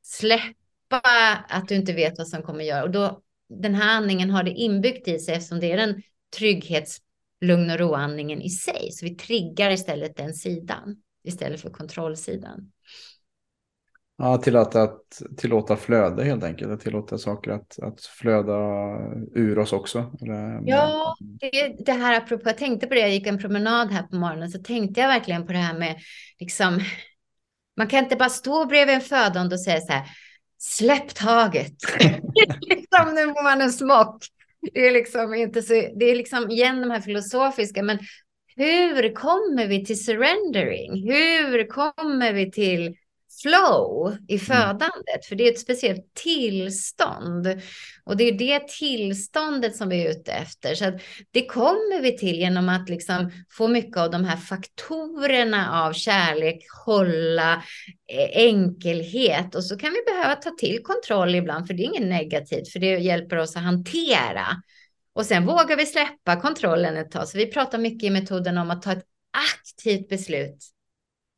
Släppa 0.03 1.01
att 1.49 1.67
du 1.67 1.75
inte 1.75 1.93
vet 1.93 2.17
vad 2.17 2.27
som 2.27 2.41
kommer 2.41 2.63
göra. 2.63 2.83
Och 2.83 2.91
då, 2.91 3.21
den 3.49 3.75
här 3.75 3.97
andningen 3.97 4.29
har 4.29 4.43
det 4.43 4.51
inbyggt 4.51 5.07
i 5.07 5.19
sig 5.19 5.35
eftersom 5.35 5.59
det 5.59 5.71
är 5.71 5.77
en 5.77 6.01
trygghets 6.37 7.01
lugn 7.45 7.69
och 7.69 7.79
ro-andningen 7.79 8.41
i 8.41 8.49
sig. 8.49 8.91
Så 8.91 9.05
vi 9.05 9.15
triggar 9.15 9.71
istället 9.71 10.17
den 10.17 10.33
sidan 10.33 10.95
istället 11.23 11.61
för 11.61 11.69
kontrollsidan. 11.69 12.71
Ja, 14.17 14.37
tillåta, 14.37 14.81
att, 14.81 15.21
tillåta 15.37 15.75
flöde 15.75 16.23
helt 16.23 16.43
enkelt. 16.43 16.71
Att 16.71 16.79
tillåta 16.79 17.17
saker 17.17 17.51
att, 17.51 17.79
att 17.79 18.01
flöda 18.01 18.53
ur 19.35 19.59
oss 19.59 19.73
också. 19.73 20.11
Eller, 20.21 20.61
ja, 20.65 21.15
det, 21.19 21.75
det 21.85 21.91
här 21.91 22.17
apropå, 22.17 22.49
jag 22.49 22.57
tänkte 22.57 22.87
på 22.87 22.93
det, 22.93 22.99
jag 22.99 23.09
gick 23.09 23.27
en 23.27 23.37
promenad 23.37 23.91
här 23.91 24.03
på 24.03 24.15
morgonen, 24.15 24.51
så 24.51 24.59
tänkte 24.59 25.01
jag 25.01 25.07
verkligen 25.07 25.45
på 25.45 25.53
det 25.53 25.59
här 25.59 25.79
med, 25.79 25.95
liksom, 26.39 26.79
man 27.77 27.87
kan 27.87 28.03
inte 28.03 28.15
bara 28.15 28.29
stå 28.29 28.65
bredvid 28.65 28.95
en 28.95 29.01
födande 29.01 29.55
och 29.55 29.61
säga 29.61 29.81
så 29.81 29.91
här, 29.91 30.05
släpp 30.57 31.15
taget. 31.15 31.75
liksom, 32.69 33.15
nu 33.15 33.25
får 33.25 33.43
man 33.43 33.61
en 33.61 33.71
smock. 33.71 34.25
Det 34.73 34.87
är 34.87 34.91
liksom 34.91 35.33
inte 35.33 35.61
så, 35.61 35.73
det 35.73 36.05
är 36.05 36.15
liksom 36.15 36.49
igen 36.51 36.81
de 36.81 36.91
här 36.91 37.01
filosofiska, 37.01 37.83
men 37.83 37.99
hur 38.55 39.13
kommer 39.13 39.67
vi 39.67 39.85
till 39.85 40.03
surrendering? 40.05 41.11
Hur 41.11 41.67
kommer 41.67 42.33
vi 42.33 42.51
till 42.51 42.95
flow 43.45 44.17
i 44.27 44.33
mm. 44.33 44.45
födandet, 44.45 45.25
för 45.29 45.35
det 45.35 45.47
är 45.47 45.51
ett 45.51 45.59
speciellt 45.59 46.13
tillstånd. 46.13 47.61
Och 48.03 48.17
det 48.17 48.23
är 48.23 48.31
det 48.31 48.67
tillståndet 48.67 49.75
som 49.75 49.89
vi 49.89 50.05
är 50.05 50.11
ute 50.11 50.31
efter. 50.31 50.75
Så 50.75 50.99
det 51.31 51.45
kommer 51.45 52.01
vi 52.01 52.17
till 52.17 52.35
genom 52.35 52.69
att 52.69 52.89
liksom 52.89 53.31
få 53.51 53.67
mycket 53.67 53.97
av 53.97 54.11
de 54.11 54.25
här 54.25 54.37
faktorerna 54.37 55.85
av 55.85 55.93
kärlek, 55.93 56.65
hålla, 56.85 57.53
eh, 58.11 58.29
enkelhet. 58.33 59.55
Och 59.55 59.63
så 59.63 59.77
kan 59.77 59.93
vi 59.93 60.13
behöva 60.13 60.35
ta 60.35 60.49
till 60.49 60.83
kontroll 60.83 61.35
ibland, 61.35 61.67
för 61.67 61.73
det 61.73 61.83
är 61.83 61.85
inget 61.85 62.09
negativt, 62.09 62.69
för 62.71 62.79
det 62.79 62.97
hjälper 62.97 63.37
oss 63.37 63.55
att 63.55 63.63
hantera. 63.63 64.47
Och 65.13 65.25
sen 65.25 65.45
vågar 65.45 65.77
vi 65.77 65.85
släppa 65.85 66.41
kontrollen 66.41 66.97
ett 66.97 67.11
tag. 67.11 67.27
Så 67.27 67.37
vi 67.37 67.45
pratar 67.45 67.77
mycket 67.77 68.07
i 68.07 68.09
metoden 68.09 68.57
om 68.57 68.71
att 68.71 68.81
ta 68.81 68.91
ett 68.91 69.05
aktivt 69.31 70.09
beslut 70.09 70.74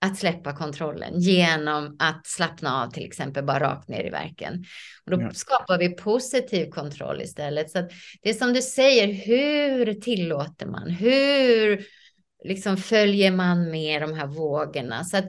att 0.06 0.18
släppa 0.18 0.56
kontrollen 0.56 1.20
genom 1.20 1.95
att 2.00 2.28
slappna 2.28 2.84
av 2.84 2.91
till 2.91 3.06
exempel 3.06 3.43
bara 3.43 3.60
rakt 3.60 3.88
ner 3.88 4.04
i 4.08 4.10
verken. 4.10 4.66
Och 5.06 5.12
då 5.12 5.22
ja. 5.22 5.32
skapar 5.34 5.78
vi 5.78 5.89
positiv 5.89 6.70
kontroll 6.70 7.22
istället. 7.22 7.72
Så 7.72 7.89
det 8.22 8.30
är 8.30 8.34
som 8.34 8.54
du 8.54 8.62
säger, 8.62 9.14
hur 9.14 9.93
tillåter 9.93 10.66
man? 10.66 10.89
Hur 10.89 11.86
liksom 12.43 12.78
följer 12.78 13.32
man 13.32 13.72
med 13.72 14.02
de 14.02 14.14
här 14.14 14.28
vågorna? 14.28 15.04
Så 15.04 15.18
att 15.18 15.28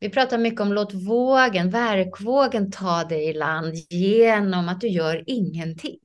vi 0.00 0.10
pratar 0.10 0.38
mycket 0.38 0.60
om 0.60 0.72
låt 0.72 0.94
vågen, 0.94 1.70
verkvågen 1.70 2.70
ta 2.70 3.04
dig 3.04 3.28
i 3.28 3.32
land 3.32 3.74
genom 3.90 4.68
att 4.68 4.80
du 4.80 4.88
gör 4.88 5.24
ingenting. 5.26 6.00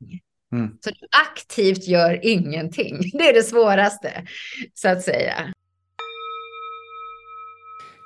Mm. 0.54 0.78
Så 0.82 0.90
du 0.90 1.08
aktivt 1.28 1.88
gör 1.88 2.26
ingenting. 2.26 3.00
Det 3.14 3.30
är 3.30 3.34
det 3.34 3.44
svåraste, 3.44 4.26
så 4.74 4.90
att 4.90 5.02
säga. 5.02 5.54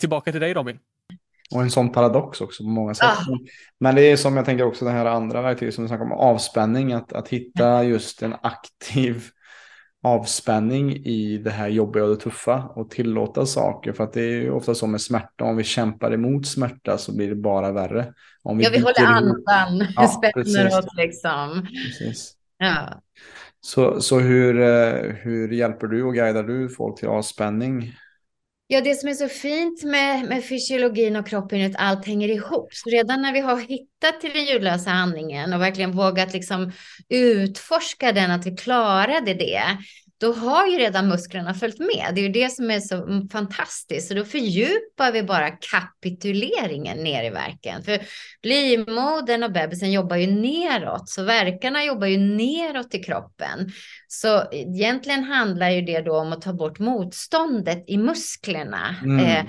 tillbaka 0.00 0.32
till 0.32 0.40
dig 0.40 0.54
Robin. 0.54 0.78
Och 1.54 1.62
en 1.62 1.70
sån 1.70 1.92
paradox 1.92 2.40
också 2.40 2.62
på 2.62 2.68
många 2.68 2.94
sätt. 2.94 3.08
Ah. 3.08 3.38
Men 3.80 3.94
det 3.94 4.02
är 4.02 4.16
som 4.16 4.36
jag 4.36 4.44
tänker 4.44 4.64
också 4.64 4.84
det 4.84 4.90
här 4.90 5.06
andra 5.06 5.42
verktyget 5.42 5.74
som 5.74 5.84
du 5.84 5.88
snackar 5.88 6.04
om, 6.04 6.12
avspänning. 6.12 6.92
Att, 6.92 7.12
att 7.12 7.28
hitta 7.28 7.84
just 7.84 8.22
en 8.22 8.34
aktiv 8.42 9.22
avspänning 10.02 10.96
i 10.96 11.38
det 11.38 11.50
här 11.50 11.68
jobbiga 11.68 12.04
och 12.04 12.10
det 12.10 12.16
tuffa 12.16 12.62
och 12.74 12.90
tillåta 12.90 13.46
saker. 13.46 13.92
För 13.92 14.04
att 14.04 14.12
det 14.12 14.20
är 14.20 14.42
ju 14.42 14.50
ofta 14.50 14.74
så 14.74 14.86
med 14.86 15.00
smärta, 15.00 15.44
om 15.44 15.56
vi 15.56 15.64
kämpar 15.64 16.12
emot 16.12 16.46
smärta 16.46 16.98
så 16.98 17.16
blir 17.16 17.28
det 17.28 17.34
bara 17.34 17.72
värre. 17.72 18.14
Om 18.42 18.58
vi 18.58 18.64
ja, 18.64 18.70
vi 18.72 18.78
håller 18.78 19.06
andan, 19.06 19.86
ja, 19.96 20.08
spänner 20.08 20.78
oss 20.78 20.86
liksom. 20.96 21.66
Precis. 21.84 22.34
Ja. 22.58 23.02
Så, 23.60 24.00
så 24.00 24.18
hur, 24.18 24.60
eh, 24.60 25.12
hur 25.14 25.52
hjälper 25.52 25.86
du 25.86 26.02
och 26.02 26.14
guidar 26.14 26.42
du 26.42 26.68
folk 26.68 26.98
till 26.98 27.08
avspänning? 27.08 27.94
Ja, 28.72 28.80
det 28.80 28.94
som 28.94 29.08
är 29.08 29.14
så 29.14 29.28
fint 29.28 29.84
med, 29.84 30.24
med 30.24 30.44
fysiologin 30.44 31.16
och 31.16 31.26
kroppen 31.26 31.60
är 31.60 31.70
att 31.70 31.76
allt 31.76 32.06
hänger 32.06 32.28
ihop. 32.28 32.74
Så 32.74 32.90
redan 32.90 33.22
när 33.22 33.32
vi 33.32 33.40
har 33.40 33.60
hittat 33.60 34.20
till 34.20 34.30
den 34.34 34.44
ljudlösa 34.44 34.90
andningen 34.90 35.52
och 35.52 35.60
verkligen 35.60 35.92
vågat 35.92 36.32
liksom 36.32 36.72
utforska 37.08 38.12
den, 38.12 38.30
att 38.30 38.46
vi 38.46 38.56
klarade 38.56 39.34
det, 39.34 39.62
då 40.20 40.32
har 40.32 40.66
ju 40.66 40.78
redan 40.78 41.08
musklerna 41.08 41.54
följt 41.54 41.78
med. 41.78 42.12
Det 42.14 42.20
är 42.20 42.22
ju 42.22 42.32
det 42.32 42.52
som 42.52 42.70
är 42.70 42.80
så 42.80 43.28
fantastiskt. 43.32 44.08
Så 44.08 44.14
då 44.14 44.24
fördjupar 44.24 45.12
vi 45.12 45.22
bara 45.22 45.50
kapituleringen 45.50 46.98
ner 46.98 47.24
i 47.24 47.30
verken. 47.30 47.82
För 47.82 48.00
livmodern 48.42 49.42
och 49.42 49.52
bebisen 49.52 49.92
jobbar 49.92 50.16
ju 50.16 50.26
neråt, 50.26 51.08
så 51.08 51.22
verkarna 51.22 51.84
jobbar 51.84 52.06
ju 52.06 52.18
neråt 52.18 52.94
i 52.94 52.98
kroppen. 52.98 53.70
Så 54.08 54.42
egentligen 54.52 55.24
handlar 55.24 55.70
ju 55.70 55.82
det 55.82 56.00
då 56.00 56.16
om 56.16 56.32
att 56.32 56.42
ta 56.42 56.52
bort 56.52 56.78
motståndet 56.78 57.84
i 57.86 57.96
musklerna. 57.96 58.96
Mm. 59.02 59.26
Eh, 59.26 59.44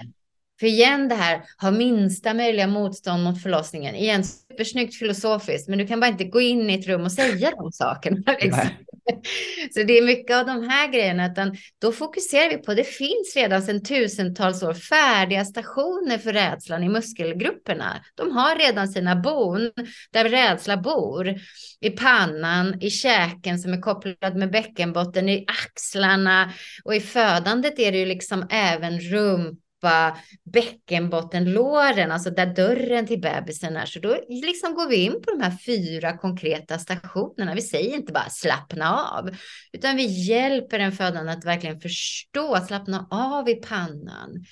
för 0.60 0.68
igen 0.68 1.08
det 1.08 1.16
här, 1.16 1.42
ha 1.62 1.72
minsta 1.72 2.34
möjliga 2.34 2.68
motstånd 2.68 3.24
mot 3.24 3.44
förlossningen. 3.44 3.96
Igen, 3.96 4.24
supersnyggt 4.24 4.96
filosofiskt, 4.96 5.68
men 5.68 5.80
du 5.80 5.88
kan 5.88 6.00
bara 6.00 6.08
inte 6.08 6.24
gå 6.24 6.42
in 6.42 6.70
i 6.70 6.80
ett 6.80 6.88
rum 6.88 7.02
och 7.02 7.12
säga 7.12 7.52
de 7.58 7.72
sakerna. 7.72 8.36
Liksom. 8.42 8.68
Så 9.74 9.84
det 9.84 9.98
är 9.98 10.06
mycket 10.06 10.38
av 10.38 10.46
de 10.46 10.70
här 10.70 10.88
grejerna, 10.88 11.32
utan 11.32 11.58
då 11.82 11.92
fokuserar 11.92 12.50
vi 12.50 12.58
på, 12.58 12.74
det 12.74 12.84
finns 12.84 13.34
redan 13.36 13.62
sedan 13.62 13.84
tusentals 13.84 14.64
år 14.64 14.74
färdiga 14.74 15.46
stationer 15.46 16.18
för 16.18 16.34
rädslan 16.34 16.84
i 16.84 16.90
muskelgrupperna. 16.90 18.04
De 18.16 18.32
har 18.32 18.56
redan 18.56 18.88
sina 18.88 19.16
bon 19.16 19.72
där 20.12 20.30
rädsla 20.30 20.78
bor. 20.78 21.36
I 21.80 21.90
pannan, 21.90 22.82
i 22.82 22.90
käken 22.90 23.60
som 23.60 23.74
är 23.74 23.82
kopplad 23.82 24.36
med 24.36 24.52
bäckenbotten, 24.52 25.30
i 25.30 25.46
axlarna 25.48 26.54
och 26.84 26.96
i 26.96 27.00
födandet 27.00 27.80
är 27.80 27.92
det 27.92 27.98
ju 27.98 28.06
liksom 28.06 28.48
även 28.50 29.00
rump 29.00 29.60
djupa 29.82 30.18
bäckenbottenlåren, 30.44 32.12
alltså 32.12 32.30
där 32.30 32.46
dörren 32.56 33.08
till 33.08 33.22
bebisen 33.22 33.78
är. 33.78 33.86
Så 33.86 34.00
då 34.00 34.18
liksom 34.30 34.74
går 34.74 34.90
vi 34.90 34.96
in 34.96 35.12
på 35.12 35.32
de 35.32 35.42
här 35.42 35.58
fyra 35.66 36.18
konkreta 36.18 36.80
stationerna. 36.80 37.56
Vi 37.56 37.62
säger 37.62 37.96
inte 37.96 38.14
bara 38.14 38.30
slappna 38.30 38.96
av, 38.96 39.30
utan 39.74 39.96
vi 39.96 40.04
hjälper 40.04 40.80
den 40.80 40.92
födande 40.92 41.32
att 41.32 41.46
verkligen 41.46 41.80
förstå, 41.82 42.58
slappna 42.68 43.08
av 43.12 43.50
i 43.50 43.56
pannan. 43.56 44.46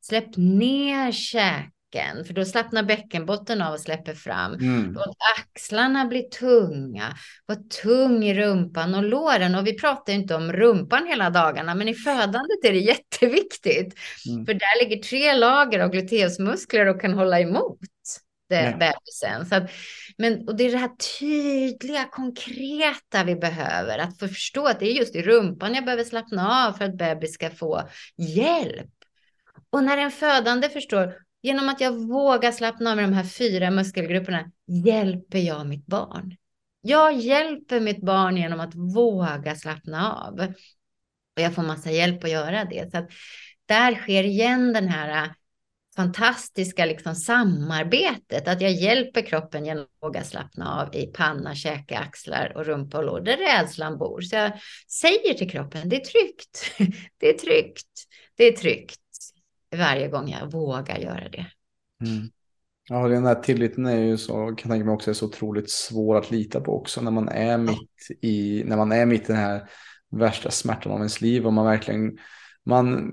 Släpp 0.00 0.36
ner 0.36 1.12
käken 1.12 1.70
bäcken, 1.92 2.24
för 2.24 2.34
då 2.34 2.44
slappnar 2.44 2.82
bäckenbotten 2.82 3.62
av 3.62 3.72
och 3.72 3.80
släpper 3.80 4.14
fram. 4.14 4.54
Mm. 4.54 4.92
Låt 4.92 5.16
axlarna 5.38 6.06
bli 6.06 6.22
tunga, 6.22 7.16
var 7.46 7.82
tung 7.82 8.24
i 8.24 8.34
rumpan 8.34 8.94
och 8.94 9.02
låren. 9.02 9.54
Och 9.54 9.66
vi 9.66 9.78
pratar 9.78 10.12
inte 10.12 10.34
om 10.34 10.52
rumpan 10.52 11.06
hela 11.06 11.30
dagarna, 11.30 11.74
men 11.74 11.88
i 11.88 11.94
födandet 11.94 12.64
är 12.64 12.72
det 12.72 12.78
jätteviktigt. 12.78 13.94
Mm. 14.28 14.46
För 14.46 14.54
där 14.54 14.84
ligger 14.84 15.02
tre 15.02 15.34
lager 15.34 15.80
av 15.80 15.90
gluteusmuskler 15.90 16.86
och 16.86 17.00
kan 17.00 17.14
hålla 17.14 17.40
emot 17.40 17.78
det, 18.48 18.62
ja. 18.62 18.76
bebisen. 18.76 19.46
Så 19.46 19.54
att, 19.54 19.70
men, 20.18 20.48
och 20.48 20.56
det 20.56 20.64
är 20.64 20.72
det 20.72 20.78
här 20.78 21.18
tydliga, 21.18 22.04
konkreta 22.04 23.24
vi 23.24 23.36
behöver. 23.36 23.98
Att 23.98 24.18
förstå 24.18 24.66
att 24.66 24.80
det 24.80 24.86
är 24.86 24.92
just 24.92 25.16
i 25.16 25.22
rumpan 25.22 25.74
jag 25.74 25.84
behöver 25.84 26.04
slappna 26.04 26.66
av 26.66 26.72
för 26.72 26.84
att 26.84 26.96
bebis 26.96 27.34
ska 27.34 27.50
få 27.50 27.88
hjälp. 28.16 28.90
Och 29.70 29.84
när 29.84 29.98
en 29.98 30.10
födande 30.10 30.68
förstår, 30.68 31.25
Genom 31.42 31.68
att 31.68 31.80
jag 31.80 31.92
vågar 31.92 32.52
slappna 32.52 32.90
av 32.90 32.96
med 32.96 33.04
de 33.04 33.12
här 33.14 33.24
fyra 33.24 33.70
muskelgrupperna 33.70 34.50
hjälper 34.66 35.38
jag 35.38 35.66
mitt 35.66 35.86
barn. 35.86 36.36
Jag 36.80 37.12
hjälper 37.16 37.80
mitt 37.80 38.02
barn 38.02 38.36
genom 38.36 38.60
att 38.60 38.74
våga 38.74 39.54
slappna 39.54 40.12
av. 40.12 40.34
Och 41.36 41.42
jag 41.42 41.54
får 41.54 41.62
massa 41.62 41.90
hjälp 41.90 42.24
att 42.24 42.30
göra 42.30 42.64
det. 42.64 42.90
Så 42.90 42.98
att 42.98 43.10
där 43.66 43.94
sker 43.94 44.24
igen 44.24 44.72
den 44.72 44.88
här 44.88 45.24
äh, 45.24 45.30
fantastiska 45.96 46.84
liksom 46.84 47.14
samarbetet. 47.14 48.48
Att 48.48 48.60
jag 48.60 48.72
hjälper 48.72 49.22
kroppen 49.22 49.66
genom 49.66 49.84
att 49.84 50.02
våga 50.02 50.24
slappna 50.24 50.80
av 50.80 50.94
i 50.94 51.06
panna, 51.06 51.54
käke, 51.54 51.98
axlar 51.98 52.52
och 52.56 52.66
rumpa 52.66 52.98
och 52.98 53.04
lår 53.04 53.20
där 53.20 53.36
rädslan 53.36 53.98
bor. 53.98 54.20
Så 54.20 54.36
jag 54.36 54.52
säger 54.88 55.34
till 55.34 55.50
kroppen, 55.50 55.88
det 55.88 55.96
är 55.96 56.04
tryggt, 56.04 56.72
det 57.18 57.28
är 57.28 57.38
tryggt, 57.38 57.88
det 58.36 58.44
är 58.44 58.52
tryggt 58.52 59.00
varje 59.76 60.08
gång 60.08 60.28
jag 60.28 60.52
vågar 60.52 60.98
göra 60.98 61.28
det. 61.28 61.46
Mm. 62.04 62.28
Ja, 62.88 63.08
den 63.08 63.26
här 63.26 63.34
tilliten 63.34 63.86
är 63.86 63.98
ju 63.98 64.16
så, 64.16 64.32
kan 64.32 64.46
jag 64.46 64.58
tänka 64.58 64.84
mig 64.84 64.94
också, 64.94 65.10
är 65.10 65.14
så 65.14 65.26
otroligt 65.26 65.70
svår 65.70 66.16
att 66.16 66.30
lita 66.30 66.60
på 66.60 66.80
också 66.80 67.00
när 67.00 67.10
man 67.10 67.28
är 67.28 67.58
mitt 67.58 68.22
i, 68.22 68.62
när 68.66 68.76
man 68.76 68.92
är 68.92 69.06
mitt 69.06 69.22
i 69.22 69.32
den 69.32 69.36
här 69.36 69.68
värsta 70.10 70.50
smärtan 70.50 70.92
av 70.92 70.98
ens 70.98 71.20
liv 71.20 71.46
och 71.46 71.52
man 71.52 71.66
verkligen, 71.66 72.18
man 72.64 73.12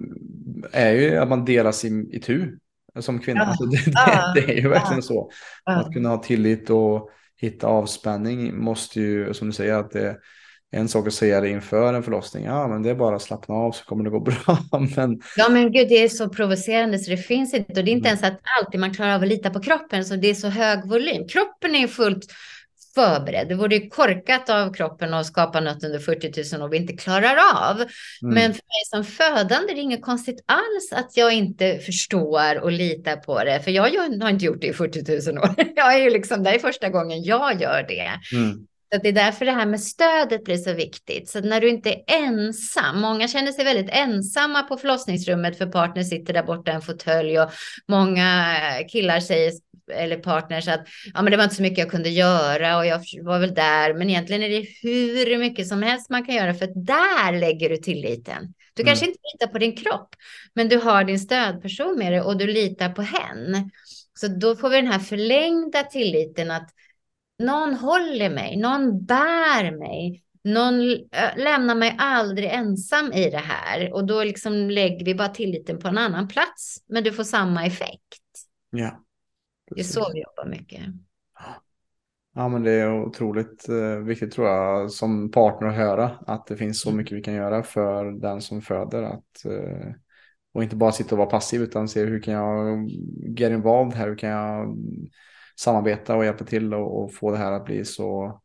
är 0.72 0.92
ju 0.92 1.18
att 1.18 1.30
man 1.30 1.46
delas 1.46 1.86
i, 1.86 2.10
i 2.12 2.20
tu 2.20 2.58
som 3.00 3.20
kvinna. 3.20 3.40
Ja. 3.42 3.46
Alltså 3.46 3.66
det, 3.66 3.86
det, 3.86 4.34
det, 4.36 4.54
är 4.54 4.62
ju 4.62 4.70
verkligen 4.70 4.96
ja. 4.96 5.02
så. 5.02 5.32
Att 5.64 5.94
kunna 5.94 6.10
ha 6.10 6.18
tillit 6.18 6.70
och 6.70 7.10
hitta 7.38 7.68
avspänning 7.68 8.64
måste 8.64 9.00
ju, 9.00 9.34
som 9.34 9.48
du 9.48 9.54
säger, 9.54 9.74
att 9.74 9.92
det 9.92 10.18
en 10.74 10.90
sak 10.90 11.08
att 11.08 11.14
säga 11.14 11.42
det 11.42 11.50
inför 11.50 11.94
en 11.94 12.04
förlossning. 12.04 12.46
Ja, 12.46 12.68
men 12.68 12.84
det 12.84 12.90
är 12.90 12.96
bara 12.96 13.16
att 13.16 13.22
slappna 13.22 13.56
av 13.56 13.72
så 13.72 13.86
kommer 13.86 14.04
det 14.04 14.10
gå 14.10 14.20
bra. 14.20 14.58
men... 14.96 15.22
Ja, 15.36 15.50
men 15.50 15.72
gud, 15.72 15.90
det 15.90 16.04
är 16.04 16.10
så 16.10 16.30
provocerande 16.30 17.00
så 17.00 17.12
det 17.12 17.18
finns 17.18 17.54
inte. 17.54 17.80
Och 17.80 17.86
det 17.86 17.92
är 17.92 17.94
inte 17.94 18.10
mm. 18.10 18.20
ens 18.20 18.24
att 18.24 18.42
alltid 18.60 18.80
man 18.80 18.94
klarar 18.94 19.16
av 19.16 19.22
att 19.22 19.28
lita 19.28 19.50
på 19.50 19.60
kroppen. 19.60 20.06
Så 20.06 20.16
det 20.16 20.30
är 20.30 20.34
så 20.34 20.48
hög 20.48 20.88
volym. 20.88 21.28
Kroppen 21.28 21.76
är 21.76 21.88
fullt 21.88 22.26
förberedd. 22.96 23.48
Det 23.48 23.56
vore 23.56 23.76
ju 23.76 23.90
korkat 23.90 24.50
av 24.50 24.74
kroppen 24.74 25.14
att 25.14 25.26
skapa 25.26 25.60
något 25.60 25.84
under 25.84 26.00
40 26.00 26.56
000 26.58 26.64
år 26.66 26.70
vi 26.70 26.78
inte 26.78 26.94
klarar 26.94 27.38
av. 27.56 27.76
Mm. 27.76 27.90
Men 28.22 28.54
för 28.54 28.64
mig 28.64 28.84
som 28.86 29.04
födande 29.04 29.72
är 29.72 29.76
det 29.76 29.82
inget 29.82 30.02
konstigt 30.02 30.44
alls 30.46 30.94
att 30.94 31.18
jag 31.18 31.34
inte 31.34 31.80
förstår 31.80 32.60
och 32.64 32.72
litar 32.72 33.16
på 33.16 33.44
det. 33.44 33.60
För 33.60 33.72
jag 33.72 33.84
har 34.22 34.30
inte 34.30 34.46
gjort 34.46 34.62
det 34.62 34.68
i 34.68 34.74
40 34.74 35.32
000 35.32 35.38
år. 35.38 35.50
Jag 35.76 35.94
är 35.94 35.98
ju 35.98 36.10
liksom, 36.10 36.44
det 36.44 36.50
är 36.50 36.60
första 36.60 36.90
gången 36.90 37.24
jag 37.24 37.62
gör 37.62 37.84
det. 37.88 38.38
Mm. 38.38 38.68
Så 38.94 39.00
det 39.00 39.10
är 39.10 39.14
därför 39.14 39.46
det 39.46 39.52
här 39.52 39.66
med 39.66 39.82
stödet 39.82 40.44
blir 40.44 40.58
så 40.58 40.74
viktigt. 40.74 41.30
Så 41.30 41.42
när 41.42 41.62
du 41.62 41.70
inte 41.70 41.90
är 41.90 42.04
ensam, 42.08 43.02
många 43.02 43.28
känner 43.28 43.52
sig 43.52 43.66
väldigt 43.66 43.90
ensamma 43.90 44.64
på 44.64 44.78
förlossningsrummet 44.78 45.58
för 45.58 45.66
partner 45.66 46.04
sitter 46.04 46.34
där 46.34 46.44
borta 46.44 46.72
i 46.72 46.76
en 46.76 46.82
fåtölj 46.82 47.40
och 47.40 47.52
många 47.88 48.56
killar 48.92 49.20
säger 49.20 49.52
eller 49.94 50.18
partners 50.18 50.68
att 50.68 50.88
ja, 51.14 51.22
men 51.22 51.32
det 51.32 51.38
var 51.38 51.44
inte 51.44 51.56
så 51.56 51.62
mycket 51.62 51.78
jag 51.78 51.92
kunde 51.92 52.10
göra 52.10 52.78
och 52.78 52.86
jag 52.86 53.02
var 53.22 53.40
väl 53.40 53.54
där. 53.54 53.94
Men 53.94 54.10
egentligen 54.10 54.44
är 54.44 54.50
det 54.50 54.68
hur 54.82 55.38
mycket 55.38 55.68
som 55.68 55.84
helst 55.84 56.10
man 56.10 56.26
kan 56.26 56.36
göra 56.36 56.54
för 56.54 56.86
där 56.86 57.40
lägger 57.40 57.70
du 57.70 57.78
tilliten. 57.78 58.54
Du 58.74 58.82
mm. 58.82 58.90
kanske 58.90 59.06
inte 59.06 59.20
litar 59.34 59.52
på 59.52 59.60
din 59.60 59.76
kropp, 59.76 60.16
men 60.54 60.70
du 60.70 60.78
har 60.78 61.04
din 61.04 61.20
stödperson 61.20 61.98
med 61.98 62.12
dig 62.12 62.22
och 62.22 62.38
du 62.38 62.48
litar 62.48 62.90
på 62.90 63.02
henne. 63.02 63.70
Så 64.20 64.28
då 64.28 64.56
får 64.56 64.70
vi 64.70 64.76
den 64.76 64.92
här 64.92 65.00
förlängda 65.00 65.84
tilliten 65.84 66.52
att 66.52 66.70
någon 67.46 67.74
håller 67.74 68.30
mig, 68.30 68.58
någon 68.58 69.06
bär 69.06 69.78
mig, 69.78 70.24
någon 70.44 70.80
lämnar 71.36 71.76
mig 71.76 71.96
aldrig 72.00 72.50
ensam 72.50 73.14
i 73.14 73.30
det 73.30 73.38
här. 73.38 73.94
Och 73.94 74.06
då 74.06 74.24
liksom 74.24 74.70
lägger 74.70 75.06
vi 75.06 75.16
bara 75.16 75.30
tilliten 75.30 75.80
på 75.80 75.88
en 75.88 75.98
annan 75.98 76.28
plats, 76.28 76.84
men 76.88 77.04
du 77.04 77.12
får 77.12 77.24
samma 77.24 77.66
effekt. 77.66 78.24
Ja. 78.70 79.04
Det 79.76 79.80
är 79.80 79.84
så 79.84 80.12
vi 80.14 80.22
jobbar 80.22 80.50
mycket. 80.50 80.82
Ja, 82.36 82.50
men 82.50 82.64
det 82.64 82.72
är 82.72 83.02
otroligt 83.02 83.70
eh, 83.70 83.98
viktigt 83.98 84.32
tror 84.32 84.48
jag 84.48 84.92
som 84.92 85.32
partner 85.32 85.68
att 85.68 85.76
höra 85.76 86.12
att 86.28 86.48
det 86.48 86.58
finns 86.58 86.82
så 86.82 86.90
mm. 86.90 86.98
mycket 86.98 87.18
vi 87.18 87.22
kan 87.22 87.34
göra 87.34 87.64
för 87.64 88.12
den 88.12 88.42
som 88.42 88.62
föder. 88.62 89.04
Att, 89.04 89.46
eh, 89.46 89.94
och 90.54 90.64
inte 90.64 90.76
bara 90.76 90.92
sitta 90.92 91.16
och 91.16 91.20
vara 91.20 91.30
passiv 91.30 91.62
utan 91.62 91.88
se 91.88 92.06
hur 92.06 92.22
kan 92.22 92.34
jag 92.34 92.90
get 93.40 93.52
involved 93.52 93.98
här, 93.98 94.08
hur 94.08 94.16
kan 94.16 94.30
jag 94.30 94.78
samarbeta 95.56 96.16
och 96.16 96.26
hjälpa 96.26 96.46
till 96.46 96.74
och, 96.74 97.04
och, 97.04 97.14
få 97.14 97.32
det 97.32 97.38
här 97.38 97.52
att 97.52 97.66
bli 97.66 97.86
så 97.86 98.40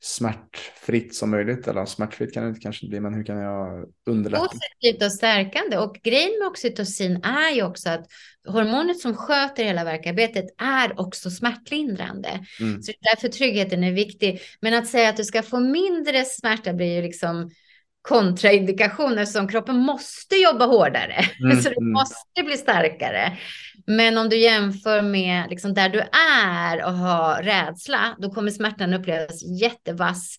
smärtfritt 0.00 1.14
som 1.14 1.30
möjligt. 1.30 1.68
Eller 1.68 1.84
smärtfritt 1.84 2.34
kan 2.34 2.42
det 2.42 2.48
inte 2.48 2.60
kanske 2.60 2.86
bli, 2.86 3.00
men 3.00 3.14
hur 3.14 3.24
kan 3.24 3.38
jag 3.38 3.84
underlätta? 4.06 4.44
Positivt 4.44 5.02
och 5.02 5.12
stärkande. 5.12 5.78
Och 5.78 5.94
grejen 6.04 6.38
med 6.38 6.48
oxytocin 6.48 7.24
är 7.24 7.54
ju 7.54 7.62
också 7.62 7.90
att 7.90 8.06
hormonet 8.48 9.00
som 9.00 9.14
sköter 9.14 9.64
hela 9.64 9.84
verkarbetet 9.84 10.44
är 10.58 11.00
också 11.00 11.30
smärtlindrande. 11.30 12.46
Mm. 12.60 12.82
Så 12.82 12.92
därför 13.00 13.28
tryggheten 13.28 13.84
är 13.84 13.92
viktig. 13.92 14.40
Men 14.60 14.74
att 14.74 14.86
säga 14.86 15.08
att 15.08 15.16
du 15.16 15.24
ska 15.24 15.42
få 15.42 15.60
mindre 15.60 16.24
smärta 16.24 16.72
blir 16.72 16.96
ju 16.96 17.02
liksom 17.02 17.50
kontraindikationer 18.08 19.24
som 19.24 19.48
kroppen 19.48 19.76
måste 19.76 20.36
jobba 20.36 20.64
hårdare. 20.64 21.24
Mm, 21.40 21.62
så 21.62 21.68
det 21.68 21.80
mm. 21.80 21.92
måste 21.92 22.42
bli 22.44 22.56
starkare. 22.56 23.38
Men 23.86 24.18
om 24.18 24.28
du 24.28 24.36
jämför 24.36 25.02
med 25.02 25.50
liksom 25.50 25.74
där 25.74 25.88
du 25.88 26.00
är 26.38 26.84
och 26.84 26.92
har 26.92 27.42
rädsla, 27.42 28.16
då 28.18 28.30
kommer 28.30 28.50
smärtan 28.50 28.94
upplevas 28.94 29.42
jättevass 29.60 30.36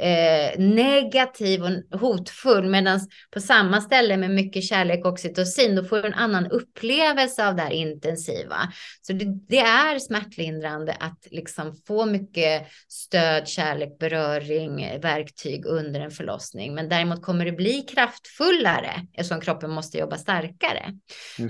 eh, 0.00 0.58
negativ 0.58 1.62
och 1.62 2.00
hotfull. 2.00 2.66
Medan 2.66 3.00
på 3.30 3.40
samma 3.40 3.80
ställe 3.80 4.16
med 4.16 4.30
mycket 4.30 4.64
kärlek 4.64 5.04
och 5.04 5.12
oxytocin, 5.12 5.74
då 5.74 5.84
får 5.84 5.96
du 5.96 6.06
en 6.06 6.14
annan 6.14 6.46
upplevelse 6.46 7.48
av 7.48 7.56
det 7.56 7.62
här 7.62 7.70
intensiva. 7.70 8.56
Så 9.02 9.12
det, 9.12 9.24
det 9.48 9.58
är 9.58 9.98
smärtlindrande 9.98 10.96
att 11.00 11.26
liksom 11.30 11.76
få 11.86 12.06
mycket 12.06 12.66
stöd, 12.88 13.48
kärlek, 13.48 13.98
beröring, 13.98 15.00
verktyg 15.00 15.66
under 15.66 16.00
en 16.00 16.10
förlossning. 16.10 16.74
Men 16.74 16.88
däremot 16.88 17.22
kommer 17.22 17.44
det 17.44 17.52
bli 17.52 17.82
kraftfullare 17.82 18.92
eftersom 19.12 19.40
kroppen 19.40 19.70
måste 19.70 19.98
jobba 19.98 20.16
starkare. 20.16 20.92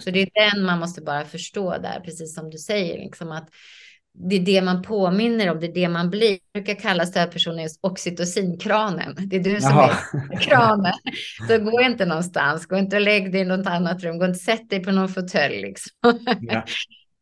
Så 0.01 0.11
det 0.11 0.22
är 0.22 0.53
den 0.53 0.64
man 0.64 0.78
måste 0.78 1.03
bara 1.03 1.24
förstå 1.24 1.78
där, 1.78 2.01
precis 2.01 2.34
som 2.34 2.51
du 2.51 2.59
säger, 2.59 2.99
liksom 2.99 3.32
att 3.32 3.49
det 4.17 4.37
är 4.37 4.41
det 4.41 4.62
man 4.62 4.83
påminner 4.83 5.51
om, 5.51 5.61
det 5.61 5.67
är 5.67 5.75
det 5.75 5.89
man 5.89 6.11
blir. 6.11 6.39
Jag 6.53 6.65
brukar 6.65 6.83
kalla 6.83 7.07
stödpersonen 7.07 7.62
just 7.62 7.79
oxytocinkranen. 7.83 9.15
Det 9.27 9.37
är 9.37 9.41
du 9.41 9.61
som 9.61 9.71
Jaha. 9.71 9.91
är 10.33 10.37
kranen. 10.37 10.95
Så 11.49 11.59
gå 11.59 11.81
inte 11.81 12.07
någonstans, 12.07 12.67
gå 12.67 12.77
inte 12.77 12.97
och 12.97 13.03
lägg 13.03 13.33
dig 13.33 13.41
i 13.41 13.45
något 13.45 13.67
annat 13.67 14.03
rum, 14.03 14.19
gå 14.19 14.25
inte 14.25 14.37
och 14.37 14.41
sätt 14.41 14.71
dig 14.71 14.85
på 14.85 14.93
någon 14.93 15.09
fåtölj. 15.09 15.61
Liksom. 15.61 15.91
Ja. 16.41 16.65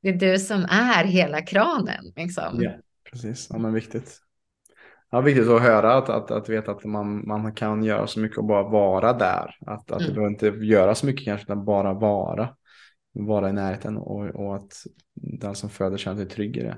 Det 0.03 0.09
är 0.09 0.13
du 0.13 0.39
som 0.39 0.65
är 0.65 1.05
hela 1.05 1.41
kranen. 1.41 2.13
Liksom. 2.17 2.63
Ja, 2.63 2.71
precis. 3.13 3.47
Ja, 3.51 3.59
men 3.59 3.73
viktigt. 3.73 4.19
Ja, 5.11 5.21
viktigt 5.21 5.49
att 5.49 5.63
höra, 5.63 5.95
att, 5.95 6.09
att, 6.09 6.31
att 6.31 6.49
veta 6.49 6.71
att 6.71 6.85
man, 6.85 7.29
man 7.29 7.55
kan 7.55 7.85
göra 7.85 8.07
så 8.07 8.21
mycket 8.21 8.39
och 8.39 8.47
bara 8.47 8.69
vara 8.69 9.13
där. 9.13 9.57
Att, 9.67 9.91
att 9.91 10.01
mm. 10.01 10.07
det 10.07 10.15
behöver 10.15 10.31
inte 10.31 10.67
göra 10.67 10.95
så 10.95 11.07
mycket 11.07 11.25
kanske, 11.25 11.45
utan 11.45 11.65
bara 11.65 11.93
vara. 11.93 12.49
Vara 13.15 13.49
i 13.49 13.53
närheten 13.53 13.97
och, 13.97 14.27
och 14.27 14.57
att 14.57 14.73
den 15.15 15.55
som 15.55 15.71
föder 15.71 15.97
känner 15.97 16.17
sig 16.17 16.29
trygg 16.29 16.57
i 16.57 16.61
det. 16.61 16.77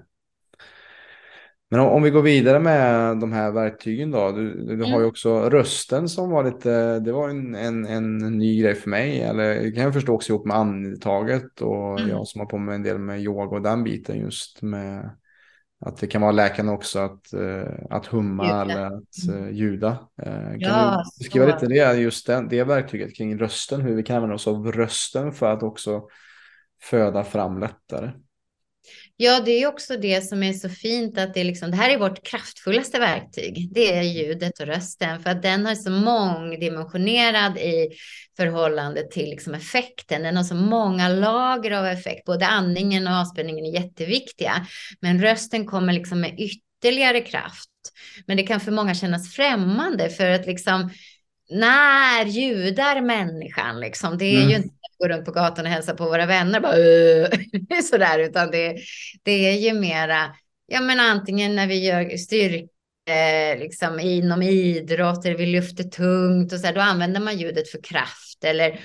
Men 1.71 1.81
om, 1.81 1.89
om, 1.89 2.03
vi 2.03 2.11
går 2.11 2.23
vidare 2.23 2.61
med 2.61 3.21
de 3.21 3.33
här 3.33 3.53
verktygen 3.53 4.11
då. 4.11 4.33
Du, 4.33 4.55
du 4.55 4.75
mm. 4.75 4.81
har 4.81 4.89
ju 4.89 4.97
mm. 4.97 5.09
också 5.09 5.51
rösten 5.51 6.09
som 6.09 6.31
var 6.31 6.45
lite, 6.45 7.01
det 7.01 7.13
var 7.13 7.29
en, 7.29 7.55
en, 7.55 7.87
en 7.87 8.19
ny 8.19 8.63
grej 8.63 8.75
för 8.75 8.91
mig. 8.91 9.21
Eller 9.21 9.63
det 9.63 9.73
kan 9.73 9.85
jag 9.85 9.95
förstå 9.95 10.15
också 10.15 10.33
ihop 10.33 10.47
med 10.47 10.57
andetaget 10.57 11.61
och 11.61 12.01
mm. 12.01 12.11
jag 12.11 12.29
som 12.29 12.41
har 12.41 12.47
på 12.47 12.59
med 12.59 12.75
en 12.75 12.83
del 12.83 12.99
med 12.99 13.21
yoga 13.21 13.57
och 13.57 13.63
den 13.63 13.85
biten 13.85 14.19
just 14.19 14.63
med 14.63 15.11
att 15.87 15.97
det 15.97 16.07
kan 16.07 16.21
vara 16.23 16.33
läkande 16.33 16.73
också 16.73 16.99
att, 16.99 17.35
uh, 17.35 17.65
att 17.91 18.07
humma 18.07 18.45
ljuda. 18.45 18.63
eller 18.63 18.87
att 18.87 19.35
uh, 19.35 19.51
ljuda. 19.51 19.91
Uh, 20.27 20.51
kan 20.51 20.61
ja, 20.61 21.05
du 21.19 21.25
beskriva 21.25 21.47
lite 21.47 21.67
det, 21.67 22.01
just 22.01 22.27
den, 22.27 22.49
det 22.49 22.65
verktyget 22.65 23.17
kring 23.17 23.39
rösten, 23.39 23.81
hur 23.81 23.95
vi 23.95 24.03
kan 24.03 24.17
använda 24.17 24.35
oss 24.35 24.49
av 24.49 24.73
rösten 24.73 25.33
för 25.33 25.53
att 25.53 25.63
också 25.63 26.03
föda 26.83 27.25
fram 27.25 27.59
lättare? 27.59 28.11
Ja, 29.17 29.41
det 29.41 29.51
är 29.51 29.67
också 29.67 29.97
det 29.97 30.21
som 30.21 30.43
är 30.43 30.53
så 30.53 30.69
fint 30.69 31.19
att 31.19 31.35
det 31.35 31.41
är 31.41 31.45
liksom, 31.45 31.71
det 31.71 31.77
här 31.77 31.91
är 31.91 31.99
vårt 31.99 32.27
kraftfullaste 32.27 32.99
verktyg. 32.99 33.69
Det 33.75 33.95
är 33.95 34.03
ljudet 34.03 34.61
och 34.61 34.67
rösten 34.67 35.23
för 35.23 35.31
att 35.31 35.43
den 35.43 35.67
är 35.67 35.75
så 35.75 35.91
mångdimensionerad 35.91 37.59
i 37.59 37.89
förhållande 38.37 39.09
till 39.11 39.31
liksom 39.31 39.55
effekten. 39.55 40.23
Den 40.23 40.37
har 40.37 40.45
så 40.45 40.55
många 40.55 41.09
lager 41.09 41.71
av 41.71 41.87
effekt. 41.87 42.25
Både 42.25 42.47
andningen 42.47 43.07
och 43.07 43.13
avspänningen 43.13 43.67
är 43.67 43.81
jätteviktiga, 43.81 44.67
men 45.01 45.23
rösten 45.23 45.67
kommer 45.67 45.93
liksom 45.93 46.21
med 46.21 46.41
ytterligare 46.41 47.21
kraft. 47.21 47.71
Men 48.27 48.37
det 48.37 48.43
kan 48.43 48.61
för 48.61 48.73
många 48.73 48.95
kännas 48.95 49.35
främmande 49.35 50.11
för 50.11 50.31
att 50.31 50.47
liksom 50.47 50.91
när 51.51 52.27
ljudar 52.27 53.01
människan 53.01 53.81
liksom? 53.81 54.19
Det 54.19 54.25
är 54.25 54.37
mm. 54.37 54.49
ju 54.51 54.57
inte 54.57 54.75
gå 55.05 55.09
runt 55.09 55.25
på 55.25 55.33
gatan 55.33 55.65
och 55.67 55.71
hälsa 55.71 55.95
på 55.95 56.05
våra 56.05 56.27
vänner 56.27 56.61
bara 56.61 57.83
sådär, 57.91 58.19
utan 58.19 58.51
det, 58.51 58.77
det 59.23 59.33
är 59.33 59.59
ju 59.59 59.81
mera, 59.81 60.35
ja 60.67 60.81
men 60.81 61.01
antingen 61.01 61.57
när 61.57 61.67
vi 61.67 61.87
gör 61.87 62.17
styrka 62.17 62.69
liksom 63.59 64.01
inom 64.01 64.43
idrott 64.43 65.25
eller 65.25 65.37
vi 65.37 65.47
lyfter 65.47 65.85
tungt 65.85 66.53
och 66.53 66.61
så 66.61 66.67
här, 66.67 66.75
då 66.75 66.81
använder 66.81 67.21
man 67.21 67.39
ljudet 67.39 67.69
för 67.69 67.83
kraft 67.83 68.45
eller 68.45 68.81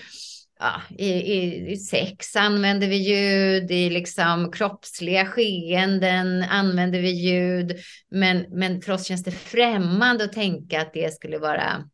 ja, 0.59 0.81
i, 0.97 1.09
i, 1.09 1.71
i 1.71 1.77
sex 1.77 2.35
använder 2.35 2.87
vi 2.87 2.95
ljud, 2.95 3.71
i 3.71 3.89
liksom 3.89 4.51
kroppsliga 4.51 5.25
skeenden 5.25 6.43
använder 6.43 6.99
vi 7.01 7.09
ljud, 7.09 7.77
men, 8.11 8.45
men 8.49 8.81
för 8.81 8.93
oss 8.93 9.05
känns 9.05 9.23
det 9.23 9.31
främmande 9.31 10.23
att 10.23 10.33
tänka 10.33 10.81
att 10.81 10.93
det 10.93 11.13
skulle 11.13 11.37
vara 11.37 11.89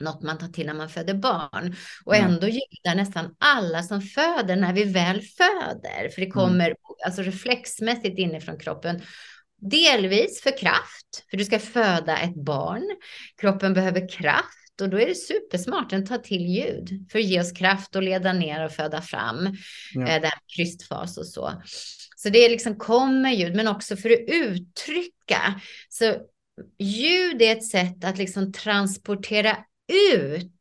något 0.00 0.22
man 0.22 0.38
tar 0.38 0.48
till 0.48 0.66
när 0.66 0.74
man 0.74 0.88
föder 0.88 1.14
barn. 1.14 1.76
Och 2.04 2.16
mm. 2.16 2.30
ändå 2.30 2.46
ljudar 2.48 2.94
nästan 2.94 3.34
alla 3.38 3.82
som 3.82 4.02
föder 4.02 4.56
när 4.56 4.72
vi 4.72 4.84
väl 4.84 5.20
föder. 5.22 6.08
För 6.08 6.20
det 6.20 6.26
mm. 6.26 6.30
kommer 6.30 6.66
mm. 6.66 6.76
alltså 7.06 7.22
reflexmässigt 7.22 8.18
inifrån 8.18 8.58
kroppen. 8.58 9.02
Delvis 9.60 10.42
för 10.42 10.58
kraft, 10.58 11.24
för 11.30 11.36
du 11.36 11.44
ska 11.44 11.58
föda 11.58 12.18
ett 12.18 12.44
barn. 12.44 12.96
Kroppen 13.40 13.74
behöver 13.74 14.08
kraft 14.08 14.80
och 14.80 14.88
då 14.88 15.00
är 15.00 15.06
det 15.06 15.14
supersmart 15.14 15.92
att 15.92 16.06
ta 16.06 16.18
till 16.18 16.46
ljud 16.46 17.06
för 17.12 17.18
att 17.18 17.24
ge 17.24 17.40
oss 17.40 17.52
kraft 17.52 17.96
och 17.96 18.02
leda 18.02 18.32
ner 18.32 18.64
och 18.64 18.72
föda 18.72 19.02
fram 19.02 19.56
ja. 19.94 20.08
eh, 20.08 20.22
den 20.22 20.30
krystfas 20.56 21.18
och 21.18 21.26
så. 21.26 21.62
Så 22.16 22.28
det 22.28 22.48
liksom 22.48 22.76
kommer 22.76 23.30
ljud, 23.30 23.54
men 23.56 23.68
också 23.68 23.96
för 23.96 24.10
att 24.10 24.28
uttrycka. 24.28 25.60
Så 25.88 26.14
ljud 26.78 27.42
är 27.42 27.52
ett 27.52 27.66
sätt 27.66 28.04
att 28.04 28.18
liksom 28.18 28.52
transportera 28.52 29.56
ut 29.88 30.52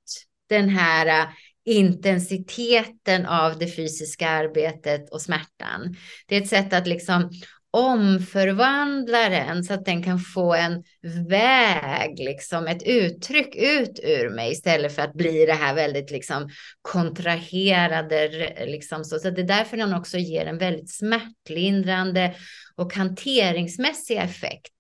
den 0.50 0.70
här 0.70 1.22
äh, 1.22 1.28
intensiteten 1.66 3.26
av 3.26 3.58
det 3.58 3.68
fysiska 3.68 4.30
arbetet 4.30 5.10
och 5.10 5.22
smärtan. 5.22 5.96
Det 6.28 6.36
är 6.36 6.42
ett 6.42 6.50
sätt 6.50 6.74
att 6.74 6.88
liksom 6.88 7.30
omförvandla 7.72 9.30
den 9.30 9.64
så 9.64 9.74
att 9.74 9.86
den 9.86 10.04
kan 10.04 10.20
få 10.20 10.54
en 10.54 10.84
väg, 11.30 12.20
liksom 12.20 12.68
ett 12.68 12.84
uttryck 12.84 13.56
ut 13.56 14.00
ur 14.04 14.30
mig 14.30 14.52
istället 14.52 14.96
för 14.96 15.02
att 15.02 15.14
bli 15.14 15.46
det 15.46 15.54
här 15.54 15.76
väldigt 15.76 16.12
liksom 16.12 16.50
kontraherade. 16.82 18.30
Liksom 18.66 19.04
så. 19.04 19.20
så 19.20 19.30
det 19.30 19.42
är 19.42 19.48
därför 19.48 19.78
den 19.78 19.94
också 19.94 20.18
ger 20.18 20.46
en 20.46 20.58
väldigt 20.58 20.90
smärtlindrande 20.90 22.36
och 22.76 22.94
hanteringsmässig 22.94 24.18
effekt. 24.18 24.77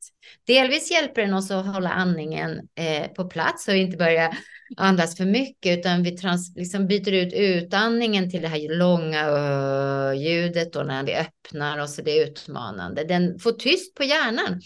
Delvis 0.48 0.92
hjälper 0.92 1.22
den 1.22 1.34
oss 1.34 1.52
att 1.52 1.66
hålla 1.66 1.90
andningen 1.90 2.52
eh, 2.76 3.08
på 3.08 3.26
plats 3.30 3.68
och 3.68 3.76
inte 3.76 3.98
börja 3.98 4.32
andas 4.78 5.18
för 5.18 5.26
mycket, 5.26 5.80
utan 5.80 6.04
vi 6.04 6.18
trans, 6.18 6.54
liksom 6.56 6.88
byter 6.88 7.12
ut 7.12 7.34
utandningen 7.34 8.30
till 8.30 8.42
det 8.42 8.48
här 8.48 8.78
långa 8.78 9.30
uh, 9.30 10.22
ljudet 10.22 10.76
och 10.76 10.88
när 10.88 11.04
vi 11.04 11.16
öppnar 11.16 11.80
oss, 11.80 11.96
det 11.96 12.12
är 12.12 12.28
utmanande. 12.28 13.04
Den 13.04 13.40
får 13.40 13.52
tyst 13.52 13.96
på 13.96 14.04
hjärnan. 14.04 14.62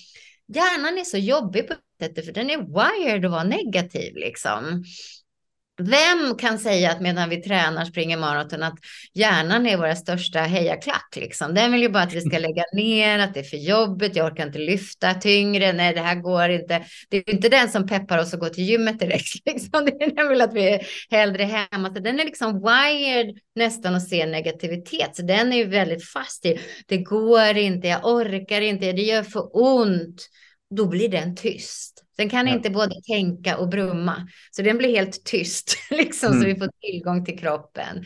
Hjärnan 0.47 0.97
är 0.97 1.03
så 1.03 1.17
jobbig 1.17 1.67
på 1.67 1.73
sättet, 2.01 2.25
för 2.25 2.33
den 2.33 2.49
är 2.49 2.57
wired 2.57 3.25
att 3.25 3.31
vara 3.31 3.43
negativ 3.43 4.15
liksom. 4.15 4.83
Vem 5.83 6.37
kan 6.37 6.59
säga 6.59 6.91
att 6.91 7.01
medan 7.01 7.29
vi 7.29 7.41
tränar, 7.41 7.85
springer 7.85 8.17
maraton, 8.17 8.63
att 8.63 8.79
hjärnan 9.13 9.67
är 9.67 9.77
våra 9.77 9.95
största 9.95 10.39
hejaklack? 10.39 11.15
Liksom? 11.15 11.53
Den 11.53 11.71
vill 11.71 11.81
ju 11.81 11.89
bara 11.89 12.03
att 12.03 12.13
vi 12.13 12.21
ska 12.21 12.39
lägga 12.39 12.63
ner, 12.73 13.19
att 13.19 13.33
det 13.33 13.39
är 13.39 13.43
för 13.43 13.57
jobbigt, 13.57 14.15
jag 14.15 14.31
orkar 14.31 14.47
inte 14.47 14.59
lyfta 14.59 15.13
tyngre, 15.13 15.73
nej 15.73 15.93
det 15.93 16.01
här 16.01 16.15
går 16.15 16.49
inte. 16.49 16.85
Det 17.09 17.17
är 17.17 17.29
inte 17.29 17.49
den 17.49 17.69
som 17.69 17.87
peppar 17.87 18.17
oss 18.17 18.33
att 18.33 18.39
gå 18.39 18.49
till 18.49 18.63
gymmet 18.63 18.99
direkt. 18.99 19.35
Liksom. 19.45 19.89
Den 20.15 20.29
vill 20.29 20.41
att 20.41 20.53
vi 20.53 20.69
är 20.69 20.81
hellre 21.09 21.43
hemma. 21.43 21.93
Så 21.93 21.99
den 21.99 22.19
är 22.19 22.25
liksom 22.25 22.61
wired 22.61 23.37
nästan 23.55 23.95
att 23.95 24.07
se 24.07 24.25
negativitet. 24.25 25.15
Så 25.15 25.21
den 25.21 25.53
är 25.53 25.57
ju 25.57 25.65
väldigt 25.65 26.09
fast 26.09 26.45
i, 26.45 26.59
det 26.87 26.97
går 26.97 27.57
inte, 27.57 27.87
jag 27.87 28.05
orkar 28.05 28.61
inte, 28.61 28.91
det 28.91 29.01
gör 29.01 29.23
för 29.23 29.49
ont. 29.53 30.27
Då 30.75 30.87
blir 30.87 31.09
den 31.09 31.35
tyst. 31.35 32.03
Den 32.21 32.29
kan 32.29 32.47
ja. 32.47 32.53
inte 32.53 32.69
både 32.69 32.95
tänka 33.07 33.57
och 33.57 33.69
brumma. 33.69 34.27
Så 34.51 34.61
den 34.61 34.77
blir 34.77 34.89
helt 34.89 35.23
tyst, 35.23 35.77
liksom, 35.89 36.31
mm. 36.31 36.41
så 36.41 36.47
vi 36.47 36.55
får 36.55 36.69
tillgång 36.81 37.25
till 37.25 37.39
kroppen. 37.39 38.05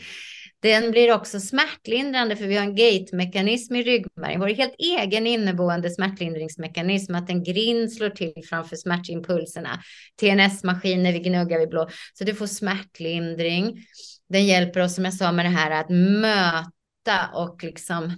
Den 0.62 0.90
blir 0.90 1.14
också 1.14 1.40
smärtlindrande 1.40 2.36
för 2.36 2.46
vi 2.46 2.56
har 2.56 2.64
en 2.64 2.76
gate-mekanism 2.76 3.76
i 3.76 3.82
ryggmärgen, 3.82 4.40
vår 4.40 4.48
helt 4.48 4.74
egen 4.78 5.26
inneboende 5.26 5.90
smärtlindringsmekanism, 5.90 7.14
att 7.14 7.30
en 7.30 7.44
grind 7.44 7.92
slår 7.92 8.10
till 8.10 8.32
framför 8.48 8.76
smärtimpulserna. 8.76 9.80
TNS-maskiner, 10.20 11.12
vi 11.12 11.18
gnuggar 11.18 11.58
vid 11.58 11.68
blå, 11.68 11.88
så 12.14 12.24
du 12.24 12.34
får 12.34 12.46
smärtlindring. 12.46 13.84
Den 14.28 14.46
hjälper 14.46 14.80
oss, 14.80 14.94
som 14.94 15.04
jag 15.04 15.14
sa, 15.14 15.32
med 15.32 15.44
det 15.44 15.50
här 15.50 15.70
att 15.70 15.90
möta 15.90 17.30
och 17.34 17.64
liksom 17.64 18.12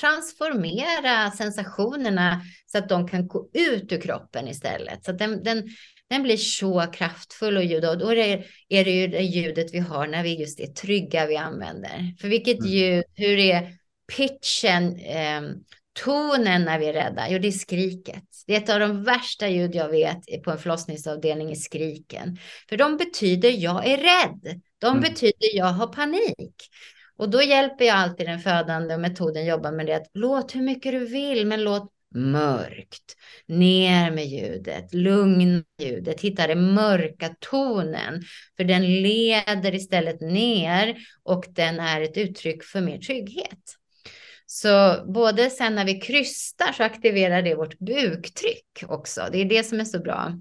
transformera 0.00 1.30
sensationerna 1.30 2.40
så 2.66 2.78
att 2.78 2.88
de 2.88 3.08
kan 3.08 3.28
gå 3.28 3.48
ut 3.52 3.92
ur 3.92 4.00
kroppen 4.00 4.48
istället. 4.48 5.04
Så 5.04 5.12
den, 5.12 5.42
den, 5.42 5.68
den 6.10 6.22
blir 6.22 6.36
så 6.36 6.86
kraftfull 6.92 7.56
och 7.56 7.64
ljud 7.64 7.84
och 7.84 7.98
då 7.98 8.08
är 8.08 8.16
det, 8.16 8.44
är 8.68 8.84
det 8.84 8.90
ju 8.90 9.06
det 9.06 9.22
ljudet 9.22 9.74
vi 9.74 9.78
har 9.78 10.06
när 10.06 10.22
vi 10.22 10.34
just 10.34 10.60
är 10.60 10.66
trygga 10.66 11.26
vi 11.26 11.36
använder. 11.36 12.14
För 12.20 12.28
vilket 12.28 12.58
mm. 12.58 12.70
ljud, 12.70 13.04
hur 13.14 13.38
är 13.38 13.72
pitchen, 14.16 14.96
eh, 14.96 15.42
tonen 16.04 16.62
när 16.62 16.78
vi 16.78 16.86
är 16.86 16.92
rädda? 16.92 17.30
Jo, 17.30 17.38
det 17.38 17.48
är 17.48 17.52
skriket. 17.52 18.24
Det 18.46 18.54
är 18.54 18.60
ett 18.60 18.70
av 18.70 18.80
de 18.80 19.04
värsta 19.04 19.48
ljud 19.48 19.74
jag 19.74 19.88
vet 19.88 20.42
på 20.44 20.50
en 20.50 20.58
förlossningsavdelning 20.58 21.50
i 21.50 21.56
skriken. 21.56 22.38
För 22.68 22.76
de 22.76 22.96
betyder 22.96 23.50
jag 23.50 23.86
är 23.86 23.96
rädd. 23.96 24.60
De 24.78 24.86
mm. 24.86 25.00
betyder 25.00 25.56
jag 25.56 25.66
har 25.66 25.86
panik. 25.86 26.54
Och 27.16 27.30
då 27.30 27.42
hjälper 27.42 27.84
jag 27.84 27.96
alltid 27.96 28.26
den 28.26 28.40
födande 28.40 28.94
och 28.94 29.00
metoden 29.00 29.46
jobbar 29.46 29.72
med 29.72 29.86
det 29.86 29.96
att 29.96 30.10
låt 30.14 30.54
hur 30.54 30.62
mycket 30.62 30.92
du 30.92 31.06
vill, 31.06 31.46
men 31.46 31.64
låt 31.64 31.90
mörkt. 32.14 33.16
Ner 33.46 34.10
med 34.10 34.26
ljudet, 34.26 34.94
lugna 34.94 35.62
ljudet, 35.82 36.20
hitta 36.20 36.46
den 36.46 36.74
mörka 36.74 37.34
tonen. 37.40 38.22
För 38.56 38.64
den 38.64 39.02
leder 39.02 39.74
istället 39.74 40.20
ner 40.20 40.96
och 41.22 41.44
den 41.48 41.80
är 41.80 42.00
ett 42.00 42.16
uttryck 42.16 42.64
för 42.64 42.80
mer 42.80 42.98
trygghet. 42.98 43.76
Så 44.46 45.04
både 45.12 45.50
sen 45.50 45.74
när 45.74 45.84
vi 45.84 46.00
krystar 46.00 46.72
så 46.72 46.82
aktiverar 46.82 47.42
det 47.42 47.54
vårt 47.54 47.78
buktryck 47.78 48.84
också. 48.86 49.28
Det 49.32 49.38
är 49.38 49.44
det 49.44 49.64
som 49.64 49.80
är 49.80 49.84
så 49.84 49.98
bra. 49.98 50.32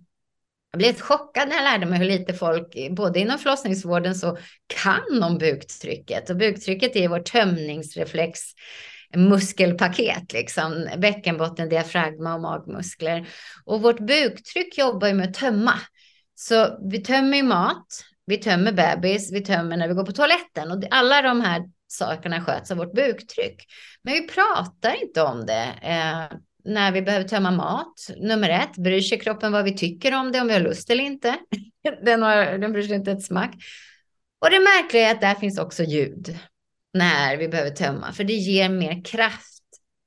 Jag 0.73 0.79
blev 0.79 0.99
chockad 0.99 1.49
när 1.49 1.55
jag 1.55 1.63
lärde 1.63 1.85
mig 1.85 1.99
hur 1.99 2.05
lite 2.05 2.33
folk, 2.33 2.75
både 2.91 3.19
inom 3.19 3.39
förlossningsvården, 3.39 4.15
så 4.15 4.37
kan 4.67 5.23
om 5.23 5.37
buktrycket. 5.37 6.29
Och 6.29 6.37
buktrycket 6.37 6.95
är 6.95 7.07
vår 7.07 7.19
tömningsreflex 7.19 8.39
muskelpaket, 9.15 10.33
liksom 10.33 10.89
bäckenbotten, 10.97 11.69
diafragma 11.69 12.35
och 12.35 12.41
magmuskler. 12.41 13.27
Och 13.65 13.81
vårt 13.81 13.99
buktryck 13.99 14.77
jobbar 14.77 15.07
ju 15.07 15.13
med 15.13 15.29
att 15.29 15.33
tömma. 15.33 15.73
Så 16.35 16.77
vi 16.91 16.99
tömmer 17.01 17.37
ju 17.37 17.43
mat, 17.43 17.87
vi 18.25 18.37
tömmer 18.37 18.71
bebis, 18.71 19.33
vi 19.33 19.41
tömmer 19.41 19.77
när 19.77 19.87
vi 19.87 19.93
går 19.93 20.05
på 20.05 20.11
toaletten 20.11 20.71
och 20.71 20.83
alla 20.91 21.21
de 21.21 21.41
här 21.41 21.61
sakerna 21.87 22.41
sköts 22.41 22.71
av 22.71 22.77
vårt 22.77 22.93
buktryck. 22.93 23.65
Men 24.03 24.13
vi 24.13 24.27
pratar 24.27 25.03
inte 25.03 25.21
om 25.21 25.45
det. 25.45 25.73
Eh, 25.81 26.37
när 26.65 26.91
vi 26.91 27.01
behöver 27.01 27.27
tömma 27.27 27.51
mat. 27.51 28.09
Nummer 28.17 28.49
ett, 28.49 28.77
bryr 28.77 29.01
sig 29.01 29.19
kroppen 29.19 29.51
vad 29.51 29.63
vi 29.63 29.77
tycker 29.77 30.15
om 30.15 30.31
det, 30.31 30.41
om 30.41 30.47
vi 30.47 30.53
har 30.53 30.59
lust 30.59 30.89
eller 30.89 31.03
inte. 31.03 31.35
den, 32.05 32.21
har, 32.21 32.57
den 32.57 32.71
bryr 32.73 32.83
sig 32.83 32.95
inte 32.95 33.11
ett 33.11 33.23
smack. 33.23 33.55
Och 34.41 34.49
det 34.49 34.59
märkliga 34.59 35.07
är 35.07 35.11
att 35.11 35.21
där 35.21 35.35
finns 35.35 35.59
också 35.59 35.83
ljud 35.83 36.37
när 36.93 37.37
vi 37.37 37.47
behöver 37.47 37.69
tömma, 37.69 38.13
för 38.13 38.23
det 38.23 38.33
ger 38.33 38.69
mer 38.69 39.03
kraft 39.05 39.52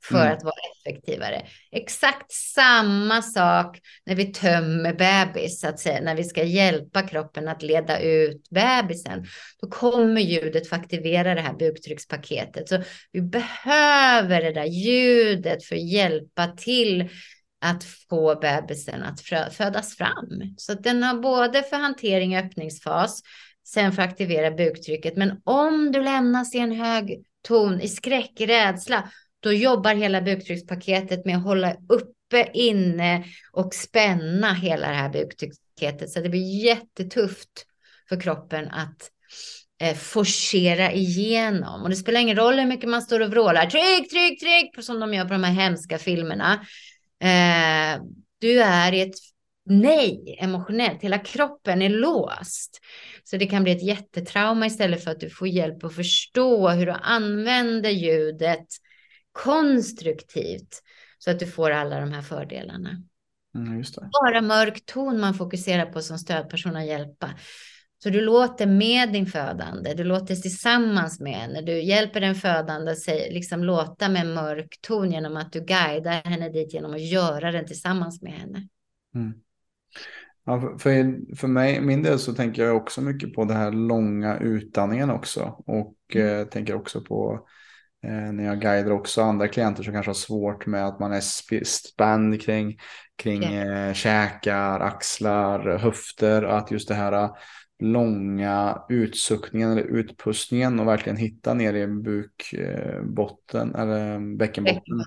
för 0.09 0.21
mm. 0.21 0.33
att 0.33 0.45
vara 0.45 0.55
effektivare. 0.87 1.47
Exakt 1.73 2.33
samma 2.33 3.23
sak 3.23 3.79
när 4.07 4.15
vi 4.15 4.25
tömmer 4.25 4.93
bebis, 4.93 5.61
så 5.61 5.69
att 5.69 5.81
säga, 5.81 6.01
när 6.01 6.15
vi 6.15 6.25
ska 6.25 6.43
hjälpa 6.43 7.03
kroppen 7.03 7.49
att 7.49 7.63
leda 7.63 8.01
ut 8.01 8.49
bebisen. 8.51 9.27
Då 9.61 9.69
kommer 9.69 10.21
ljudet 10.21 10.67
att 10.67 10.79
aktivera 10.79 11.35
det 11.35 11.41
här 11.41 11.55
buktryckspaketet. 11.55 12.69
Så 12.69 12.83
vi 13.13 13.23
behöver 13.23 14.43
det 14.43 14.53
där 14.53 14.65
ljudet 14.65 15.65
för 15.65 15.77
att 15.77 15.91
hjälpa 15.91 16.47
till 16.47 17.09
att 17.61 17.85
få 18.09 18.39
bebisen 18.41 19.03
att 19.03 19.21
födas 19.55 19.97
fram. 19.97 20.55
Så 20.57 20.73
att 20.73 20.83
den 20.83 21.03
har 21.03 21.15
både 21.15 21.63
för 21.63 21.77
hantering 21.77 22.35
i 22.35 22.39
öppningsfas, 22.39 23.23
sen 23.65 23.93
för 23.93 24.03
att 24.03 24.09
aktivera 24.09 24.51
buktrycket. 24.51 25.17
Men 25.17 25.41
om 25.45 25.93
du 25.93 26.03
lämnas 26.03 26.55
i 26.55 26.59
en 26.59 26.73
hög 26.73 27.25
ton, 27.43 27.81
i 27.81 27.89
skräck, 27.89 28.41
rädsla, 28.41 29.11
då 29.41 29.53
jobbar 29.53 29.95
hela 29.95 30.21
buktryckspaketet 30.21 31.25
med 31.25 31.37
att 31.37 31.45
hålla 31.45 31.75
uppe, 31.89 32.51
inne 32.55 33.25
och 33.53 33.75
spänna 33.75 34.53
hela 34.53 34.89
det 34.89 34.95
här 34.95 35.09
buktryckspaketet. 35.09 36.11
Så 36.11 36.21
det 36.21 36.29
blir 36.29 36.65
jättetufft 36.65 37.67
för 38.09 38.21
kroppen 38.21 38.69
att 38.69 39.11
eh, 39.81 39.95
forcera 39.97 40.93
igenom. 40.93 41.83
Och 41.83 41.91
det 41.91 41.97
spelar 41.97 42.21
ingen 42.21 42.37
roll 42.37 42.59
hur 42.59 42.67
mycket 42.67 42.91
man 42.91 43.03
står 43.03 43.21
och 43.21 43.31
vrålar, 43.31 43.67
tryck, 43.67 44.11
tryck, 44.11 44.41
tryck, 44.41 44.85
som 44.85 45.01
de 45.01 45.15
gör 45.15 45.25
på 45.25 45.33
de 45.33 45.45
här 45.45 45.53
hemska 45.53 45.99
filmerna. 45.99 46.67
Eh, 47.23 48.03
du 48.41 48.61
är 48.63 48.93
i 48.93 49.01
ett 49.01 49.17
nej 49.67 50.37
emotionellt. 50.41 51.03
Hela 51.03 51.19
kroppen 51.19 51.83
är 51.83 51.89
låst. 51.89 52.81
Så 53.25 53.37
det 53.37 53.47
kan 53.47 53.63
bli 53.63 53.73
ett 53.73 53.83
jättetrauma 53.83 54.67
istället 54.67 55.05
för 55.05 55.11
att 55.11 55.21
du 55.21 55.31
får 55.31 55.49
hjälp 55.49 55.85
att 55.85 55.95
förstå 55.95 56.69
hur 56.69 56.87
du 56.87 56.93
använder 56.93 57.91
ljudet 57.91 58.67
konstruktivt 59.45 60.83
så 61.19 61.31
att 61.31 61.39
du 61.39 61.47
får 61.47 61.71
alla 61.71 62.01
de 62.01 62.13
här 62.13 62.23
fördelarna. 62.23 62.91
Mm, 63.55 63.83
Bara 64.23 64.41
mörk 64.41 64.87
ton 64.87 65.21
man 65.21 65.35
fokuserar 65.35 65.87
på 65.87 66.03
som 66.03 66.19
stödperson 66.19 66.77
att 66.77 66.87
hjälpa. 66.87 67.31
Så 68.03 68.11
du 68.11 68.21
låter 68.21 68.67
med 68.67 69.13
din 69.13 69.27
födande, 69.27 69.95
du 69.95 70.05
låter 70.05 70.35
tillsammans 70.35 71.21
med 71.21 71.51
när 71.51 71.63
du 71.63 71.83
hjälper 71.83 72.21
den 72.21 72.35
födande, 72.35 72.95
liksom 73.31 73.65
låta 73.65 74.09
med 74.09 74.27
mörk 74.27 74.79
ton 74.81 75.13
genom 75.13 75.37
att 75.37 75.53
du 75.53 75.61
guidar 75.61 76.13
henne 76.13 76.49
dit 76.49 76.75
genom 76.75 76.95
att 76.95 77.03
göra 77.03 77.53
den 77.53 77.67
tillsammans 77.67 78.23
med 78.23 78.33
henne. 78.33 78.69
Mm. 79.15 79.35
Ja, 80.45 80.79
för, 80.79 81.37
för 81.37 81.49
mig, 81.49 81.81
min 81.81 82.03
del 82.03 82.19
så 82.19 82.35
tänker 82.35 82.65
jag 82.65 82.77
också 82.77 83.01
mycket 83.01 83.35
på 83.35 83.45
den 83.45 83.57
här 83.57 83.73
långa 83.73 84.39
utandningen 84.39 85.11
också. 85.11 85.63
Och 85.67 85.97
mm. 86.15 86.41
eh, 86.41 86.47
tänker 86.47 86.75
också 86.75 87.01
på 87.01 87.47
när 88.33 88.45
jag 88.45 88.61
guidar 88.61 88.91
också 88.91 89.23
andra 89.23 89.49
klienter 89.49 89.83
som 89.83 89.93
kanske 89.93 90.11
har 90.11 90.15
svårt 90.15 90.67
med 90.67 90.87
att 90.87 91.01
man 91.01 91.13
är 91.13 91.65
spänd 91.65 92.43
kring, 92.43 92.79
kring 93.17 93.43
yeah. 93.43 93.89
eh, 93.89 93.95
käkar, 93.95 94.81
axlar, 94.81 95.79
höfter. 95.79 96.43
Att 96.43 96.71
just 96.71 96.89
det 96.89 96.95
här 96.95 97.31
långa 97.79 98.83
utsuckningen 98.89 99.73
eller 99.73 99.83
utpustningen 99.83 100.81
och 100.81 100.87
verkligen 100.87 101.17
hitta 101.17 101.55
ner 101.55 101.75
i 101.75 101.87
bukbotten 101.87 103.75
eh, 103.75 103.81
eller 103.81 104.37
bäckenbotten 104.37 105.05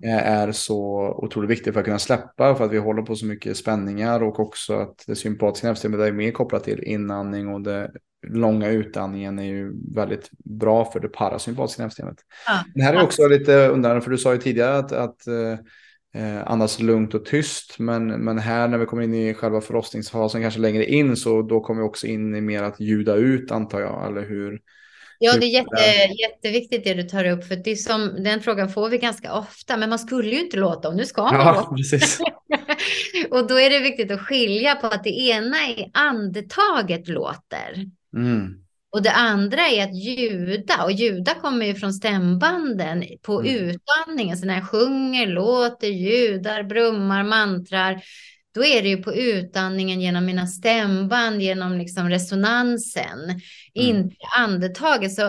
ja. 0.00 0.20
är 0.20 0.52
så 0.52 1.08
otroligt 1.22 1.50
viktigt 1.50 1.72
för 1.72 1.80
att 1.80 1.86
kunna 1.86 1.98
släppa 1.98 2.54
för 2.54 2.64
att 2.64 2.72
vi 2.72 2.78
håller 2.78 3.02
på 3.02 3.16
så 3.16 3.26
mycket 3.26 3.56
spänningar 3.56 4.22
och 4.22 4.40
också 4.40 4.74
att 4.78 5.04
det 5.06 5.16
sympatiska 5.16 5.66
nervsystemet 5.66 6.00
är 6.00 6.12
mer 6.12 6.30
kopplat 6.30 6.64
till 6.64 6.82
inandning 6.82 7.48
och 7.48 7.60
det 7.60 7.90
långa 8.28 8.68
utandningen 8.68 9.38
är 9.38 9.44
ju 9.44 9.72
väldigt 9.94 10.30
bra 10.44 10.92
för 10.92 11.00
det 11.00 11.08
parasympatiska 11.08 11.82
nervsystemet. 11.82 12.18
Ja. 12.46 12.64
Det 12.74 12.82
här 12.82 12.94
är 12.94 13.02
också 13.02 13.28
lite 13.28 13.68
undrande 13.68 14.00
för 14.00 14.10
du 14.10 14.18
sa 14.18 14.32
ju 14.32 14.38
tidigare 14.38 14.76
att, 14.76 14.92
att 14.92 15.26
eh, 15.26 15.58
eh, 16.22 16.50
andas 16.50 16.80
lugnt 16.80 17.14
och 17.14 17.24
tyst. 17.24 17.78
Men, 17.78 18.06
men 18.06 18.38
här 18.38 18.68
när 18.68 18.78
vi 18.78 18.86
kommer 18.86 19.02
in 19.02 19.14
i 19.14 19.34
själva 19.34 19.60
förlossningsfasen, 19.60 20.42
kanske 20.42 20.60
längre 20.60 20.84
in, 20.84 21.16
så 21.16 21.42
då 21.42 21.60
kommer 21.60 21.82
vi 21.82 21.88
också 21.88 22.06
in 22.06 22.34
i 22.34 22.40
mer 22.40 22.62
att 22.62 22.80
ljuda 22.80 23.14
ut 23.14 23.50
antar 23.50 23.80
jag, 23.80 24.06
eller 24.06 24.28
hur? 24.28 24.60
Ja, 25.24 25.36
det 25.36 25.46
är 25.46 25.50
jätte, 25.50 26.12
jätteviktigt 26.22 26.84
det 26.84 26.94
du 26.94 27.02
tar 27.02 27.24
upp, 27.24 27.44
för 27.44 27.56
det 27.56 27.70
är 27.70 27.76
som, 27.76 28.22
den 28.22 28.40
frågan 28.40 28.68
får 28.68 28.88
vi 28.88 28.98
ganska 28.98 29.34
ofta, 29.34 29.76
men 29.76 29.88
man 29.88 29.98
skulle 29.98 30.30
ju 30.30 30.40
inte 30.40 30.56
låta 30.56 30.88
om 30.88 30.96
nu 30.96 31.04
ska 31.04 31.22
man 31.22 31.34
ja, 31.34 31.54
låta. 31.54 31.74
Precis. 31.76 32.20
och 33.30 33.46
då 33.46 33.60
är 33.60 33.70
det 33.70 33.80
viktigt 33.80 34.10
att 34.10 34.20
skilja 34.20 34.74
på 34.74 34.86
att 34.86 35.04
det 35.04 35.10
ena 35.10 35.56
är 35.56 35.90
andetaget 35.94 37.08
låter. 37.08 37.86
Mm. 38.16 38.62
Och 38.92 39.02
det 39.02 39.12
andra 39.12 39.68
är 39.68 39.84
att 39.84 39.94
ljuda, 39.96 40.84
och 40.84 40.92
ljuda 40.92 41.34
kommer 41.34 41.66
ju 41.66 41.74
från 41.74 41.92
stämbanden 41.92 43.04
på 43.22 43.40
mm. 43.40 43.54
utandningen. 43.54 44.36
Så 44.36 44.46
när 44.46 44.54
jag 44.54 44.70
sjunger, 44.70 45.26
låter, 45.26 45.88
ljudar, 45.88 46.62
brummar, 46.62 47.24
mantrar, 47.24 48.02
då 48.54 48.64
är 48.64 48.82
det 48.82 48.88
ju 48.88 48.96
på 48.96 49.14
utandningen 49.14 50.00
genom 50.00 50.24
mina 50.24 50.46
stämband, 50.46 51.42
genom 51.42 51.78
liksom 51.78 52.08
resonansen, 52.08 53.20
mm. 53.20 53.40
inte 53.74 54.16
andetaget. 54.38 55.14
Så 55.14 55.22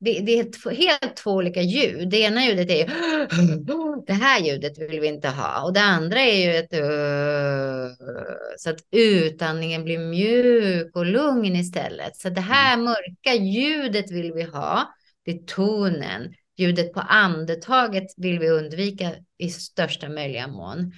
det, 0.00 0.20
det 0.20 0.38
är 0.38 0.70
helt 0.70 1.16
två 1.16 1.30
olika 1.30 1.62
ljud. 1.62 2.10
Det 2.10 2.18
ena 2.18 2.44
ljudet 2.44 2.70
är 2.70 2.76
ju 2.76 2.84
det 4.06 4.12
här 4.12 4.40
ljudet 4.40 4.78
vill 4.78 5.00
vi 5.00 5.06
inte 5.06 5.28
ha 5.28 5.62
och 5.62 5.72
det 5.72 5.80
andra 5.80 6.20
är 6.20 6.44
ju 6.44 6.56
ett 6.56 6.72
så 8.56 8.70
att 8.70 8.78
utandningen 8.90 9.84
blir 9.84 9.98
mjuk 9.98 10.96
och 10.96 11.06
lugn 11.06 11.56
istället. 11.56 12.16
Så 12.16 12.28
det 12.28 12.40
här 12.40 12.74
mm. 12.74 12.84
mörka 12.84 13.34
ljudet 13.34 14.10
vill 14.10 14.32
vi 14.32 14.42
ha. 14.42 14.94
Det 15.24 15.30
är 15.30 15.38
tonen. 15.38 16.34
Ljudet 16.56 16.92
på 16.92 17.00
andetaget 17.00 18.14
vill 18.16 18.38
vi 18.38 18.48
undvika 18.48 19.10
i 19.38 19.50
största 19.50 20.08
möjliga 20.08 20.46
mån. 20.46 20.78
Mm. 20.78 20.92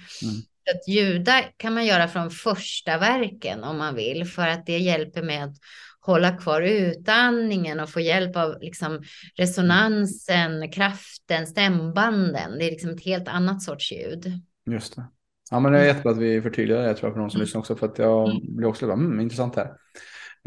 Att 0.73 0.87
ljuda 0.87 1.41
kan 1.57 1.73
man 1.73 1.85
göra 1.85 2.07
från 2.07 2.31
första 2.31 2.97
verken 2.97 3.63
om 3.63 3.77
man 3.77 3.95
vill 3.95 4.25
för 4.25 4.47
att 4.47 4.65
det 4.65 4.77
hjälper 4.77 5.23
med 5.23 5.43
att 5.43 5.55
hålla 5.99 6.37
kvar 6.37 6.61
utandningen 6.61 7.79
och 7.79 7.89
få 7.89 7.99
hjälp 7.99 8.35
av 8.35 8.57
liksom 8.61 9.03
resonansen, 9.35 10.71
kraften, 10.71 11.47
stämbanden. 11.47 12.59
Det 12.59 12.65
är 12.65 12.71
liksom 12.71 12.89
ett 12.89 13.05
helt 13.05 13.27
annat 13.27 13.61
sorts 13.61 13.91
ljud. 13.91 14.25
Just 14.65 14.95
det. 14.95 15.03
Ja, 15.51 15.59
men 15.59 15.71
det 15.71 15.79
är 15.79 15.85
jättebra 15.85 16.11
att 16.11 16.17
vi 16.17 16.41
förtydligar 16.41 16.81
det 16.81 16.93
tror 16.93 17.07
jag 17.07 17.13
för 17.13 17.21
någon 17.21 17.31
som 17.31 17.37
mm. 17.37 17.45
lyssnar 17.45 17.59
också 17.59 17.75
för 17.75 17.87
att 17.87 17.99
jag 17.99 18.29
mm. 18.29 18.55
blir 18.55 18.67
också 18.67 18.85
mm, 18.85 19.19
intressant 19.19 19.55
här. 19.55 19.71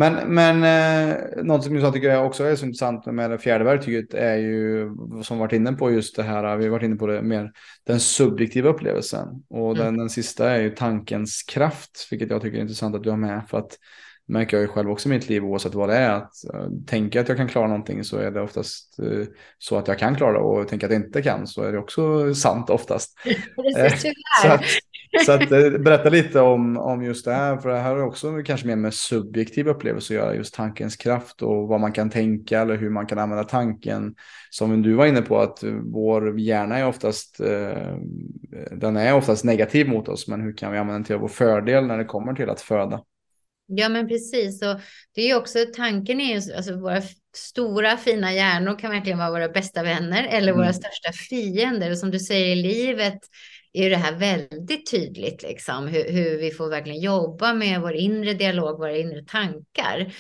Men, 0.01 0.35
men 0.35 0.65
eh, 0.65 1.17
något 1.45 1.65
som 1.65 1.77
jag 1.77 1.95
tycker 1.95 2.23
också 2.23 2.45
är 2.45 2.57
så 2.57 2.67
intressant 2.67 3.07
med 3.07 3.31
det 3.31 3.39
fjärde 3.39 3.65
verktyget 3.65 4.15
är 4.15 4.37
ju 4.37 4.91
som 5.23 5.39
varit 5.39 5.53
inne 5.53 5.73
på 5.73 5.93
just 5.93 6.17
det 6.17 6.23
här. 6.23 6.57
Vi 6.57 6.65
har 6.65 6.71
varit 6.71 6.83
inne 6.83 6.97
på 6.97 7.07
det 7.07 7.23
mer 7.23 7.53
den 7.87 8.01
subjektiva 8.01 8.69
upplevelsen 8.69 9.29
och 9.51 9.71
mm. 9.71 9.85
den, 9.85 9.99
den 9.99 10.11
sista 10.11 10.51
är 10.51 10.61
ju 10.61 10.71
tankens 10.71 11.43
kraft, 11.43 12.09
vilket 12.11 12.31
jag 12.31 12.43
tycker 12.43 12.59
är 12.59 12.63
intressant 12.63 12.97
att 12.97 13.03
du 13.03 13.11
har 13.11 13.17
med 13.17 13.43
för 13.49 13.59
att 13.59 13.79
märker 14.29 14.57
jag 14.57 14.63
ju 14.63 14.69
själv 14.69 14.91
också 14.91 15.09
i 15.09 15.13
mitt 15.13 15.29
liv 15.29 15.45
oavsett 15.45 15.75
vad 15.75 15.89
det 15.89 15.97
är. 15.97 16.11
Att 16.11 16.33
uh, 16.55 16.69
tänka 16.87 17.21
att 17.21 17.29
jag 17.29 17.37
kan 17.37 17.49
klara 17.49 17.67
någonting 17.67 18.05
så 18.05 18.17
är 18.17 18.31
det 18.31 18.41
oftast 18.41 19.01
uh, 19.03 19.27
så 19.59 19.77
att 19.77 19.89
jag 19.89 19.99
kan 19.99 20.17
klara 20.17 20.33
det 20.33 20.39
och 20.39 20.69
tänka 20.69 20.87
att 20.87 20.93
jag 20.93 21.03
inte 21.03 21.23
kan 21.23 21.47
så 21.47 21.63
är 21.63 21.73
det 21.73 21.79
också 21.79 22.35
sant 22.35 22.71
oftast. 22.71 23.19
Precis, 23.57 24.13
så 24.43 24.49
att, 24.49 24.63
så 25.27 25.33
att 25.33 25.49
berätta 25.49 26.09
lite 26.11 26.41
om, 26.41 26.77
om 26.77 27.03
just 27.03 27.25
det 27.25 27.33
här, 27.33 27.57
för 27.57 27.69
det 27.69 27.79
här 27.79 27.95
har 27.95 28.03
också 28.03 28.43
kanske 28.43 28.67
mer 28.67 28.77
med 28.77 28.95
subjektiv 28.95 29.69
upplevelse 29.69 30.15
att 30.15 30.21
göra, 30.21 30.35
just 30.35 30.55
tankens 30.55 30.97
kraft 30.97 31.43
och 31.43 31.69
vad 31.69 31.81
man 31.81 31.93
kan 31.93 32.11
tänka 32.11 32.61
eller 32.61 32.77
hur 32.77 32.91
man 32.91 33.07
kan 33.07 33.19
använda 33.19 33.45
tanken. 33.45 34.15
Som 34.51 34.83
du 34.83 34.95
var 34.95 35.07
inne 35.07 35.23
på 35.23 35.39
att 35.39 35.65
vår 35.83 36.41
hjärna 36.41 36.79
är 36.79 36.87
oftast, 36.87 37.41
uh, 37.41 37.97
den 38.73 38.97
är 38.97 39.15
oftast 39.15 39.45
negativ 39.45 39.89
mot 39.89 40.09
oss, 40.09 40.29
men 40.29 40.41
hur 40.41 40.57
kan 40.57 40.73
vi 40.73 40.79
använda 40.79 40.99
den 40.99 41.05
till 41.05 41.17
vår 41.17 41.29
fördel 41.29 41.87
när 41.87 41.99
det 41.99 42.05
kommer 42.05 42.35
till 42.35 42.51
att 42.51 42.61
föda? 42.61 43.03
Ja, 43.71 43.89
men 43.89 44.09
precis. 44.09 44.63
Och 44.63 44.81
det 45.15 45.31
är 45.31 45.37
också 45.37 45.59
tanken 45.77 46.21
är 46.21 46.41
ju, 46.41 46.55
alltså 46.55 46.81
våra 46.81 47.03
stora 47.37 47.97
fina 47.97 48.33
hjärnor 48.33 48.79
kan 48.79 48.91
verkligen 48.91 49.19
vara 49.19 49.31
våra 49.31 49.49
bästa 49.49 49.83
vänner 49.83 50.25
eller 50.31 50.53
mm. 50.53 50.61
våra 50.61 50.73
största 50.73 51.13
fiender. 51.13 51.91
Och 51.91 51.99
som 51.99 52.11
du 52.11 52.19
säger 52.19 52.47
i 52.47 52.63
livet 52.63 53.19
är 53.73 53.91
det 53.91 53.97
här 53.97 54.17
väldigt 54.17 54.91
tydligt, 54.91 55.43
liksom, 55.43 55.89
hur, 55.89 56.13
hur 56.13 56.39
vi 56.39 56.51
får 56.51 56.69
verkligen 56.69 57.01
jobba 57.01 57.55
med 57.55 57.81
vår 57.81 57.95
inre 57.95 58.35
dialog, 58.35 58.79
våra 58.79 58.97
inre 58.97 59.25
tankar. 59.25 60.13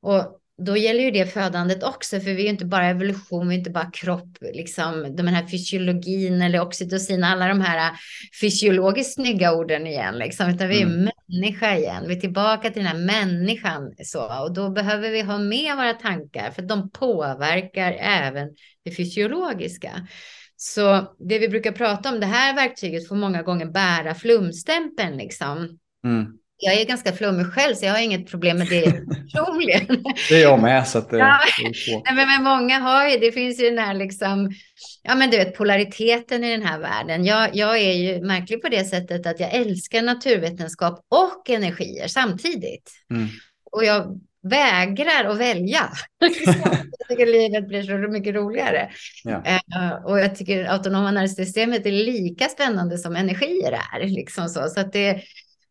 Och 0.00 0.40
då 0.66 0.76
gäller 0.76 1.00
ju 1.00 1.10
det 1.10 1.26
födandet 1.26 1.82
också, 1.82 2.20
för 2.20 2.30
vi 2.34 2.46
är 2.46 2.50
inte 2.50 2.64
bara 2.64 2.86
evolution, 2.86 3.48
vi 3.48 3.54
är 3.54 3.58
inte 3.58 3.70
bara 3.70 3.90
kropp, 3.90 4.38
liksom 4.40 5.16
den 5.16 5.28
här 5.28 5.46
fysiologin 5.46 6.42
eller 6.42 6.60
oxytocin, 6.60 7.24
alla 7.24 7.48
de 7.48 7.60
här 7.60 7.92
fysiologiskt 8.40 9.14
snygga 9.14 9.52
orden 9.54 9.86
igen, 9.86 10.18
liksom, 10.18 10.50
utan 10.50 10.68
vi 10.68 10.82
är 10.82 10.86
mm. 10.86 11.08
människa 11.28 11.76
igen. 11.76 12.04
Vi 12.08 12.16
är 12.16 12.20
tillbaka 12.20 12.70
till 12.70 12.84
den 12.84 12.96
här 12.96 13.06
människan 13.06 13.94
så, 14.04 14.42
och 14.42 14.54
då 14.54 14.70
behöver 14.70 15.10
vi 15.10 15.20
ha 15.20 15.38
med 15.38 15.76
våra 15.76 15.94
tankar, 15.94 16.50
för 16.50 16.62
de 16.62 16.90
påverkar 16.90 17.92
även 17.92 18.48
det 18.84 18.90
fysiologiska. 18.90 20.06
Så 20.62 21.14
det 21.18 21.38
vi 21.38 21.48
brukar 21.48 21.72
prata 21.72 22.08
om, 22.08 22.20
det 22.20 22.26
här 22.26 22.54
verktyget 22.54 23.08
får 23.08 23.16
många 23.16 23.42
gånger 23.42 23.66
bära 23.66 24.14
flumstämpeln 24.14 25.16
liksom. 25.16 25.78
Mm 26.04 26.40
jag 26.60 26.80
är 26.80 26.84
ganska 26.84 27.12
flummig 27.12 27.46
själv 27.46 27.74
så 27.74 27.84
jag 27.86 27.92
har 27.92 28.00
inget 28.00 28.30
problem 28.30 28.58
med 28.58 28.68
det 28.68 28.82
personligen. 29.32 30.04
det 30.28 30.34
är 30.34 30.42
jag 30.42 30.62
med. 30.62 30.88
Så 30.88 30.98
att 30.98 31.10
det, 31.10 31.18
ja, 31.18 31.38
nej, 31.88 32.02
men, 32.14 32.28
men 32.28 32.42
många 32.42 32.78
har 32.78 33.08
ju, 33.08 33.18
det 33.18 33.32
finns 33.32 33.60
ju 33.60 33.70
den 33.70 33.78
här 33.78 33.94
liksom, 33.94 34.50
ja 35.02 35.14
men 35.14 35.30
du 35.30 35.36
vet 35.36 35.56
polariteten 35.56 36.44
i 36.44 36.50
den 36.50 36.62
här 36.62 36.78
världen. 36.78 37.24
Jag, 37.24 37.56
jag 37.56 37.78
är 37.78 37.92
ju 37.92 38.20
märklig 38.20 38.62
på 38.62 38.68
det 38.68 38.84
sättet 38.84 39.26
att 39.26 39.40
jag 39.40 39.54
älskar 39.54 40.02
naturvetenskap 40.02 41.06
och 41.08 41.50
energier 41.50 42.08
samtidigt. 42.08 42.90
Mm. 43.10 43.28
Och 43.72 43.84
jag 43.84 44.20
vägrar 44.42 45.24
att 45.24 45.38
välja. 45.38 45.90
jag 46.98 47.08
tycker 47.08 47.26
livet 47.26 47.68
blir 47.68 47.82
så 47.82 48.12
mycket 48.12 48.34
roligare. 48.34 48.90
Ja. 49.24 49.36
Uh, 49.76 50.04
och 50.04 50.20
jag 50.20 50.36
tycker 50.36 50.64
autonoma 50.64 51.10
nervsystemet 51.10 51.86
är 51.86 51.92
lika 51.92 52.48
spännande 52.48 52.98
som 52.98 53.16
energier 53.16 53.72
är. 53.72 54.08
Liksom 54.08 54.48
så. 54.48 54.68
Så 54.68 54.80
att 54.80 54.92
det, 54.92 55.22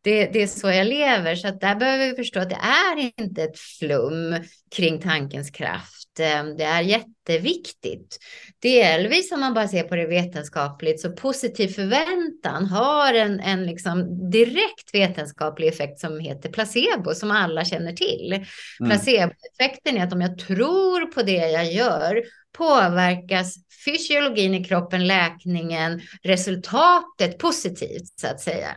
det, 0.04 0.26
det, 0.26 0.42
är 0.42 0.48
så 0.48 0.72
jag 0.72 0.88
lever. 0.88 1.36
Så 1.36 1.48
att 1.48 1.62
där 1.62 1.76
behöver 1.76 2.10
vi 2.10 2.16
förstå 2.16 2.40
att 2.40 2.50
det 2.50 2.60
är 2.62 3.12
inte 3.22 3.44
ett 3.44 3.60
flum 3.60 4.36
kring 4.76 5.02
tankens 5.02 5.52
kraft. 5.52 5.99
Ehm, 6.20 6.58
det 6.58 6.64
är 6.64 6.82
jätteviktigt. 6.82 8.18
Delvis 8.62 9.32
om 9.32 9.40
man 9.40 9.54
bara 9.54 9.68
ser 9.68 9.84
på 9.84 9.96
det 9.96 10.06
vetenskapligt 10.06 11.02
så 11.02 11.12
positiv 11.12 11.68
förväntan 11.68 12.66
har 12.66 13.14
en, 13.14 13.40
en 13.40 13.66
liksom 13.66 14.30
direkt 14.32 14.94
vetenskaplig 14.94 15.68
effekt 15.68 16.00
som 16.00 16.20
heter 16.20 16.50
placebo 16.50 17.14
som 17.14 17.32
alla 17.32 17.66
känner 17.66 17.94
till. 17.94 18.34
Mm. 18.34 18.90
Placeboeffekten 18.90 19.98
är 19.98 20.04
att 20.04 20.14
om 20.14 20.22
jag 20.22 20.38
tror 20.38 21.06
på 21.06 21.22
det 21.22 21.52
jag 21.52 21.72
gör 21.72 22.24
påverkas 22.58 23.56
fysiologin 23.86 24.56
i 24.56 24.64
kroppen, 24.64 25.08
läkningen, 25.08 26.02
resultatet 26.24 27.38
positivt 27.38 28.20
så 28.20 28.28
att 28.28 28.42
säga. 28.42 28.76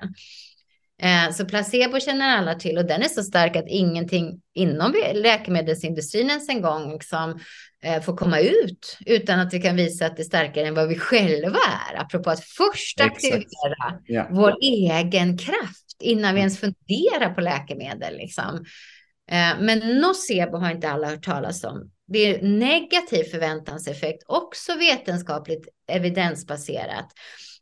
Eh, 1.03 1.31
så 1.33 1.45
placebo 1.45 2.01
känner 2.01 2.37
alla 2.37 2.55
till 2.55 2.79
och 2.79 2.85
den 2.85 3.03
är 3.03 3.09
så 3.09 3.23
stark 3.23 3.57
att 3.57 3.69
ingenting 3.69 4.41
inom 4.55 4.95
läkemedelsindustrin 5.15 6.31
ens 6.31 6.49
en 6.49 6.63
gång 6.63 6.93
liksom, 6.93 7.41
eh, 7.83 8.03
får 8.03 8.17
komma 8.17 8.41
ut 8.41 8.99
utan 9.07 9.41
att 9.41 9.55
vi 9.55 9.63
kan 9.63 9.77
visa 9.77 10.07
att 10.07 10.17
det 10.17 10.23
är 10.23 10.25
starkare 10.25 10.67
än 10.67 10.75
vad 10.75 10.89
vi 10.89 10.99
själva 10.99 11.59
är. 11.91 12.01
Apropå 12.01 12.31
att 12.31 12.45
först 12.45 13.01
aktivera 13.01 14.01
ja. 14.07 14.27
vår 14.31 14.55
egen 14.63 15.39
kraft 15.39 15.97
innan 16.01 16.35
vi 16.35 16.41
ens 16.41 16.61
funderar 16.61 17.35
på 17.35 17.41
läkemedel. 17.41 18.17
Liksom. 18.17 18.65
Eh, 19.31 19.61
men 19.61 20.01
nocebo 20.01 20.57
har 20.57 20.71
inte 20.71 20.91
alla 20.91 21.09
hört 21.09 21.25
talas 21.25 21.65
om. 21.65 21.91
Det 22.07 22.19
är 22.19 22.43
negativ 22.43 23.25
förväntanseffekt, 23.25 24.23
också 24.27 24.75
vetenskapligt 24.75 25.69
evidensbaserat. 25.89 27.13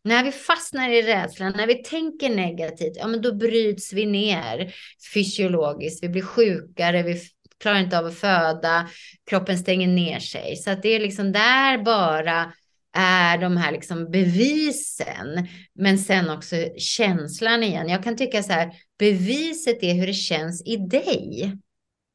När 0.05 0.24
vi 0.24 0.32
fastnar 0.32 0.90
i 0.90 1.03
rädslan, 1.03 1.53
när 1.57 1.66
vi 1.66 1.74
tänker 1.74 2.28
negativt, 2.28 2.96
ja 2.96 3.07
men 3.07 3.22
då 3.22 3.34
bryts 3.34 3.92
vi 3.92 4.07
ner 4.07 4.74
fysiologiskt. 5.14 6.05
Vi 6.05 6.09
blir 6.09 6.22
sjukare, 6.22 7.03
vi 7.03 7.20
klarar 7.61 7.78
inte 7.78 7.98
av 7.98 8.07
att 8.07 8.18
föda, 8.18 8.88
kroppen 9.30 9.59
stänger 9.59 9.88
ner 9.88 10.18
sig. 10.18 10.57
Så 10.57 10.70
att 10.70 10.82
det 10.82 10.88
är 10.88 11.01
liksom 11.01 11.32
där 11.32 11.78
bara 11.78 12.53
är 12.96 13.38
de 13.38 13.57
här 13.57 13.72
liksom 13.72 14.11
bevisen, 14.11 15.48
men 15.74 15.98
sen 15.98 16.30
också 16.30 16.57
känslan 16.76 17.62
igen. 17.62 17.88
Jag 17.88 18.05
kan 18.05 18.16
tycka 18.16 18.42
så 18.42 18.53
här, 18.53 18.70
beviset 18.98 19.82
är 19.82 19.94
hur 19.94 20.07
det 20.07 20.12
känns 20.12 20.66
i 20.66 20.76
dig. 20.76 21.53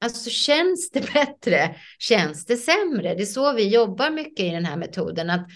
Alltså 0.02 0.30
känns 0.30 0.92
det 0.92 1.14
bättre? 1.14 1.76
Känns 2.00 2.46
det 2.46 2.58
sämre? 2.58 3.16
Det 3.16 3.22
är 3.22 3.26
så 3.26 3.54
vi 3.54 3.68
jobbar 3.68 4.10
mycket 4.10 4.46
i 4.46 4.50
den 4.50 4.66
här 4.66 4.78
metoden. 4.78 5.30
Att 5.30 5.48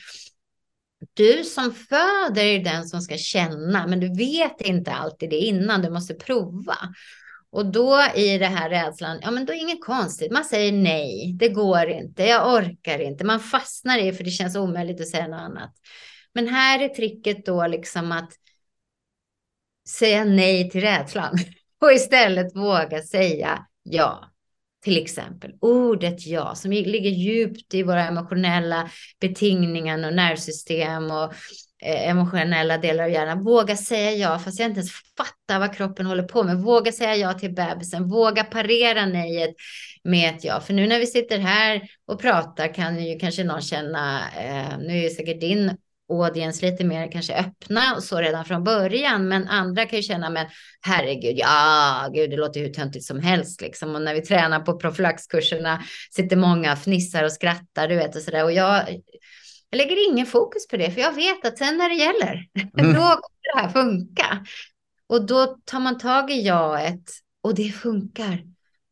du 1.14 1.44
som 1.44 1.74
föder 1.74 2.44
är 2.44 2.64
den 2.64 2.88
som 2.88 3.02
ska 3.02 3.18
känna, 3.18 3.88
men 3.88 4.00
du 4.00 4.14
vet 4.18 4.62
inte 4.62 4.92
alltid 4.92 5.30
det 5.30 5.38
innan, 5.38 5.82
du 5.82 5.90
måste 5.90 6.14
prova. 6.14 6.78
Och 7.52 7.66
då 7.66 8.04
i 8.16 8.38
det 8.38 8.46
här 8.46 8.70
rädslan, 8.70 9.20
ja 9.22 9.32
men 9.32 9.46
då 9.46 9.54
är 9.54 9.58
det 9.58 9.62
inget 9.62 9.86
konstigt. 9.86 10.32
Man 10.32 10.46
säger 10.46 10.72
nej, 10.72 11.34
det 11.40 11.50
går 11.50 11.90
inte, 11.90 12.24
jag 12.24 12.54
orkar 12.54 13.00
inte. 13.00 13.24
Man 13.24 13.40
fastnar 13.40 13.98
i 13.98 14.14
för 14.14 14.24
det 14.24 14.30
känns 14.30 14.56
omöjligt 14.56 15.02
att 15.02 15.08
säga 15.08 15.28
något 15.28 15.40
annat. 15.40 15.74
Men 16.34 16.48
här 16.48 16.80
är 16.80 16.90
tricket 16.90 17.46
då 17.46 17.68
liksom 17.68 18.12
att 18.12 18.34
säga 19.90 20.24
nej 20.24 20.70
till 20.70 20.82
rädslan 20.82 21.38
och 21.82 21.92
istället 21.92 22.56
våga 22.56 23.02
säga 23.02 23.66
ja 23.84 24.29
till 24.84 24.98
exempel. 24.98 25.52
Ordet 25.62 26.26
ja, 26.26 26.56
som 26.56 26.72
ligger 26.72 27.10
djupt 27.10 27.74
i 27.74 27.84
våra 27.84 28.08
emotionella 28.08 28.90
betingningar 29.22 30.08
och 30.08 30.14
nervsystem 30.14 31.12
och 31.12 31.34
eh, 31.84 32.10
emotionella 32.10 32.78
delar 32.78 33.04
av 33.04 33.10
hjärnan. 33.10 33.44
Våga 33.44 33.78
säga 33.78 34.12
ja, 34.12 34.40
fast 34.40 34.60
jag 34.60 34.70
inte 34.70 34.80
ens 34.80 34.92
fattar 35.18 35.60
vad 35.60 35.76
kroppen 35.76 36.06
håller 36.06 36.24
på 36.24 36.44
med. 36.44 36.58
Våga 36.58 36.92
säga 36.92 37.16
ja 37.16 37.34
till 37.34 37.54
bebisen. 37.54 38.10
Våga 38.10 38.44
parera 38.44 39.06
nejet 39.06 39.56
med 40.04 40.36
ett 40.36 40.44
ja. 40.44 40.62
För 40.62 40.74
nu 40.74 40.88
när 40.88 41.00
vi 41.00 41.08
sitter 41.08 41.40
här 41.40 41.82
och 42.06 42.22
pratar 42.22 42.74
kan 42.74 43.06
ju 43.06 43.20
kanske 43.20 43.44
någon 43.44 43.62
känna, 43.62 44.20
eh, 44.38 44.78
nu 44.80 44.98
är 44.98 45.04
ju 45.04 45.10
säkert 45.10 45.42
din 45.42 45.78
audience 46.10 46.66
lite 46.66 46.84
mer 46.84 47.12
kanske 47.12 47.34
öppna 47.34 47.96
och 47.96 48.04
så 48.04 48.18
redan 48.18 48.46
från 48.46 48.64
början. 48.64 49.28
Men 49.28 49.48
andra 49.48 49.86
kan 49.86 50.00
ju 50.00 50.04
känna, 50.04 50.30
men 50.30 50.48
herregud, 50.82 51.38
ja, 51.38 52.10
gud, 52.14 52.30
det 52.30 52.38
låter 52.38 52.60
hur 52.60 52.70
töntigt 52.70 53.06
som 53.06 53.20
helst 53.20 53.62
liksom. 53.62 53.96
Och 53.96 54.02
när 54.02 54.14
vi 54.14 54.22
tränar 54.22 54.60
på 54.60 54.80
profylaxkurserna 54.80 55.84
sitter 56.12 56.36
många 56.36 56.76
fnissar 56.76 57.24
och 57.24 57.32
skrattar, 57.32 57.88
du 57.88 57.96
vet 57.96 58.16
och 58.16 58.22
så 58.22 58.32
där. 58.32 58.44
Och 58.44 58.52
jag, 58.52 58.90
jag 59.70 59.78
lägger 59.78 60.12
ingen 60.12 60.26
fokus 60.26 60.68
på 60.68 60.78
det, 60.78 60.92
för 60.92 61.02
jag 61.02 61.14
vet 61.14 61.46
att 61.46 61.58
sen 61.58 61.78
när 61.78 61.90
det 61.90 61.96
gäller, 61.96 62.46
mm. 62.80 62.94
då 62.94 63.02
kommer 63.02 63.54
det 63.54 63.60
här 63.60 63.70
funka. 63.70 64.46
Och 65.08 65.26
då 65.26 65.46
tar 65.66 65.80
man 65.80 65.98
tag 65.98 66.32
i 66.32 66.42
jaet 66.42 67.04
och 67.42 67.56
det 67.56 67.72
funkar. 67.72 68.44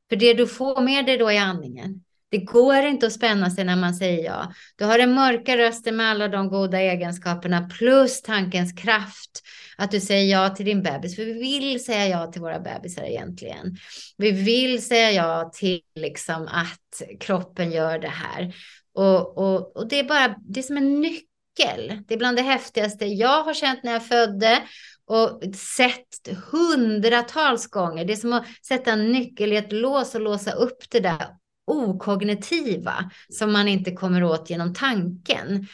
För 0.09 0.15
det 0.15 0.33
du 0.33 0.47
får 0.47 0.81
med 0.81 1.05
dig 1.05 1.17
då 1.17 1.31
i 1.31 1.37
andningen, 1.37 2.03
det 2.29 2.37
går 2.37 2.85
inte 2.85 3.07
att 3.07 3.13
spänna 3.13 3.49
sig 3.49 3.63
när 3.63 3.75
man 3.75 3.95
säger 3.95 4.23
ja. 4.23 4.53
Du 4.75 4.85
har 4.85 4.97
den 4.97 5.13
mörka 5.13 5.57
rösten 5.57 5.95
med 5.95 6.05
alla 6.05 6.27
de 6.27 6.49
goda 6.49 6.81
egenskaperna 6.81 7.69
plus 7.77 8.21
tankens 8.21 8.73
kraft. 8.73 9.41
Att 9.77 9.91
du 9.91 9.99
säger 9.99 10.31
ja 10.31 10.49
till 10.49 10.65
din 10.65 10.83
bebis. 10.83 11.15
För 11.15 11.25
vi 11.25 11.59
vill 11.59 11.85
säga 11.85 12.07
ja 12.07 12.31
till 12.31 12.41
våra 12.41 12.59
bebisar 12.59 13.03
egentligen. 13.03 13.77
Vi 14.17 14.31
vill 14.31 14.85
säga 14.85 15.11
ja 15.11 15.51
till 15.53 15.81
liksom 15.95 16.47
att 16.47 17.19
kroppen 17.19 17.71
gör 17.71 17.99
det 17.99 18.07
här. 18.07 18.53
Och, 18.93 19.37
och, 19.37 19.77
och 19.77 19.87
det 19.87 19.99
är 19.99 20.03
bara 20.03 20.35
det 20.47 20.59
är 20.59 20.63
som 20.63 20.77
en 20.77 21.01
nyckel. 21.01 22.01
Det 22.07 22.13
är 22.13 22.17
bland 22.17 22.37
det 22.37 22.43
häftigaste 22.43 23.05
jag 23.05 23.43
har 23.43 23.53
känt 23.53 23.83
när 23.83 23.93
jag 23.93 24.07
födde 24.07 24.61
och 25.05 25.41
sett 25.55 26.37
hundratals 26.51 27.67
gånger. 27.67 28.05
Det 28.05 28.13
är 28.13 28.17
som 28.17 28.33
att 28.33 28.45
sätta 28.67 28.91
en 28.91 29.11
nyckel 29.11 29.53
i 29.53 29.55
ett 29.55 29.71
lås 29.71 30.15
och 30.15 30.21
låsa 30.21 30.51
upp 30.51 30.89
det 30.89 30.99
där 30.99 31.27
okognitiva 31.67 33.11
som 33.29 33.53
man 33.53 33.67
inte 33.67 33.91
kommer 33.91 34.23
åt 34.23 34.49
genom 34.49 34.73
tanken. 34.73 35.67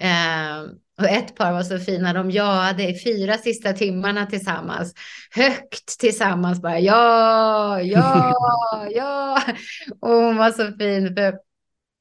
Eh, 0.00 0.70
och 0.98 1.08
ett 1.08 1.36
par 1.36 1.52
var 1.52 1.62
så 1.62 1.78
fina, 1.78 2.12
de 2.12 2.30
jade 2.30 2.88
i 2.88 3.02
fyra 3.04 3.38
sista 3.38 3.72
timmarna 3.72 4.26
tillsammans, 4.26 4.94
högt 5.30 5.98
tillsammans 5.98 6.62
bara 6.62 6.80
ja, 6.80 7.80
ja, 7.82 8.34
ja. 8.90 9.42
Och 10.00 10.10
hon 10.10 10.36
var 10.36 10.50
så 10.50 10.72
fin 10.78 11.14
för 11.14 11.49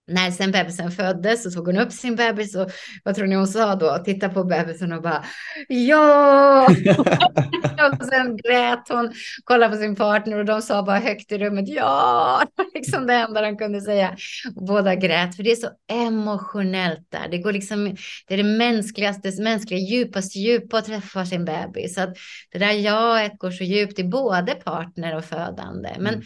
när 0.10 0.32
sen 0.32 0.52
bebisen 0.52 0.92
föddes 0.92 1.44
så 1.44 1.52
tog 1.52 1.66
hon 1.66 1.78
upp 1.78 1.92
sin 1.92 2.16
bebis 2.16 2.56
och 2.56 2.72
vad 3.04 3.16
tror 3.16 3.28
ni 3.28 3.36
hon 3.36 3.48
sa 3.48 3.76
då? 3.76 3.98
Titta 4.06 4.30
på 4.30 4.44
bebisen 4.44 4.94
och 4.94 5.02
bara 5.02 5.26
ja. 5.68 6.66
och 8.00 8.06
sen 8.06 8.38
grät 8.38 8.90
hon, 8.90 9.14
kollade 9.44 9.76
på 9.76 9.82
sin 9.82 9.96
partner 9.96 10.38
och 10.38 10.46
de 10.46 10.62
sa 10.62 10.84
bara 10.84 11.00
högt 11.00 11.32
i 11.32 11.38
rummet 11.38 11.70
ja. 11.70 12.44
liksom 12.74 13.08
det 13.08 13.14
enda 13.14 13.42
de 13.42 13.58
kunde 13.58 13.82
säga. 13.82 14.16
Båda 14.56 14.96
grät 14.96 15.36
för 15.36 15.44
det 15.44 15.52
är 15.52 15.56
så 15.56 15.70
emotionellt 15.92 17.08
där. 17.10 17.28
Det 17.32 17.38
går 17.38 17.54
liksom, 17.54 17.96
det 18.28 18.34
är 18.34 18.38
det 18.38 18.58
mänskligaste, 18.58 19.42
mänskliga 19.42 19.80
djupaste 19.80 20.40
djupa 20.40 20.78
att 20.78 20.86
träffa 20.86 21.26
sin 21.26 21.46
bebis. 21.46 21.96
Så 21.96 22.02
att 22.02 22.18
det 22.52 22.60
där 22.60 22.72
jaet 22.72 23.38
går 23.38 23.52
så 23.52 23.64
djupt 23.64 24.00
i 24.00 24.04
både 24.04 24.56
partner 24.56 25.16
och 25.16 25.26
födande. 25.26 25.96
Men 26.00 26.14
mm. 26.14 26.26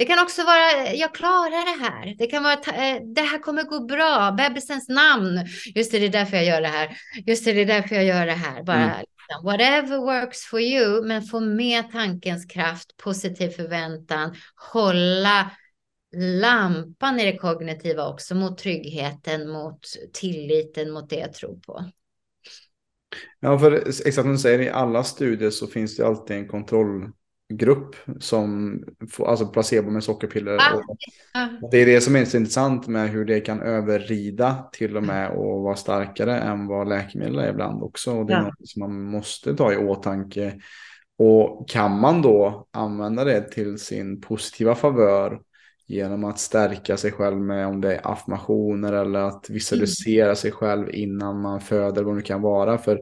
Det 0.00 0.06
kan 0.06 0.18
också 0.22 0.44
vara, 0.44 0.92
jag 0.94 1.14
klarar 1.14 1.78
det 1.78 1.84
här. 1.84 2.14
Det 2.18 2.26
kan 2.26 2.42
vara, 2.42 2.54
eh, 2.54 3.02
det 3.14 3.20
här 3.20 3.38
kommer 3.38 3.62
gå 3.62 3.80
bra. 3.80 4.34
Bebisens 4.38 4.88
namn. 4.88 5.46
Just 5.74 5.92
det, 5.92 5.98
det 5.98 6.06
är 6.06 6.10
därför 6.10 6.36
jag 6.36 6.46
gör 6.46 6.60
det 6.60 6.68
här. 6.68 6.96
Just 7.26 7.44
det, 7.44 7.52
det 7.52 7.60
är 7.60 7.66
därför 7.66 7.94
jag 7.94 8.04
gör 8.04 8.26
det 8.26 8.32
här. 8.32 8.62
Bara 8.62 8.76
mm. 8.76 8.96
liksom, 8.98 9.44
whatever 9.44 9.98
works 9.98 10.44
for 10.44 10.60
you, 10.60 11.02
men 11.06 11.22
få 11.22 11.40
med 11.40 11.92
tankens 11.92 12.46
kraft, 12.46 12.96
positiv 12.96 13.48
förväntan, 13.50 14.34
hålla 14.72 15.50
lampan 16.16 17.20
i 17.20 17.32
det 17.32 17.38
kognitiva 17.38 18.08
också 18.08 18.34
mot 18.34 18.58
tryggheten, 18.58 19.50
mot 19.50 19.80
tilliten, 20.12 20.90
mot 20.90 21.10
det 21.10 21.16
jag 21.16 21.32
tror 21.32 21.56
på. 21.56 21.84
Ja, 23.40 23.58
för 23.58 23.72
exakt 23.88 24.14
som 24.14 24.32
du 24.32 24.38
säger, 24.38 24.58
i 24.58 24.70
alla 24.70 25.04
studier 25.04 25.50
så 25.50 25.66
finns 25.66 25.96
det 25.96 26.06
alltid 26.06 26.36
en 26.36 26.48
kontrollgrupp 27.50 27.96
som 28.20 28.82
får, 29.10 29.28
alltså 29.28 29.46
placebo 29.46 29.90
med 29.90 30.04
sockerpiller. 30.04 30.56
Ah, 30.56 31.48
och 31.62 31.70
det 31.70 31.78
är 31.78 31.86
det 31.86 32.00
som 32.00 32.16
är 32.16 32.24
så 32.24 32.36
intressant 32.36 32.86
med 32.86 33.10
hur 33.10 33.24
det 33.24 33.40
kan 33.40 33.60
överrida 33.60 34.68
till 34.72 34.96
och 34.96 35.02
med 35.02 35.30
och 35.30 35.62
vara 35.62 35.76
starkare 35.76 36.38
än 36.38 36.66
vad 36.66 36.88
läkemedel 36.88 37.38
är 37.38 37.50
ibland 37.50 37.82
också. 37.82 38.12
Och 38.12 38.26
det 38.26 38.32
är 38.32 38.38
ja. 38.38 38.42
något 38.44 38.68
som 38.68 38.80
man 38.80 39.02
måste 39.02 39.54
ta 39.54 39.72
i 39.72 39.76
åtanke. 39.76 40.60
Och 41.18 41.68
kan 41.68 42.00
man 42.00 42.22
då 42.22 42.66
använda 42.72 43.24
det 43.24 43.40
till 43.40 43.78
sin 43.78 44.20
positiva 44.20 44.74
favör 44.74 45.40
genom 45.86 46.24
att 46.24 46.38
stärka 46.38 46.96
sig 46.96 47.12
själv 47.12 47.36
med 47.36 47.66
om 47.66 47.80
det 47.80 47.94
är 47.94 48.12
affirmationer 48.12 48.92
eller 48.92 49.20
att 49.20 49.50
visualisera 49.50 50.24
mm. 50.24 50.36
sig 50.36 50.52
själv 50.52 50.94
innan 50.94 51.40
man 51.40 51.60
föder 51.60 52.02
vad 52.02 52.16
det 52.16 52.22
kan 52.22 52.42
vara. 52.42 52.78
För 52.78 53.00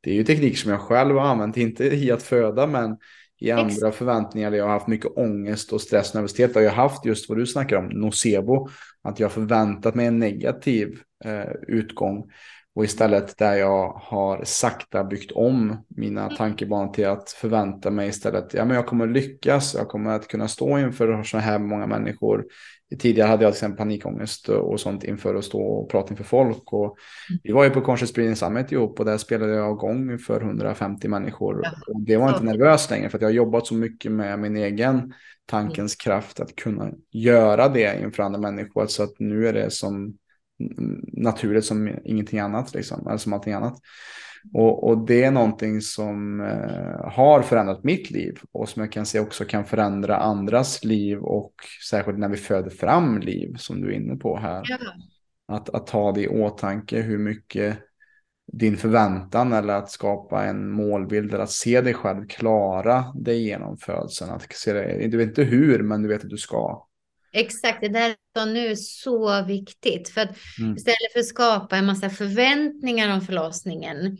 det 0.00 0.10
är 0.10 0.14
ju 0.14 0.24
teknik 0.24 0.58
som 0.58 0.70
jag 0.70 0.80
själv 0.80 1.16
har 1.16 1.26
använt, 1.26 1.56
inte 1.56 1.84
i 1.84 2.10
att 2.10 2.22
föda 2.22 2.66
men 2.66 2.96
i 3.40 3.50
andra 3.50 3.92
förväntningar 3.92 4.50
där 4.50 4.58
jag 4.58 4.64
har 4.64 4.72
haft 4.72 4.86
mycket 4.86 5.16
ångest 5.16 5.72
och 5.72 5.80
stress 5.80 6.08
och 6.08 6.14
nervositet 6.14 6.54
har 6.54 6.62
jag 6.62 6.72
haft 6.72 7.04
just 7.04 7.28
vad 7.28 7.38
du 7.38 7.46
snackar 7.46 7.76
om, 7.76 7.86
nocebo. 7.86 8.68
Att 9.02 9.20
jag 9.20 9.32
förväntat 9.32 9.94
mig 9.94 10.06
en 10.06 10.18
negativ 10.18 10.98
eh, 11.24 11.52
utgång. 11.68 12.30
Och 12.74 12.84
istället 12.84 13.38
där 13.38 13.54
jag 13.54 13.92
har 13.92 14.44
sakta 14.44 15.04
byggt 15.04 15.32
om 15.32 15.84
mina 15.88 16.24
mm. 16.24 16.36
tankebanor 16.36 16.92
till 16.92 17.06
att 17.06 17.30
förvänta 17.30 17.90
mig 17.90 18.08
istället, 18.08 18.54
ja 18.54 18.64
men 18.64 18.76
jag 18.76 18.86
kommer 18.86 19.06
lyckas, 19.06 19.74
jag 19.74 19.88
kommer 19.88 20.10
att 20.10 20.28
kunna 20.28 20.48
stå 20.48 20.78
inför 20.78 21.22
så 21.22 21.38
här 21.38 21.58
många 21.58 21.86
människor. 21.86 22.44
Tidigare 22.98 23.28
hade 23.28 23.44
jag 23.44 23.52
till 23.52 23.58
exempel 23.58 23.78
panikångest 23.78 24.48
och 24.48 24.80
sånt 24.80 25.04
inför 25.04 25.34
att 25.34 25.44
stå 25.44 25.60
och 25.60 25.90
prata 25.90 26.10
inför 26.10 26.24
folk. 26.24 26.72
Och 26.72 26.84
mm. 26.84 27.40
vi 27.42 27.52
var 27.52 27.64
ju 27.64 27.70
på 27.70 27.80
Conscious 27.80 28.14
Breeding 28.14 28.36
Summit 28.36 28.72
ihop 28.72 29.00
och 29.00 29.04
där 29.04 29.18
spelade 29.18 29.54
jag 29.54 29.76
gång 29.76 30.18
för 30.18 30.40
150 30.40 31.08
människor. 31.08 31.58
Och 31.88 32.00
det 32.00 32.16
var 32.16 32.28
inte 32.28 32.44
nervöst 32.44 32.90
längre 32.90 33.10
för 33.10 33.18
att 33.18 33.22
jag 33.22 33.28
har 33.28 33.34
jobbat 33.34 33.66
så 33.66 33.74
mycket 33.74 34.12
med 34.12 34.38
min 34.38 34.56
egen 34.56 35.14
tankens 35.46 35.96
mm. 36.06 36.14
kraft 36.14 36.40
att 36.40 36.56
kunna 36.56 36.90
göra 37.10 37.68
det 37.68 38.00
inför 38.02 38.22
andra 38.22 38.40
människor. 38.40 38.86
Så 38.86 39.02
att 39.02 39.14
nu 39.18 39.48
är 39.48 39.52
det 39.52 39.70
som 39.70 40.14
naturligt 41.12 41.64
som 41.64 41.90
ingenting 42.04 42.38
annat, 42.38 42.74
liksom, 42.74 43.06
eller 43.06 43.18
som 43.18 43.32
allting 43.32 43.52
annat. 43.52 43.78
Och, 44.54 44.88
och 44.88 44.98
det 44.98 45.24
är 45.24 45.30
någonting 45.30 45.80
som 45.80 46.40
eh, 46.40 47.10
har 47.12 47.42
förändrat 47.42 47.84
mitt 47.84 48.10
liv 48.10 48.38
och 48.52 48.68
som 48.68 48.82
jag 48.82 48.92
kan 48.92 49.06
se 49.06 49.20
också 49.20 49.44
kan 49.44 49.64
förändra 49.64 50.16
andras 50.16 50.84
liv 50.84 51.18
och 51.18 51.54
särskilt 51.90 52.18
när 52.18 52.28
vi 52.28 52.36
föder 52.36 52.70
fram 52.70 53.18
liv 53.18 53.54
som 53.56 53.80
du 53.80 53.88
är 53.88 53.96
inne 53.96 54.16
på 54.16 54.38
här. 54.38 54.62
Ja. 54.64 54.78
Att, 55.56 55.68
att 55.68 55.86
ta 55.86 56.12
det 56.12 56.22
i 56.22 56.28
åtanke 56.28 57.00
hur 57.00 57.18
mycket 57.18 57.78
din 58.52 58.76
förväntan 58.76 59.52
eller 59.52 59.74
att 59.74 59.90
skapa 59.90 60.44
en 60.44 60.70
målbild 60.70 61.34
eller 61.34 61.42
att 61.42 61.50
se 61.50 61.80
dig 61.80 61.94
själv 61.94 62.26
klara 62.28 63.04
dig 63.14 63.44
genom 63.44 63.76
födseln. 63.76 64.30
Att 64.30 64.52
se 64.52 64.72
det, 64.72 65.08
du 65.08 65.16
vet 65.16 65.28
inte 65.28 65.42
hur 65.42 65.82
men 65.82 66.02
du 66.02 66.08
vet 66.08 66.24
att 66.24 66.30
du 66.30 66.36
ska. 66.36 66.87
Exakt, 67.38 67.80
det 67.80 67.88
där 67.88 68.14
som 68.38 68.52
nu 68.52 68.66
är 68.66 68.74
så 68.74 69.44
viktigt. 69.44 70.08
För 70.08 70.20
att 70.20 70.36
mm. 70.58 70.76
istället 70.76 71.12
för 71.12 71.20
att 71.20 71.26
skapa 71.26 71.76
en 71.76 71.86
massa 71.86 72.10
förväntningar 72.10 73.14
om 73.14 73.20
förlossningen. 73.20 74.18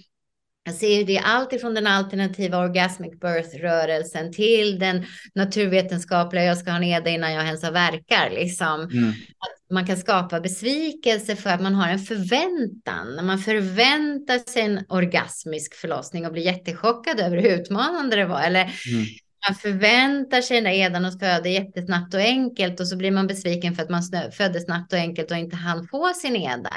Jag 0.65 0.75
ser 0.75 1.05
det 1.05 1.19
allt 1.19 1.53
ifrån 1.53 1.75
den 1.75 1.87
alternativa 1.87 2.59
orgasmic 2.59 3.21
birth-rörelsen 3.21 4.33
till 4.33 4.79
den 4.79 5.05
naturvetenskapliga, 5.35 6.45
jag 6.45 6.59
ska 6.59 6.71
ha 6.71 6.79
ner 6.79 7.01
det 7.01 7.11
innan 7.11 7.33
jag 7.33 7.47
ens 7.47 7.63
har 7.63 7.73
verkar. 7.73 8.31
Liksom. 8.31 8.81
Mm. 8.81 9.09
Att 9.09 9.75
man 9.75 9.87
kan 9.87 9.97
skapa 9.97 10.41
besvikelse 10.41 11.37
för 11.37 11.51
att 11.51 11.63
man 11.63 11.75
har 11.75 11.89
en 11.89 11.99
förväntan. 11.99 13.17
När 13.17 13.23
man 13.23 13.39
förväntar 13.39 14.51
sig 14.51 14.63
en 14.63 14.85
orgasmisk 14.89 15.75
förlossning 15.75 16.27
och 16.27 16.33
blir 16.33 16.43
jättechockad 16.43 17.21
över 17.21 17.37
hur 17.37 17.61
utmanande 17.61 18.17
det 18.17 18.27
var. 18.27 18.43
Eller 18.43 18.63
mm 18.63 19.07
man 19.49 19.55
förväntar 19.55 20.41
sig 20.41 20.57
den 20.57 20.65
där 20.65 20.71
edan 20.71 21.05
och 21.05 21.21
föder 21.21 21.51
jättesnabbt 21.51 22.15
och 22.15 22.21
enkelt 22.21 22.81
och 22.81 22.89
så 22.89 22.97
blir 22.97 23.11
man 23.11 23.27
besviken 23.27 23.75
för 23.75 23.83
att 23.83 23.91
man 23.91 24.03
födde 24.33 24.61
snabbt 24.61 24.93
och 24.93 24.99
enkelt 24.99 25.31
och 25.31 25.37
inte 25.37 25.57
hann 25.57 25.89
få 25.89 26.13
sin 26.15 26.37
eda. 26.37 26.71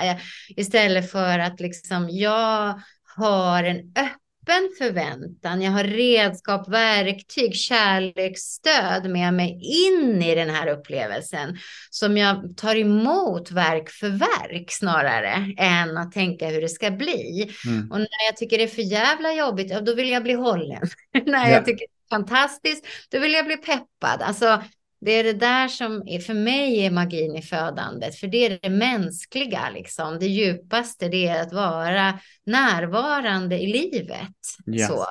Istället 0.48 1.12
för 1.12 1.40
att 1.40 1.60
liksom 1.60 2.10
jag 2.10 2.82
har 3.18 3.64
en 3.64 3.78
öppen 3.78 4.70
förväntan, 4.78 5.62
jag 5.62 5.72
har 5.72 5.84
redskap, 5.84 6.70
verktyg, 6.70 7.56
kärleksstöd 7.56 9.10
med 9.10 9.34
mig 9.34 9.60
in 9.64 10.24
i 10.24 10.36
den 10.36 10.50
här 10.50 10.68
upplevelsen 10.68 11.58
som 11.90 12.18
jag 12.18 12.58
tar 12.58 12.76
emot 12.76 13.52
verk 13.52 13.90
för 13.90 14.10
verk 14.10 14.72
snarare 14.72 15.54
än 15.58 15.98
att 15.98 16.12
tänka 16.12 16.48
hur 16.48 16.62
det 16.62 16.70
ska 16.70 16.92
bli. 16.92 17.52
Mm. 17.68 17.92
Och 17.92 18.00
när 18.00 18.26
jag 18.30 18.38
tycker 18.38 18.58
det 18.58 18.64
är 18.64 18.68
för 18.68 18.82
jävla 18.82 19.34
jobbigt, 19.34 19.86
då 19.86 19.96
vill 19.96 20.10
jag 20.10 20.24
bli 20.24 20.34
hållen. 20.34 20.82
när 21.26 21.52
jag 21.52 21.66
tycker 21.66 21.88
fantastiskt, 22.12 22.86
då 23.10 23.20
vill 23.20 23.34
jag 23.34 23.46
bli 23.46 23.58
peppad. 23.58 24.22
Alltså, 24.22 24.64
det 25.02 25.12
är 25.12 25.24
det 25.24 25.34
där 25.34 25.68
som 25.68 26.04
är, 26.08 26.20
för 26.20 26.34
mig 26.34 26.86
är 26.86 26.92
magin 26.92 27.36
i 27.36 27.42
födandet, 27.42 28.16
för 28.16 28.28
det 28.28 28.46
är 28.46 28.60
det 28.62 28.70
mänskliga, 28.70 29.70
liksom. 29.70 30.20
det 30.20 30.28
djupaste, 30.28 31.10
det 31.10 31.28
är 31.28 31.42
att 31.42 31.54
vara 31.54 32.20
närvarande 32.46 33.60
i 33.60 33.68
livet. 33.68 34.36
Ja, 34.66 34.88
så. 34.88 35.06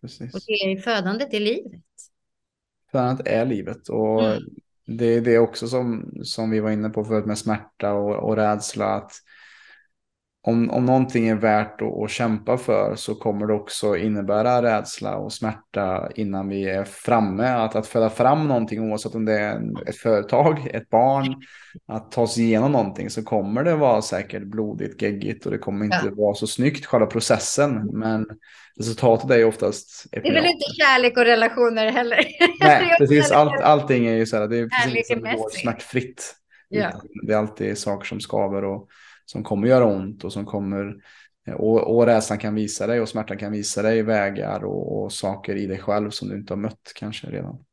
Precis. 0.00 0.34
Och 0.34 0.40
det 0.46 0.52
är 0.52 0.80
födandet 0.80 1.34
i 1.34 1.40
livet. 1.40 1.82
Födandet 2.92 3.26
är 3.26 3.46
livet 3.46 3.88
och 3.88 4.24
mm. 4.24 4.42
det 4.86 5.06
är 5.06 5.20
det 5.20 5.38
också 5.38 5.68
som, 5.68 6.12
som 6.22 6.50
vi 6.50 6.60
var 6.60 6.70
inne 6.70 6.90
på 6.90 7.04
förut 7.04 7.26
med 7.26 7.38
smärta 7.38 7.92
och, 7.92 8.28
och 8.28 8.36
rädsla, 8.36 8.86
att 8.86 9.12
om, 10.42 10.70
om 10.70 10.86
någonting 10.86 11.28
är 11.28 11.34
värt 11.34 11.82
att, 11.82 12.02
att, 12.04 12.10
kämpa 12.10 12.58
för 12.58 12.94
så 12.96 13.14
kommer 13.14 13.46
det 13.46 13.54
också 13.54 13.96
innebära 13.96 14.62
rädsla 14.62 15.16
och 15.16 15.32
smärta 15.32 16.10
innan 16.14 16.48
vi 16.48 16.68
är 16.68 16.84
framme. 16.84 17.46
Att, 17.46 17.76
att 17.76 17.86
föda 17.86 18.10
fram 18.10 18.48
någonting, 18.48 18.90
oavsett 18.90 19.14
om 19.14 19.24
det 19.24 19.38
är 19.38 19.88
ett 19.88 19.96
företag, 19.96 20.70
ett 20.74 20.90
barn, 20.90 21.34
att 21.88 22.12
ta 22.12 22.26
sig 22.26 22.44
igenom 22.44 22.72
någonting 22.72 23.10
så 23.10 23.22
kommer 23.22 23.64
det 23.64 23.76
vara 23.76 24.02
säkert 24.02 24.42
blodigt, 24.42 25.02
geggigt 25.02 25.46
och 25.46 25.52
det 25.52 25.58
kommer 25.58 25.84
inte 25.84 26.02
ja. 26.04 26.10
vara 26.14 26.34
så 26.34 26.46
snyggt 26.46 26.86
själva 26.86 27.06
processen. 27.06 27.90
Men 27.92 28.26
resultatet 28.78 29.30
är 29.30 29.38
ju 29.38 29.44
oftast... 29.44 30.06
Det 30.10 30.28
är 30.28 30.34
väl 30.34 30.46
inte 30.46 30.66
kärlek 30.78 31.16
och 31.16 31.24
relationer 31.24 31.92
heller. 31.92 32.26
Nej, 32.60 32.96
precis. 32.98 33.30
Allt, 33.30 33.60
allting 33.60 34.06
är 34.06 34.14
ju 34.14 34.26
så 34.26 34.36
här, 34.36 34.48
det 34.48 34.58
är 34.58 34.68
precis 34.68 35.08
som 35.08 35.22
det 35.22 35.36
går 35.36 35.50
smärtfritt. 35.50 36.34
Ja. 36.68 37.02
Det 37.26 37.32
är 37.32 37.36
alltid 37.36 37.78
saker 37.78 38.06
som 38.06 38.20
skaver 38.20 38.64
och 38.64 38.88
som 39.30 39.44
kommer 39.44 39.68
göra 39.68 39.84
ont 39.84 40.24
och 40.24 40.32
som 40.32 40.46
kommer 40.46 40.94
och, 41.56 41.96
och 41.96 42.06
rädslan 42.06 42.38
kan 42.38 42.54
visa 42.54 42.86
dig 42.86 43.00
och 43.00 43.08
smärtan 43.08 43.38
kan 43.38 43.52
visa 43.52 43.82
dig 43.82 44.02
vägar 44.02 44.64
och, 44.64 45.02
och 45.02 45.12
saker 45.12 45.56
i 45.56 45.66
dig 45.66 45.78
själv 45.78 46.10
som 46.10 46.28
du 46.28 46.36
inte 46.36 46.52
har 46.52 46.58
mött 46.58 46.92
kanske 46.94 47.26
redan. 47.26 47.64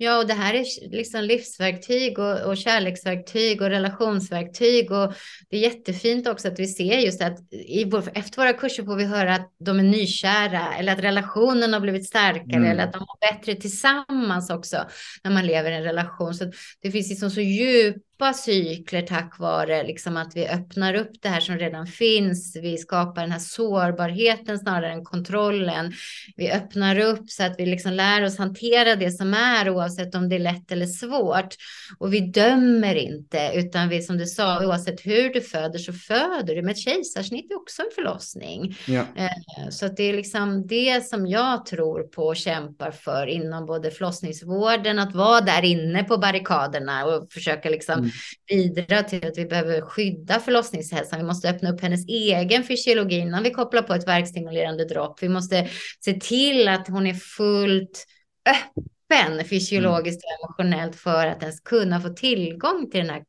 Ja, 0.00 0.18
och 0.18 0.26
det 0.26 0.34
här 0.34 0.54
är 0.54 0.90
liksom 0.90 1.24
livsverktyg 1.24 2.18
och, 2.18 2.40
och 2.40 2.56
kärleksverktyg 2.56 3.62
och 3.62 3.68
relationsverktyg. 3.68 4.92
Och 4.92 5.14
det 5.48 5.56
är 5.56 5.60
jättefint 5.60 6.28
också 6.28 6.48
att 6.48 6.58
vi 6.58 6.66
ser 6.66 6.98
just 6.98 7.22
att 7.22 7.52
i 7.52 7.82
efter 8.14 8.36
våra 8.36 8.52
kurser 8.52 8.84
får 8.84 8.96
vi 8.96 9.04
höra 9.04 9.34
att 9.34 9.54
de 9.58 9.78
är 9.78 9.82
nykära 9.82 10.74
eller 10.74 10.92
att 10.92 11.02
relationen 11.02 11.72
har 11.72 11.80
blivit 11.80 12.06
starkare 12.06 12.56
mm. 12.56 12.70
eller 12.70 12.84
att 12.84 12.92
de 12.92 12.98
mår 12.98 13.32
bättre 13.32 13.54
tillsammans 13.54 14.50
också 14.50 14.76
när 15.24 15.30
man 15.30 15.46
lever 15.46 15.70
i 15.70 15.74
en 15.74 15.84
relation. 15.84 16.34
Så 16.34 16.52
det 16.82 16.90
finns 16.90 17.08
liksom 17.08 17.30
så 17.30 17.40
djup 17.40 17.96
djupa 18.18 18.32
cykler 18.32 19.02
tack 19.02 19.38
vare 19.38 19.82
liksom 19.82 20.16
att 20.16 20.36
vi 20.36 20.48
öppnar 20.48 20.94
upp 20.94 21.10
det 21.22 21.28
här 21.28 21.40
som 21.40 21.58
redan 21.58 21.86
finns. 21.86 22.56
Vi 22.56 22.78
skapar 22.78 23.22
den 23.22 23.32
här 23.32 23.38
sårbarheten 23.38 24.58
snarare 24.58 24.92
än 24.92 25.04
kontrollen. 25.04 25.92
Vi 26.36 26.50
öppnar 26.52 26.98
upp 26.98 27.30
så 27.30 27.42
att 27.42 27.54
vi 27.58 27.66
liksom 27.66 27.92
lär 27.92 28.24
oss 28.24 28.38
hantera 28.38 28.96
det 28.96 29.10
som 29.10 29.34
är 29.34 29.70
oavsett 29.70 30.14
om 30.14 30.28
det 30.28 30.34
är 30.34 30.40
lätt 30.40 30.72
eller 30.72 30.86
svårt. 30.86 31.54
Och 31.98 32.14
vi 32.14 32.20
dömer 32.20 32.94
inte 32.94 33.50
utan 33.54 33.88
vi 33.88 34.02
som 34.02 34.18
du 34.18 34.26
sa 34.26 34.66
oavsett 34.66 35.06
hur 35.06 35.32
du 35.32 35.40
föder 35.40 35.78
så 35.78 35.92
föder 35.92 36.54
du. 36.54 36.62
Med 36.62 36.72
ett 36.72 36.78
kejsarsnitt 36.78 37.50
är 37.50 37.56
också 37.56 37.82
en 37.82 37.88
förlossning. 37.94 38.76
Ja. 38.86 39.00
Eh, 39.16 39.68
så 39.70 39.86
att 39.86 39.96
det 39.96 40.02
är 40.02 40.12
liksom 40.12 40.66
det 40.66 41.06
som 41.06 41.26
jag 41.26 41.66
tror 41.66 42.02
på 42.02 42.22
och 42.22 42.36
kämpar 42.36 42.90
för 42.90 43.26
inom 43.26 43.66
både 43.66 43.90
förlossningsvården 43.90 44.98
att 44.98 45.14
vara 45.14 45.40
där 45.40 45.64
inne 45.64 46.04
på 46.04 46.18
barrikaderna 46.18 47.04
och 47.04 47.32
försöka 47.32 47.70
liksom 47.70 48.07
bidra 48.48 49.02
till 49.02 49.26
att 49.26 49.38
vi 49.38 49.46
behöver 49.46 49.80
skydda 49.80 50.40
förlossningshälsan. 50.40 51.18
Vi 51.18 51.26
måste 51.26 51.50
öppna 51.50 51.72
upp 51.72 51.80
hennes 51.80 52.08
egen 52.08 52.64
fysiologi 52.64 53.18
innan 53.18 53.42
vi 53.42 53.50
kopplar 53.50 53.82
på 53.82 53.94
ett 53.94 54.08
verkstimulerande 54.08 54.84
dropp. 54.84 55.22
Vi 55.22 55.28
måste 55.28 55.68
se 56.04 56.20
till 56.20 56.68
att 56.68 56.88
hon 56.88 57.06
är 57.06 57.14
fullt 57.14 58.06
öppen 58.48 59.44
fysiologiskt 59.44 60.22
och 60.24 60.44
emotionellt 60.44 60.96
för 60.96 61.26
att 61.26 61.42
ens 61.42 61.60
kunna 61.60 62.00
få 62.00 62.08
tillgång 62.08 62.90
till 62.90 63.00
den 63.00 63.10
här 63.10 63.22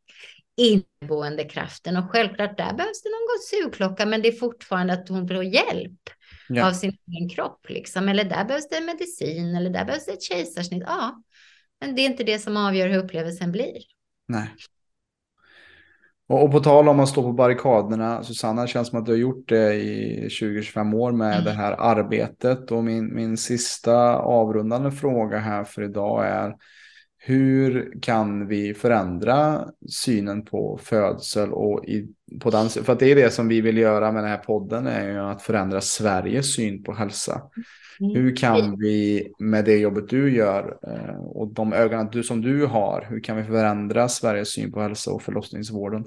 inneboende 0.58 1.44
kraften. 1.44 1.98
Och 1.98 2.12
självklart 2.12 2.58
där 2.58 2.74
behövs 2.74 3.04
det 3.04 3.10
någon 3.10 3.64
sugklocka, 3.64 4.06
men 4.06 4.22
det 4.22 4.28
är 4.28 4.40
fortfarande 4.40 4.94
att 4.94 5.10
hon 5.10 5.28
får 5.28 5.44
hjälp 5.44 6.00
ja. 6.50 6.68
av 6.68 6.74
sin 6.74 6.98
egen 7.08 7.30
kropp. 7.30 7.70
Liksom. 7.70 8.10
Eller 8.10 8.24
där 8.24 8.46
behövs 8.46 8.70
det 8.70 8.82
medicin 8.82 9.56
eller 9.56 9.70
där 9.70 9.86
behövs 9.86 10.06
det 10.06 10.12
ett 10.12 10.24
kejsarsnitt. 10.24 10.84
Ja, 10.86 11.24
men 11.82 11.96
det 11.96 12.02
är 12.02 12.06
inte 12.06 12.24
det 12.24 12.40
som 12.40 12.58
avgör 12.58 12.90
hur 12.90 12.98
upplevelsen 12.98 13.52
blir. 13.52 13.78
Nej. 14.30 14.48
Och, 16.28 16.44
och 16.44 16.52
på 16.52 16.60
tal 16.60 16.90
om 16.90 17.00
att 17.00 17.10
stå 17.10 17.24
på 17.24 17.32
barrikaderna, 17.32 18.24
Susanna, 18.24 18.62
det 18.62 18.68
känns 18.68 18.88
som 18.88 19.00
att 19.00 19.06
du 19.06 19.12
har 19.12 19.18
gjort 19.18 19.50
det 19.50 19.74
i 19.74 20.28
20-25 20.28 20.96
år 20.96 21.12
med 21.12 21.34
mm. 21.34 21.44
det 21.44 21.52
här 21.52 21.76
arbetet. 21.80 22.72
Och 22.72 22.84
min, 22.84 23.16
min 23.16 23.38
sista 23.38 24.16
avrundande 24.16 24.92
fråga 24.92 25.38
här 25.38 25.64
för 25.64 25.84
idag 25.84 26.28
är 26.28 26.56
hur 27.18 27.94
kan 28.02 28.48
vi 28.48 28.74
förändra 28.74 29.66
synen 29.90 30.46
på 30.46 30.80
födsel 30.84 31.54
och 31.54 31.86
i, 31.86 32.08
på 32.42 32.50
den, 32.50 32.70
för 32.70 32.94
att 32.94 33.00
det 33.00 33.12
är 33.12 33.16
det 33.16 33.34
som 33.34 33.48
vi 33.48 33.62
vill 33.62 33.78
göra 33.78 34.12
med 34.12 34.24
den 34.24 34.32
här 34.32 34.38
podden 34.38 34.88
är 34.88 35.12
ju 35.12 35.20
att 35.20 35.42
förändra 35.42 35.82
Sveriges 35.82 36.56
syn 36.56 36.84
på 36.84 36.94
hälsa. 36.94 37.42
Mm. 38.02 38.16
Hur 38.16 38.36
kan 38.36 38.80
vi 38.80 39.28
med 39.40 39.66
det 39.66 39.78
jobbet 39.78 40.10
du 40.10 40.36
gör 40.36 40.78
eh, 40.88 41.16
och 41.16 41.54
de 41.54 41.74
ögonen 41.74 42.10
du, 42.12 42.24
som 42.24 42.42
du 42.42 42.66
har, 42.66 43.08
hur 43.10 43.20
kan 43.20 43.38
vi 43.38 43.44
förändra 43.44 44.10
Sveriges 44.10 44.54
syn 44.54 44.72
på 44.72 44.82
hälsa 44.82 45.12
och 45.12 45.22
förlossningsvården? 45.22 46.06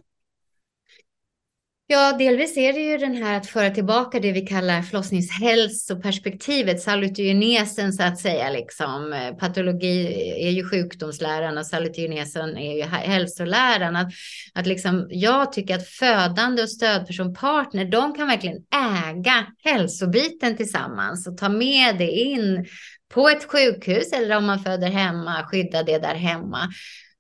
Ja, 1.87 2.17
delvis 2.19 2.57
är 2.57 2.73
det 2.73 2.81
ju 2.81 2.99
den 2.99 3.15
här 3.15 3.37
att 3.37 3.47
föra 3.47 3.71
tillbaka 3.71 4.21
det 4.21 4.33
vi 4.33 4.41
kallar 4.41 4.83
förlossningshälsoperspektivet, 4.83 6.81
salutogenesen 6.81 7.93
så 7.93 8.03
att 8.03 8.19
säga, 8.19 8.51
liksom. 8.51 9.13
Eh, 9.13 9.35
patologi 9.35 10.07
är 10.47 10.51
ju 10.51 10.69
sjukdomsläran 10.69 11.59
och 11.59 11.67
salutogenesen 11.67 12.57
är 12.57 12.77
ju 12.77 12.83
hälsoläran. 12.83 13.97
Att, 13.97 14.09
att 14.55 14.67
liksom, 14.67 15.07
jag 15.11 15.53
tycker 15.53 15.75
att 15.75 15.89
födande 15.89 16.63
och 16.63 16.71
stödperson, 16.71 17.35
partner, 17.35 17.85
de 17.85 18.15
kan 18.15 18.27
verkligen 18.27 18.59
äga 19.07 19.47
hälsobiten 19.65 20.57
tillsammans 20.57 21.27
och 21.27 21.39
ta 21.39 21.49
med 21.49 21.99
det 21.99 22.11
in 22.11 22.67
på 23.15 23.29
ett 23.29 23.45
sjukhus 23.45 24.13
eller 24.13 24.37
om 24.37 24.47
man 24.47 24.59
föder 24.59 24.89
hemma, 24.89 25.47
skydda 25.51 25.83
det 25.83 25.99
där 25.99 26.15
hemma. 26.15 26.69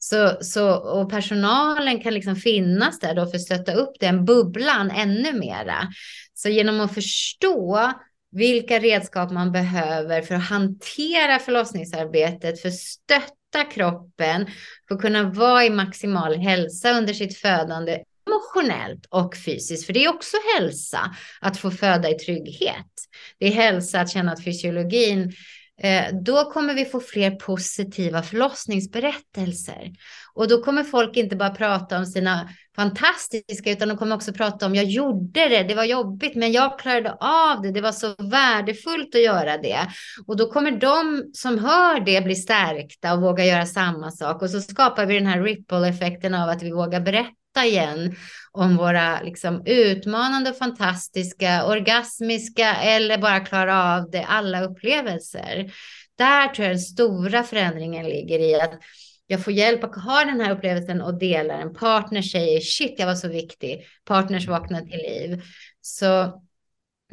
Så, 0.04 0.36
så, 0.40 0.74
och 0.74 1.10
personalen 1.10 2.00
kan 2.00 2.14
liksom 2.14 2.36
finnas 2.36 2.98
där 3.00 3.14
då 3.14 3.26
för 3.26 3.36
att 3.36 3.42
stötta 3.42 3.72
upp 3.72 4.00
den 4.00 4.24
bubblan 4.24 4.90
ännu 4.90 5.32
mera. 5.32 5.88
Så 6.34 6.48
genom 6.48 6.80
att 6.80 6.94
förstå 6.94 7.92
vilka 8.32 8.78
redskap 8.78 9.30
man 9.30 9.52
behöver 9.52 10.22
för 10.22 10.34
att 10.34 10.48
hantera 10.48 11.38
förlossningsarbetet, 11.38 12.62
för 12.62 12.68
att 12.68 12.74
stötta 12.74 13.64
kroppen, 13.72 14.46
för 14.88 14.94
att 14.94 15.00
kunna 15.00 15.22
vara 15.22 15.64
i 15.64 15.70
maximal 15.70 16.34
hälsa 16.34 16.90
under 16.90 17.14
sitt 17.14 17.38
födande 17.38 18.02
emotionellt 18.26 19.06
och 19.10 19.36
fysiskt, 19.36 19.86
för 19.86 19.92
det 19.92 20.04
är 20.04 20.14
också 20.14 20.36
hälsa 20.58 21.16
att 21.40 21.56
få 21.56 21.70
föda 21.70 22.10
i 22.10 22.14
trygghet. 22.14 22.92
Det 23.38 23.46
är 23.46 23.52
hälsa 23.52 24.00
att 24.00 24.10
känna 24.10 24.32
att 24.32 24.44
fysiologin 24.44 25.32
Eh, 25.80 26.14
då 26.22 26.50
kommer 26.50 26.74
vi 26.74 26.84
få 26.84 27.00
fler 27.00 27.30
positiva 27.30 28.22
förlossningsberättelser. 28.22 29.92
Och 30.34 30.48
då 30.48 30.62
kommer 30.62 30.84
folk 30.84 31.16
inte 31.16 31.36
bara 31.36 31.50
prata 31.50 31.98
om 31.98 32.06
sina 32.06 32.48
fantastiska, 32.76 33.70
utan 33.70 33.88
de 33.88 33.96
kommer 33.96 34.16
också 34.16 34.32
prata 34.32 34.66
om 34.66 34.74
jag 34.74 34.84
gjorde 34.84 35.48
det, 35.48 35.62
det 35.62 35.74
var 35.74 35.84
jobbigt, 35.84 36.34
men 36.34 36.52
jag 36.52 36.78
klarade 36.78 37.16
av 37.20 37.62
det, 37.62 37.70
det 37.70 37.80
var 37.80 37.92
så 37.92 38.14
värdefullt 38.18 39.14
att 39.14 39.22
göra 39.22 39.58
det. 39.58 39.88
Och 40.26 40.36
då 40.36 40.52
kommer 40.52 40.70
de 40.70 41.24
som 41.32 41.58
hör 41.58 42.00
det 42.00 42.24
bli 42.24 42.34
stärkta 42.34 43.14
och 43.14 43.20
våga 43.20 43.44
göra 43.44 43.66
samma 43.66 44.10
sak. 44.10 44.42
Och 44.42 44.50
så 44.50 44.60
skapar 44.60 45.06
vi 45.06 45.14
den 45.14 45.26
här 45.26 45.42
ripple-effekten 45.42 46.34
av 46.34 46.48
att 46.48 46.62
vi 46.62 46.72
vågar 46.72 47.00
berätta 47.00 47.41
igen 47.60 48.16
om 48.52 48.76
våra 48.76 49.22
liksom, 49.22 49.62
utmanande 49.66 50.50
och 50.50 50.56
fantastiska, 50.56 51.66
orgasmiska 51.66 52.74
eller 52.74 53.18
bara 53.18 53.40
klara 53.40 53.94
av 53.94 54.10
det, 54.10 54.24
alla 54.24 54.62
upplevelser. 54.62 55.72
Där 56.18 56.48
tror 56.48 56.66
jag 56.66 56.74
den 56.76 56.80
stora 56.80 57.42
förändringen 57.42 58.06
ligger 58.06 58.38
i 58.38 58.60
att 58.60 58.80
jag 59.26 59.44
får 59.44 59.52
hjälp 59.52 59.84
att 59.84 60.04
ha 60.04 60.24
den 60.24 60.40
här 60.40 60.50
upplevelsen 60.50 61.00
och 61.02 61.18
dela 61.18 61.56
den. 61.56 61.74
partner 61.74 62.22
säger 62.22 62.60
shit, 62.60 62.94
jag 62.98 63.06
var 63.06 63.14
så 63.14 63.28
viktig. 63.28 63.86
Partners 64.04 64.48
vaknar 64.48 64.80
till 64.80 64.98
liv. 64.98 65.42
Så 65.80 66.41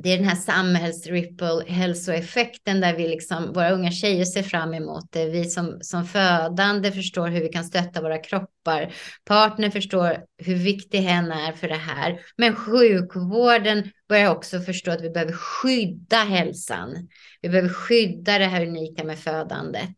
det 0.04 0.10
är 0.10 0.18
den 0.18 0.28
här 0.28 0.36
samhällsripple 0.36 1.64
hälsoeffekten 1.68 2.82
där 2.82 2.96
vi 2.96 3.08
liksom, 3.08 3.54
våra 3.54 3.72
unga 3.72 3.92
tjejer 3.92 4.26
ser 4.26 4.44
fram 4.44 4.74
emot 4.74 5.12
det. 5.12 5.26
Vi 5.26 5.46
som, 5.46 5.78
som 5.82 6.06
födande 6.06 6.92
förstår 6.92 7.28
hur 7.28 7.42
vi 7.42 7.50
kan 7.50 7.64
stötta 7.64 8.02
våra 8.02 8.18
kroppar. 8.18 8.94
Partner 9.26 9.70
förstår 9.70 10.18
hur 10.38 10.56
viktig 10.56 11.00
hen 11.00 11.32
är 11.32 11.52
för 11.52 11.68
det 11.68 11.76
här. 11.76 12.20
Men 12.38 12.56
sjukvården 12.56 13.92
börjar 14.10 14.32
också 14.32 14.60
förstå 14.60 14.92
att 14.92 15.02
vi 15.02 15.10
behöver 15.10 15.34
skydda 15.34 16.18
hälsan. 16.18 17.08
Vi 17.42 17.50
behöver 17.50 17.70
skydda 17.70 18.40
det 18.40 18.46
här 18.46 18.66
unika 18.66 19.04
med 19.04 19.20
födandet. 19.20 19.96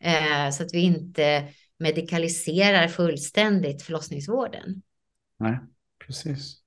Eh, 0.00 0.50
så 0.50 0.62
att 0.62 0.74
vi 0.74 0.80
inte 0.80 1.44
medikaliserar 1.78 2.88
fullständigt 2.88 3.82
förlossningsvården. 3.82 4.82
Nej, 5.38 5.58
precis. 6.06 6.65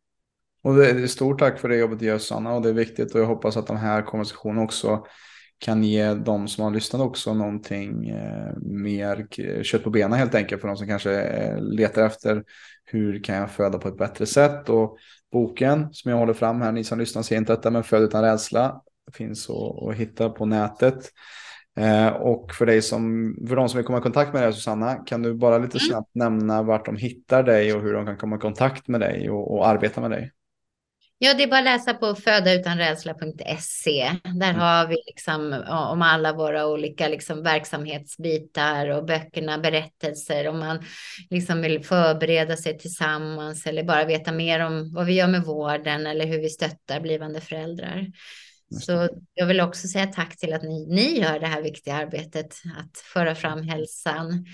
Och 0.62 0.76
det 0.76 0.90
är 0.90 1.08
stort 1.08 1.40
tack 1.40 1.60
för 1.60 1.70
det 1.70 1.78
jobbet 1.78 2.00
du 2.00 2.06
gör 2.06 2.18
Sanna 2.18 2.54
och 2.54 2.62
det 2.62 2.70
är 2.70 2.74
viktigt 2.74 3.16
och 3.16 3.22
jag 3.22 3.26
hoppas 3.26 3.58
att 3.58 3.68
de 3.68 3.78
här 3.78 4.02
konversationerna 4.02 4.62
också 4.62 5.06
kan 5.60 5.84
ge 5.84 6.14
de 6.14 6.48
som 6.48 6.64
har 6.64 6.72
lyssnat 6.72 7.02
också 7.02 7.34
någonting 7.34 8.10
eh, 8.10 8.54
mer 8.62 9.28
kött 9.64 9.84
på 9.84 9.90
benen 9.90 10.20
helt 10.20 10.36
enkelt 10.36 10.62
för 10.62 10.68
de 10.68 10.78
som 10.78 10.88
kanske 10.88 11.22
eh, 11.22 11.62
letar 11.62 12.06
efter 12.06 12.44
hur 12.86 13.24
kan 13.24 13.36
jag 13.36 13.52
föda 13.52 13.78
på 13.78 13.88
ett 13.88 13.98
bättre 13.98 14.26
sätt 14.26 14.70
och 14.70 14.98
boken 15.32 15.88
som 15.92 16.12
jag 16.12 16.18
håller 16.18 16.34
fram 16.34 16.62
här, 16.62 16.72
ni 16.72 16.84
som 16.84 17.00
lyssnar 17.00 17.22
ser 17.22 17.38
inte 17.38 17.54
detta 17.54 17.72
men 17.72 17.84
Föd 17.84 18.02
utan 18.02 18.24
rädsla 18.24 18.82
finns 19.14 19.50
att, 19.50 19.88
att 19.88 19.96
hitta 19.96 20.30
på 20.30 20.46
nätet. 20.46 21.10
Eh, 21.78 22.08
och 22.08 22.54
för 22.54 22.66
dig 22.66 22.82
som, 22.82 23.36
för 23.48 23.56
de 23.56 23.70
som 23.70 23.78
vill 23.78 23.86
komma 23.86 23.98
i 23.98 24.02
kontakt 24.02 24.34
med 24.34 24.44
dig 24.44 24.54
Susanna, 24.54 24.96
kan 24.96 25.22
du 25.22 25.34
bara 25.34 25.58
lite 25.58 25.78
mm. 25.78 25.90
snabbt 25.90 26.16
nämna 26.16 26.64
vart 26.64 26.86
de 26.86 26.96
hittar 26.96 27.44
dig 27.44 27.74
och 27.74 27.82
hur 27.82 27.94
de 27.94 28.06
kan 28.06 28.18
komma 28.18 28.36
i 28.36 28.40
kontakt 28.40 28.88
med 28.88 29.02
dig 29.02 29.30
och, 29.30 29.56
och 29.56 29.68
arbeta 29.68 30.02
med 30.02 30.12
dig? 30.12 30.32
Ja, 31.22 31.34
det 31.34 31.44
är 31.44 31.48
bara 31.48 31.60
att 31.60 31.66
läsa 31.66 31.94
på 31.94 32.16
födautanrädsla.se. 32.16 34.12
Där 34.24 34.50
mm. 34.50 34.60
har 34.60 34.88
vi 34.88 34.96
liksom 35.08 35.64
om 35.68 36.02
alla 36.02 36.34
våra 36.34 36.68
olika 36.68 37.08
liksom 37.08 37.44
verksamhetsbitar 37.44 38.90
och 38.90 39.06
böckerna, 39.06 39.58
berättelser. 39.58 40.48
Om 40.48 40.60
man 40.60 40.80
liksom 41.30 41.62
vill 41.62 41.86
förbereda 41.86 42.58
sig 42.58 42.78
tillsammans 42.78 43.66
eller 43.66 43.84
bara 43.84 44.06
veta 44.06 44.32
mer 44.32 44.60
om 44.60 44.94
vad 44.94 45.06
vi 45.06 45.14
gör 45.14 45.28
med 45.28 45.44
vården 45.44 46.08
eller 46.08 46.26
hur 46.26 46.40
vi 46.40 46.50
stöttar 46.50 47.00
blivande 47.00 47.42
föräldrar. 47.42 48.08
Så 48.72 49.10
jag 49.34 49.46
vill 49.46 49.62
också 49.62 49.88
säga 49.88 50.08
tack 50.08 50.38
till 50.38 50.54
att 50.54 50.64
ni, 50.64 50.86
ni 50.90 51.20
gör 51.20 51.40
det 51.40 51.48
här 51.48 51.62
viktiga 51.62 51.96
arbetet 51.96 52.56
att 52.78 52.98
föra 53.14 53.36
fram 53.36 53.62
hälsan 53.64 54.46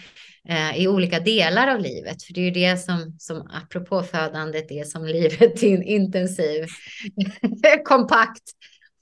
eh, 0.49 0.78
i 0.78 0.88
olika 0.88 1.20
delar 1.20 1.68
av 1.68 1.80
livet. 1.80 2.24
För 2.24 2.34
det 2.34 2.39
är 2.39 2.45
ju 2.45 2.51
det 2.51 2.78
som, 2.78 3.16
som 3.20 3.49
apropå 3.63 4.03
födandet 4.03 4.72
är 4.72 4.84
som 4.84 5.05
livet 5.05 5.63
i 5.63 5.74
en 5.74 5.84
intensiv, 5.84 6.66
kompakt 7.86 8.43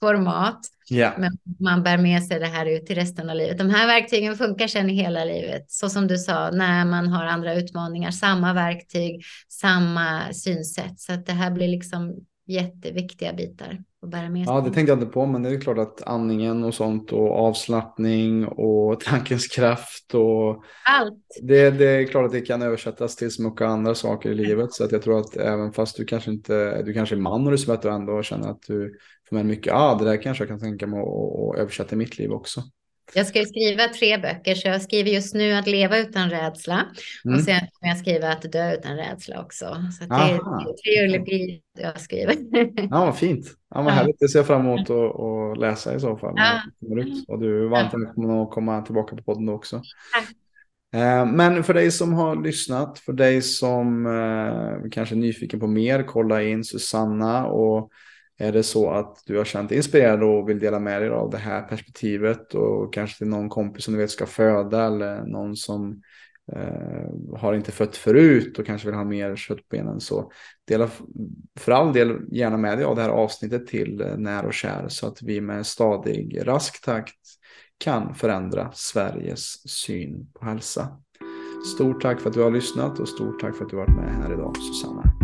format. 0.00 0.60
Yeah. 0.90 1.18
Men 1.18 1.32
man 1.60 1.82
bär 1.82 1.98
med 1.98 2.24
sig 2.24 2.40
det 2.40 2.46
här 2.46 2.66
ut 2.66 2.90
i 2.90 2.94
resten 2.94 3.30
av 3.30 3.36
livet. 3.36 3.58
De 3.58 3.70
här 3.70 3.86
verktygen 3.86 4.36
funkar 4.36 4.66
sedan 4.66 4.90
i 4.90 4.94
hela 4.94 5.24
livet. 5.24 5.70
Så 5.70 5.88
som 5.90 6.06
du 6.06 6.18
sa, 6.18 6.50
när 6.50 6.84
man 6.84 7.08
har 7.08 7.26
andra 7.26 7.54
utmaningar, 7.54 8.10
samma 8.10 8.52
verktyg, 8.52 9.24
samma 9.48 10.32
synsätt. 10.32 11.00
Så 11.00 11.12
att 11.12 11.26
det 11.26 11.32
här 11.32 11.50
blir 11.50 11.68
liksom 11.68 12.24
jätteviktiga 12.46 13.32
bitar 13.32 13.82
att 14.02 14.10
bära 14.10 14.30
med 14.30 14.46
sig. 14.46 14.54
Ja, 14.54 14.60
det 14.60 14.70
tänkte 14.70 14.90
jag 14.92 14.98
inte 14.98 15.12
på, 15.12 15.26
men 15.26 15.42
det 15.42 15.50
är 15.50 15.60
klart 15.60 15.78
att 15.78 16.02
andningen 16.02 16.64
och 16.64 16.74
sånt 16.74 17.12
och 17.12 17.30
avslappning 17.38 18.46
och 18.46 19.00
tankens 19.04 19.46
kraft 19.46 20.14
och 20.14 20.64
allt. 20.84 21.24
Det, 21.42 21.70
det 21.70 21.88
är 21.88 22.04
klart 22.04 22.26
att 22.26 22.32
det 22.32 22.40
kan 22.40 22.62
översättas 22.62 23.16
till 23.16 23.30
så 23.30 23.42
mycket 23.42 23.62
andra 23.62 23.94
saker 23.94 24.30
i 24.30 24.34
livet 24.34 24.72
så 24.72 24.84
att 24.84 24.92
jag 24.92 25.02
tror 25.02 25.20
att 25.20 25.36
även 25.36 25.72
fast 25.72 25.96
du 25.96 26.04
kanske 26.04 26.30
inte, 26.30 26.82
du 26.82 26.92
kanske 26.92 27.14
är 27.14 27.20
man 27.20 27.44
och 27.44 27.50
du 27.50 27.58
svettar 27.58 27.90
ändå 27.90 28.22
känner 28.22 28.48
att 28.48 28.62
du 28.62 28.98
får 29.28 29.36
med 29.36 29.46
mycket, 29.46 29.72
ah, 29.72 29.94
det 29.98 30.04
där 30.04 30.22
kanske 30.22 30.44
jag 30.44 30.48
kan 30.48 30.60
tänka 30.60 30.86
mig 30.86 31.00
att 31.00 31.58
översätta 31.58 31.94
i 31.94 31.98
mitt 31.98 32.18
liv 32.18 32.32
också. 32.32 32.62
Jag 33.14 33.26
ska 33.26 33.44
skriva 33.44 33.88
tre 33.88 34.18
böcker, 34.18 34.54
så 34.54 34.68
jag 34.68 34.82
skriver 34.82 35.10
just 35.10 35.34
nu 35.34 35.52
att 35.52 35.66
leva 35.66 35.98
utan 35.98 36.30
rädsla. 36.30 36.84
Mm. 37.24 37.36
Och 37.36 37.44
sen 37.44 37.60
kommer 37.60 37.92
jag 37.92 37.98
skriva 37.98 38.28
att 38.28 38.52
dö 38.52 38.74
utan 38.74 38.96
rädsla 38.96 39.42
också. 39.42 39.66
Så 39.98 40.04
det 40.04 40.14
är 40.14 40.74
trilogi 40.82 41.60
jag 41.78 42.00
skriver. 42.00 42.36
Ja, 42.90 43.04
vad 43.04 43.18
fint. 43.18 43.46
Ja, 43.74 43.82
vad 43.82 43.92
härligt. 43.92 44.16
Det 44.20 44.28
ser 44.28 44.38
jag 44.38 44.46
fram 44.46 44.60
emot 44.60 44.90
att, 44.90 45.20
att 45.20 45.58
läsa 45.58 45.94
i 45.94 46.00
så 46.00 46.16
fall. 46.16 46.34
Ja. 46.36 46.60
Och 47.28 47.40
du 47.40 47.64
är 47.64 47.68
varmt 47.68 47.94
välkommen 47.94 48.30
att 48.40 48.50
komma 48.50 48.82
tillbaka 48.82 49.16
på 49.16 49.22
podden 49.22 49.48
också. 49.48 49.82
Tack. 50.14 50.28
Eh, 50.94 51.26
men 51.26 51.64
för 51.64 51.74
dig 51.74 51.90
som 51.90 52.12
har 52.12 52.42
lyssnat, 52.42 52.98
för 52.98 53.12
dig 53.12 53.42
som 53.42 54.06
eh, 54.06 54.90
kanske 54.90 55.14
är 55.14 55.18
nyfiken 55.18 55.60
på 55.60 55.66
mer, 55.66 56.02
kolla 56.02 56.42
in 56.42 56.64
Susanna 56.64 57.46
och 57.46 57.90
är 58.38 58.52
det 58.52 58.62
så 58.62 58.90
att 58.90 59.22
du 59.26 59.36
har 59.36 59.44
känt 59.44 59.68
dig 59.68 59.76
inspirerad 59.76 60.22
och 60.22 60.48
vill 60.48 60.58
dela 60.58 60.78
med 60.78 61.02
dig 61.02 61.10
av 61.10 61.30
det 61.30 61.38
här 61.38 61.62
perspektivet 61.62 62.54
och 62.54 62.94
kanske 62.94 63.18
till 63.18 63.26
någon 63.26 63.48
kompis 63.48 63.84
som 63.84 63.94
du 63.94 64.00
vet 64.00 64.10
ska 64.10 64.26
föda 64.26 64.86
eller 64.86 65.22
någon 65.22 65.56
som 65.56 66.02
eh, 66.52 67.38
har 67.38 67.54
inte 67.54 67.72
fött 67.72 67.96
förut 67.96 68.58
och 68.58 68.66
kanske 68.66 68.88
vill 68.88 68.96
ha 68.96 69.04
mer 69.04 69.36
kött 69.36 69.58
på 69.58 69.76
benen 69.76 70.00
så 70.00 70.32
dela 70.64 70.90
för 71.58 71.72
all 71.72 71.92
del 71.92 72.16
gärna 72.32 72.56
med 72.56 72.78
dig 72.78 72.84
av 72.84 72.96
det 72.96 73.02
här 73.02 73.08
avsnittet 73.08 73.66
till 73.66 74.00
eh, 74.00 74.16
när 74.16 74.44
och 74.44 74.54
kär 74.54 74.88
så 74.88 75.06
att 75.06 75.22
vi 75.22 75.40
med 75.40 75.66
stadig 75.66 76.40
rask 76.44 76.84
takt 76.84 77.18
kan 77.78 78.14
förändra 78.14 78.70
Sveriges 78.74 79.68
syn 79.68 80.26
på 80.32 80.44
hälsa. 80.44 80.88
Stort 81.74 82.02
tack 82.02 82.20
för 82.20 82.28
att 82.28 82.34
du 82.34 82.42
har 82.42 82.50
lyssnat 82.50 82.98
och 82.98 83.08
stort 83.08 83.40
tack 83.40 83.56
för 83.56 83.64
att 83.64 83.70
du 83.70 83.76
varit 83.76 83.96
med 83.96 84.14
här 84.14 84.32
idag 84.32 84.56
Susanna. 84.56 85.23